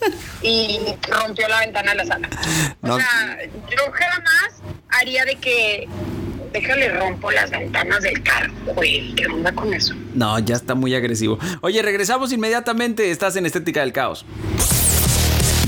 y 0.42 0.78
rompió 1.08 1.48
la 1.48 1.60
ventana 1.60 1.92
de 1.92 1.96
la 1.96 2.06
sala. 2.06 2.28
O 2.82 2.96
sea, 2.96 3.38
yo 3.70 3.92
jamás 3.92 4.62
haría 4.90 5.24
de 5.24 5.36
que 5.36 5.88
déjale 6.52 6.88
rompo 6.90 7.30
las 7.30 7.50
ventanas 7.50 8.02
del 8.02 8.22
carro, 8.22 8.52
güey. 8.74 9.14
¿Qué 9.14 9.26
onda 9.26 9.52
con 9.52 9.72
eso? 9.74 9.94
No, 10.14 10.38
ya 10.38 10.56
está 10.56 10.74
muy 10.74 10.94
agresivo. 10.94 11.38
Oye, 11.60 11.82
regresamos 11.82 12.32
inmediatamente. 12.32 13.10
Estás 13.10 13.36
en 13.36 13.46
Estética 13.46 13.80
del 13.80 13.92
Caos. 13.92 14.24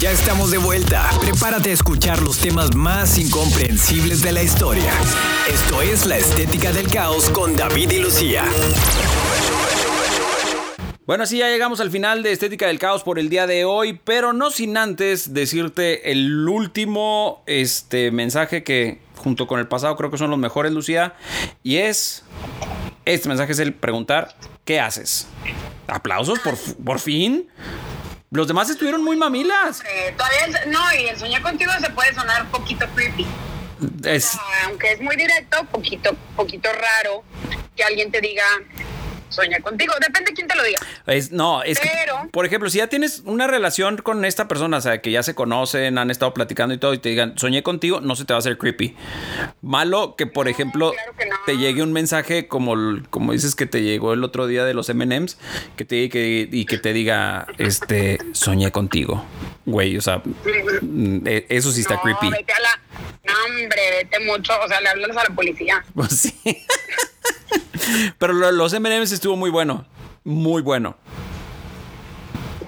Ya 0.01 0.13
estamos 0.13 0.51
de 0.51 0.57
vuelta. 0.57 1.11
Prepárate 1.21 1.69
a 1.69 1.73
escuchar 1.75 2.23
los 2.23 2.39
temas 2.39 2.75
más 2.75 3.19
incomprensibles 3.19 4.23
de 4.23 4.33
la 4.33 4.43
historia. 4.43 4.91
Esto 5.47 5.83
es 5.83 6.07
La 6.07 6.17
Estética 6.17 6.73
del 6.73 6.89
Caos 6.89 7.29
con 7.29 7.55
David 7.55 7.91
y 7.91 7.99
Lucía. 7.99 8.47
Bueno, 11.05 11.27
sí, 11.27 11.37
ya 11.37 11.51
llegamos 11.51 11.81
al 11.81 11.91
final 11.91 12.23
de 12.23 12.33
Estética 12.33 12.69
del 12.69 12.79
Caos 12.79 13.03
por 13.03 13.19
el 13.19 13.29
día 13.29 13.47
de 13.47 13.67
hoy, 13.67 14.01
pero 14.03 14.33
no 14.33 14.51
sin 14.51 14.79
antes 14.79 15.35
decirte 15.35 16.11
el 16.11 16.49
último 16.49 17.43
este, 17.45 18.11
mensaje 18.11 18.65
que 18.65 19.03
junto 19.17 19.47
con 19.47 19.61
el 19.61 19.69
pasado 19.69 19.97
creo 19.97 20.11
que 20.11 20.17
son 20.17 20.31
los 20.31 20.39
mejores, 20.39 20.73
Lucía, 20.73 21.13
y 21.63 21.77
es, 21.77 22.25
este 23.05 23.29
mensaje 23.29 23.53
es 23.53 23.59
el 23.59 23.75
preguntar, 23.75 24.35
¿qué 24.65 24.81
haces? 24.81 25.29
Aplausos, 25.89 26.39
por, 26.39 26.57
por 26.83 27.01
fin. 27.01 27.51
Los 28.33 28.47
demás 28.47 28.71
estuvieron 28.71 29.03
muy 29.03 29.17
mamilas. 29.17 29.83
Eh, 29.85 30.15
todavía 30.17 30.47
es- 30.47 30.67
no, 30.69 30.81
y 30.95 31.09
el 31.09 31.19
soñar 31.19 31.43
contigo 31.43 31.73
se 31.81 31.91
puede 31.91 32.15
sonar 32.15 32.43
un 32.43 32.49
poquito 32.49 32.87
creepy. 32.95 33.27
Es, 34.05 34.37
Ah, 34.37 34.67
aunque 34.67 34.93
es 34.93 35.01
muy 35.01 35.17
directo, 35.17 35.65
poquito, 35.65 36.15
poquito 36.37 36.69
raro 36.73 37.25
que 37.75 37.83
alguien 37.83 38.13
te 38.13 38.21
diga 38.21 38.45
sueña 39.31 39.59
contigo. 39.61 39.95
Depende 40.01 40.31
de 40.31 40.35
quién 40.35 40.47
te 40.49 40.55
lo 40.57 40.63
diga. 40.63 40.79
Es, 41.07 41.33
no, 41.33 41.63
es 41.63 41.81
que, 41.81 41.89
Pero- 42.05 42.29
por 42.31 42.45
ejemplo, 42.47 42.69
si 42.71 42.79
ya 42.79 42.89
tienes 42.89 43.23
una 43.25 43.47
relación 43.47 43.97
con 43.97 44.25
esta 44.25 44.47
persona, 44.49 44.77
o 44.77 44.81
sea, 44.81 45.01
que 45.01 45.11
ya 45.11 45.23
se 45.23 45.35
conocen, 45.35 45.99
han 45.99 46.11
estado 46.11 46.35
platicando 46.35 46.75
y 46.75 46.79
todo, 46.79 46.93
y 46.95 46.99
te 46.99 47.09
digan, 47.09 47.39
soñé 47.39 47.63
contigo, 47.63 48.01
no 48.01 48.17
se 48.17 48.25
te 48.25 48.33
va 48.33 48.39
a 48.39 48.41
hacer 48.41 48.59
creepy. 48.59 48.95
Malo 49.63 50.17
que, 50.17 50.27
por 50.27 50.49
ejemplo, 50.49 50.93
claro 50.93 51.13
que 51.19 51.27
no. 51.27 51.37
te 51.47 51.57
llegue 51.57 51.83
un 51.83 51.93
mensaje 51.93 52.47
como, 52.49 52.75
como 53.11 53.33
dices 53.33 53.55
que 53.55 53.67
te 53.67 53.83
llegó 53.83 54.13
el 54.13 54.25
otro 54.25 54.47
día 54.47 54.65
de 54.65 54.75
los 54.75 54.93
MMs, 54.93 55.39
que 55.77 55.85
te, 55.85 56.09
que, 56.09 56.49
y 56.51 56.65
que 56.67 56.79
te 56.79 56.93
diga, 56.93 57.47
este, 57.59 58.19
soñé 58.33 58.71
contigo. 58.73 59.25
Güey, 59.67 59.97
o 59.97 60.01
sea, 60.01 60.23
mm, 60.83 61.27
eh, 61.27 61.47
eso 61.49 61.71
sí 61.71 61.83
está 61.83 61.95
no, 61.95 62.03
creepy. 62.03 62.31
vete 62.31 62.53
a 62.53 62.61
la. 62.61 62.81
No, 63.25 63.33
hombre, 63.45 63.81
vete 64.03 64.19
mucho. 64.25 64.53
O 64.65 64.67
sea, 64.69 64.81
le 64.81 64.89
hablas 64.89 65.17
a 65.17 65.25
la 65.29 65.35
policía. 65.35 65.85
Pues 65.95 66.11
sí. 66.13 66.35
Pero 68.19 68.33
lo- 68.33 68.53
los 68.53 68.73
MMs 68.79 69.13
estuvo 69.13 69.37
muy 69.37 69.51
bueno. 69.51 69.85
Muy 70.25 70.63
bueno. 70.63 70.97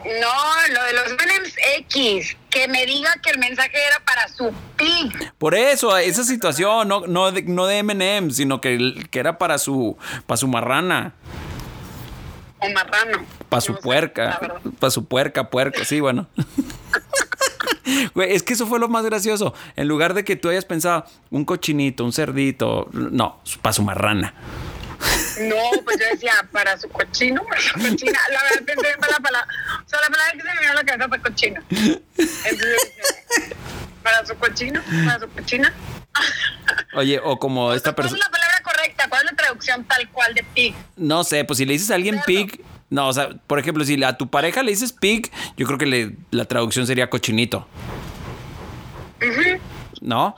No, 0.04 0.74
lo 0.74 0.84
de 0.84 0.92
los 0.94 1.06
M&M's 1.12 1.54
X, 1.78 2.36
que 2.50 2.66
me 2.66 2.84
diga 2.86 3.10
que 3.22 3.30
el 3.30 3.38
mensaje 3.38 3.76
era 3.86 4.00
para 4.04 4.26
su 4.28 4.52
pig. 4.76 5.32
Por 5.38 5.54
eso, 5.54 5.96
esa 5.96 6.24
situación, 6.24 6.88
no, 6.88 7.06
no, 7.06 7.30
de, 7.30 7.42
no 7.42 7.66
de 7.66 7.78
M&M, 7.78 8.32
sino 8.32 8.60
que, 8.60 8.94
que 9.10 9.18
era 9.20 9.38
para 9.38 9.58
su, 9.58 9.96
para 10.26 10.36
su 10.38 10.48
marrana, 10.48 11.14
O 12.58 12.68
marrano. 12.70 13.24
para 13.48 13.60
su 13.60 13.72
No 13.74 13.78
puerca, 13.78 14.40
para 14.80 14.90
su 14.90 15.04
puerca, 15.04 15.48
puerco, 15.50 15.84
sí, 15.84 16.00
bueno. 16.00 16.26
Güey, 18.14 18.32
es 18.34 18.42
que 18.42 18.54
eso 18.54 18.66
fue 18.66 18.78
lo 18.78 18.88
más 18.88 19.04
gracioso. 19.04 19.54
En 19.76 19.86
lugar 19.86 20.14
de 20.14 20.24
que 20.24 20.34
tú 20.36 20.48
hayas 20.48 20.64
pensado 20.64 21.04
un 21.30 21.44
cochinito, 21.44 22.04
un 22.04 22.12
cerdito, 22.12 22.88
no, 22.92 23.40
para 23.60 23.72
su 23.72 23.82
marrana. 23.82 24.34
No, 25.40 25.82
pues 25.84 25.98
yo 25.98 26.06
decía, 26.12 26.32
para 26.52 26.78
su 26.78 26.88
cochino, 26.88 27.42
para 27.44 27.60
su 27.60 27.72
cochina. 27.74 28.18
La 28.32 28.42
verdad 28.44 28.64
pensé 28.66 28.90
en 28.92 29.00
la 29.00 29.18
palabra. 29.18 29.46
O 29.84 29.88
sea, 29.88 30.00
la 30.00 30.08
palabra 30.08 30.32
que 30.32 30.40
se 30.40 30.44
me 30.54 30.60
vino 30.60 30.70
a 30.70 30.74
la 30.74 30.84
cabeza 30.84 31.08
fue 31.08 31.20
cochino. 31.20 31.60
Entonces, 31.70 32.92
para 34.02 34.26
su 34.26 34.34
cochino, 34.36 34.80
para 35.06 35.20
su 35.20 35.28
cochina. 35.28 35.72
Oye, 36.94 37.20
o 37.22 37.38
como 37.38 37.72
esta 37.72 37.92
¿Cuál 37.94 38.06
es 38.06 38.12
persona, 38.12 38.26
la 38.26 38.30
palabra 38.30 38.60
correcta? 38.62 39.08
¿Cuál 39.08 39.24
es 39.24 39.30
la 39.30 39.36
traducción 39.36 39.84
tal 39.84 40.08
cual 40.10 40.34
de 40.34 40.44
pig? 40.44 40.74
no 40.96 41.24
sé, 41.24 41.44
pues 41.44 41.56
si 41.58 41.64
le 41.64 41.72
dices 41.72 41.90
a 41.90 41.94
alguien 41.94 42.20
pig, 42.26 42.62
no, 42.90 43.08
o 43.08 43.12
sea, 43.12 43.30
por 43.46 43.58
ejemplo, 43.58 43.84
si 43.84 44.02
a 44.04 44.16
tu 44.18 44.28
pareja 44.28 44.62
le 44.62 44.70
dices 44.72 44.92
pig, 44.92 45.30
yo 45.56 45.66
creo 45.66 45.78
que 45.78 45.86
le- 45.86 46.16
la 46.30 46.44
traducción 46.44 46.86
sería 46.86 47.08
cochinito. 47.08 47.66
¿No? 50.00 50.36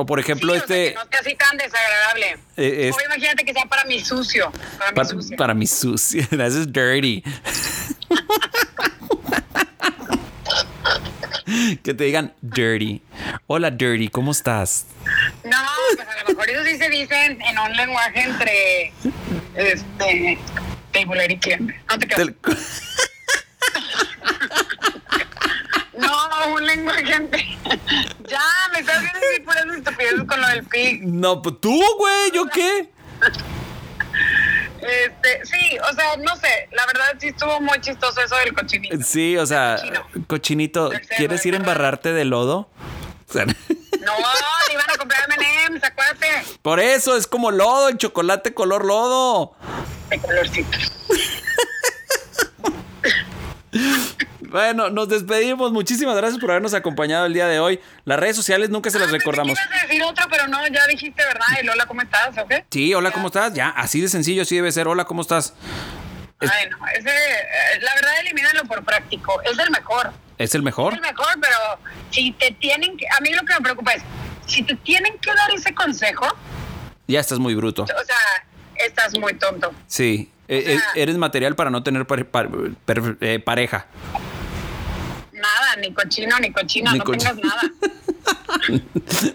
O 0.00 0.06
por 0.06 0.18
ejemplo, 0.18 0.54
Sí, 0.54 0.60
o 0.60 0.66
sea, 0.66 0.76
este... 0.76 0.88
que 0.88 0.94
no 0.94 1.02
esté 1.02 1.16
así 1.18 1.34
tan 1.34 1.58
desagradable. 1.58 2.38
Eh, 2.56 2.88
es- 2.88 2.96
O 2.96 3.00
imagínate 3.04 3.44
que 3.44 3.52
sea 3.52 3.66
para 3.66 3.84
mi 3.84 4.00
sucio. 4.00 4.50
Para, 4.78 4.94
Para, 4.94 5.04
mi 5.04 5.10
sucio. 5.22 5.36
para 5.36 5.52
mi 5.54 5.66
sucia. 5.66 6.22
Eso 6.30 6.60
es 6.60 6.72
dirty. 6.72 7.22
que 11.82 11.92
te 11.92 12.04
digan 12.04 12.32
dirty. 12.40 13.02
Hola, 13.46 13.70
dirty, 13.70 14.08
¿cómo 14.08 14.32
estás? 14.32 14.86
No, 15.44 15.58
pues 15.96 16.08
a 16.08 16.22
lo 16.22 16.28
mejor 16.30 16.48
eso 16.48 16.64
sí 16.64 16.78
se 16.78 16.88
dicen 16.88 17.42
en 17.42 17.58
un 17.58 17.76
lenguaje 17.76 18.22
entre 18.22 18.94
este 19.54 20.38
teibolero 20.92 21.34
y 21.34 21.38
quién. 21.38 21.76
No 21.90 21.98
te. 21.98 22.06
Te- 22.06 22.34
No, 25.98 26.54
un 26.54 26.64
lenguaje 26.66 27.12
entre. 27.12 27.58
Ya, 28.30 28.40
me 28.72 28.80
estás 28.80 29.00
viendo 29.00 29.20
por 29.44 29.56
eso 29.56 29.72
estupideces 29.72 30.24
con 30.24 30.40
lo 30.40 30.48
del 30.48 30.64
pig. 30.64 31.02
No, 31.02 31.42
pues 31.42 31.56
tú, 31.60 31.82
güey, 31.98 32.30
¿yo 32.32 32.46
qué? 32.46 32.88
Este, 34.80 35.44
sí, 35.44 35.76
o 35.90 35.94
sea, 35.94 36.16
no 36.16 36.36
sé, 36.36 36.68
la 36.72 36.86
verdad 36.86 37.14
sí 37.18 37.28
estuvo 37.28 37.60
muy 37.60 37.80
chistoso 37.80 38.20
eso 38.22 38.36
del 38.36 38.54
cochinito. 38.54 38.96
Sí, 39.04 39.36
o 39.36 39.44
sea, 39.44 39.76
cochinito, 40.26 40.90
cerdo, 40.90 41.06
¿quieres 41.16 41.44
ir 41.44 41.54
a 41.54 41.58
embarrarte 41.58 42.12
de 42.12 42.24
lodo? 42.24 42.70
O 43.28 43.32
sea, 43.32 43.44
No, 44.00 44.12
le 44.66 44.72
iban 44.72 44.90
a 44.90 44.96
comprar 44.96 45.20
M&M's, 45.28 45.84
acuérdate. 45.84 46.26
Por 46.62 46.80
eso 46.80 47.16
es 47.16 47.26
como 47.26 47.50
lodo, 47.50 47.88
el 47.88 47.98
chocolate 47.98 48.54
color 48.54 48.86
lodo. 48.86 49.54
De 50.08 50.18
colorcitos. 50.18 50.92
Bueno, 54.50 54.90
nos 54.90 55.08
despedimos. 55.08 55.70
Muchísimas 55.72 56.16
gracias 56.16 56.40
por 56.40 56.50
habernos 56.50 56.74
acompañado 56.74 57.26
el 57.26 57.32
día 57.34 57.46
de 57.46 57.60
hoy. 57.60 57.80
Las 58.04 58.18
redes 58.18 58.34
sociales 58.36 58.68
nunca 58.68 58.90
se 58.90 58.98
las 58.98 59.08
Ah, 59.08 59.10
pensé 59.12 59.24
que 59.24 59.30
recordamos. 59.30 59.58
a 59.58 59.86
decir 59.86 60.02
otro, 60.02 60.26
pero 60.28 60.48
no, 60.48 60.66
ya 60.66 60.86
dijiste, 60.88 61.24
¿verdad? 61.24 61.46
Y 61.62 61.64
Lola, 61.64 61.86
¿cómo 61.86 62.02
estás? 62.02 62.36
¿O 62.36 62.46
qué? 62.48 62.64
Sí, 62.70 62.92
hola, 62.94 63.12
¿cómo 63.12 63.28
estás? 63.28 63.54
Ya, 63.54 63.68
así 63.68 64.00
de 64.00 64.08
sencillo, 64.08 64.42
así 64.42 64.56
debe 64.56 64.72
ser. 64.72 64.88
Hola, 64.88 65.04
¿cómo 65.04 65.22
estás? 65.22 65.54
Bueno, 66.40 66.78
ese, 66.98 67.08
eh, 67.10 67.80
la 67.80 67.94
verdad, 67.94 68.12
elimínalo 68.22 68.64
por 68.64 68.82
práctico. 68.84 69.40
Es 69.42 69.58
el 69.58 69.70
mejor. 69.70 70.10
¿Es 70.38 70.54
el 70.54 70.62
mejor? 70.62 70.94
Es 70.94 70.98
el 70.98 71.02
mejor, 71.02 71.28
pero 71.40 71.56
si 72.10 72.32
te 72.32 72.50
tienen 72.52 72.96
que. 72.96 73.06
A 73.08 73.20
mí 73.20 73.32
lo 73.32 73.42
que 73.44 73.54
me 73.54 73.60
preocupa 73.60 73.92
es, 73.92 74.02
si 74.46 74.62
te 74.62 74.74
tienen 74.74 75.16
que 75.18 75.30
dar 75.32 75.50
ese 75.54 75.72
consejo, 75.74 76.26
Ya 77.06 77.20
estás 77.20 77.38
muy 77.38 77.54
bruto. 77.54 77.82
o 77.84 77.86
sea, 77.86 78.16
estás 78.84 79.16
muy 79.18 79.34
tonto. 79.34 79.72
Sí, 79.86 80.32
e- 80.48 80.62
sea- 80.62 80.82
e- 80.96 81.02
eres 81.02 81.16
material 81.18 81.54
para 81.54 81.70
no 81.70 81.82
tener 81.82 82.06
pare- 82.06 82.26
eh, 83.20 83.38
pareja. 83.38 83.86
Ni 85.80 85.92
cochino, 85.94 86.38
ni 86.38 86.52
cochina, 86.52 86.92
Ni 86.92 86.98
no 86.98 87.04
tengas 87.04 87.36
nada. 87.36 87.62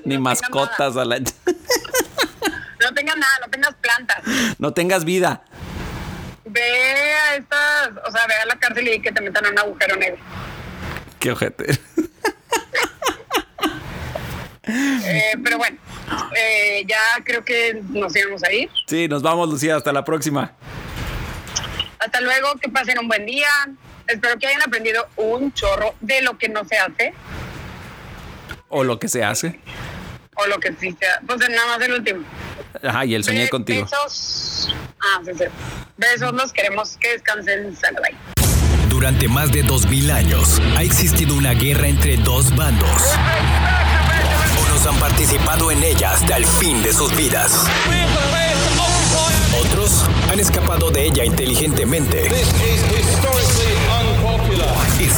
Ni 0.06 0.16
No 0.16 0.22
mascotas. 0.22 0.96
a 0.98 1.06
la- 1.06 1.20
No 2.82 2.94
tengas 2.94 3.18
nada, 3.18 3.34
no 3.42 3.50
tengas 3.50 3.74
plantas. 3.76 4.22
no 4.60 4.74
tengas 4.74 5.06
vida. 5.06 5.42
Ve 6.46 6.62
a 7.14 7.36
estas, 7.36 7.90
o 8.08 8.12
sea, 8.12 8.28
ve 8.28 8.36
a 8.36 8.46
la 8.46 8.56
cárcel 8.60 8.88
y 8.88 9.02
que 9.02 9.12
te 9.12 9.22
metan 9.22 9.46
en 9.46 9.54
un 9.54 9.60
agujero 9.60 9.96
negro. 9.96 10.22
Qué 11.20 11.32
ojete. 11.32 11.80
Eh, 14.68 15.34
pero 15.44 15.60
bueno, 15.60 15.78
eh, 16.36 16.84
ya 16.88 16.98
creo 17.24 17.46
que 17.46 17.82
nos 17.90 18.16
íbamos 18.16 18.44
a 18.44 18.52
ir. 18.52 18.68
Sí, 18.88 19.08
nos 19.08 19.22
vamos, 19.22 19.48
Lucía. 19.48 19.76
Hasta 19.76 19.94
la 19.94 20.04
próxima. 20.04 20.54
Hasta 22.00 22.20
luego, 22.22 22.56
que 22.60 22.68
pasen 22.70 22.98
un 23.00 23.08
buen 23.08 23.26
día. 23.28 23.48
Espero 24.08 24.38
que 24.40 24.48
hayan 24.48 24.62
aprendido 24.62 25.08
un 25.16 25.52
chorro 25.54 25.96
de 26.02 26.22
lo 26.22 26.38
que 26.38 26.50
no 26.50 26.64
se 26.66 26.78
hace 26.78 27.14
O 28.70 28.84
lo 28.84 29.00
que 29.00 29.08
se 29.08 29.24
hace. 29.24 29.60
o 30.36 30.46
lo 30.48 30.60
que 30.60 30.74
sí 30.80 30.96
se 31.00 31.08
hace. 31.08 31.26
Pues 31.26 31.40
nada 31.50 31.78
más 31.78 31.82
el 31.88 31.94
último. 31.94 32.26
Ajá, 32.84 33.06
y 33.06 33.16
el 33.16 33.24
soñé 33.24 33.44
Be- 33.44 33.50
contigo. 33.50 33.84
Besos. 33.86 34.74
Ah, 35.02 35.22
sí, 35.26 35.32
sí. 35.38 35.46
Besos, 35.98 36.34
los 36.34 36.52
queremos 36.52 36.98
que 36.98 37.10
descansen. 37.14 37.76
Salve. 37.76 38.16
Durante 38.90 39.28
más 39.28 39.52
de 39.52 39.64
2000 39.64 40.12
años 40.12 40.62
ha 40.78 40.84
existido 40.84 41.36
una 41.36 41.52
guerra 41.54 41.88
entre 41.88 42.18
dos 42.18 42.54
bandos. 42.56 43.02
Unos 44.68 44.86
han 44.88 45.00
participado 45.00 45.72
en 45.72 45.84
ella 45.84 46.14
hasta 46.14 46.38
el 46.38 46.46
fin 46.46 46.82
de 46.84 46.94
sus 46.94 47.16
vidas. 47.16 47.66
Otros 49.60 50.04
han 50.32 50.40
escapado 50.40 50.92
de 50.92 51.06
ella 51.06 51.24
inteligentemente. 51.26 52.30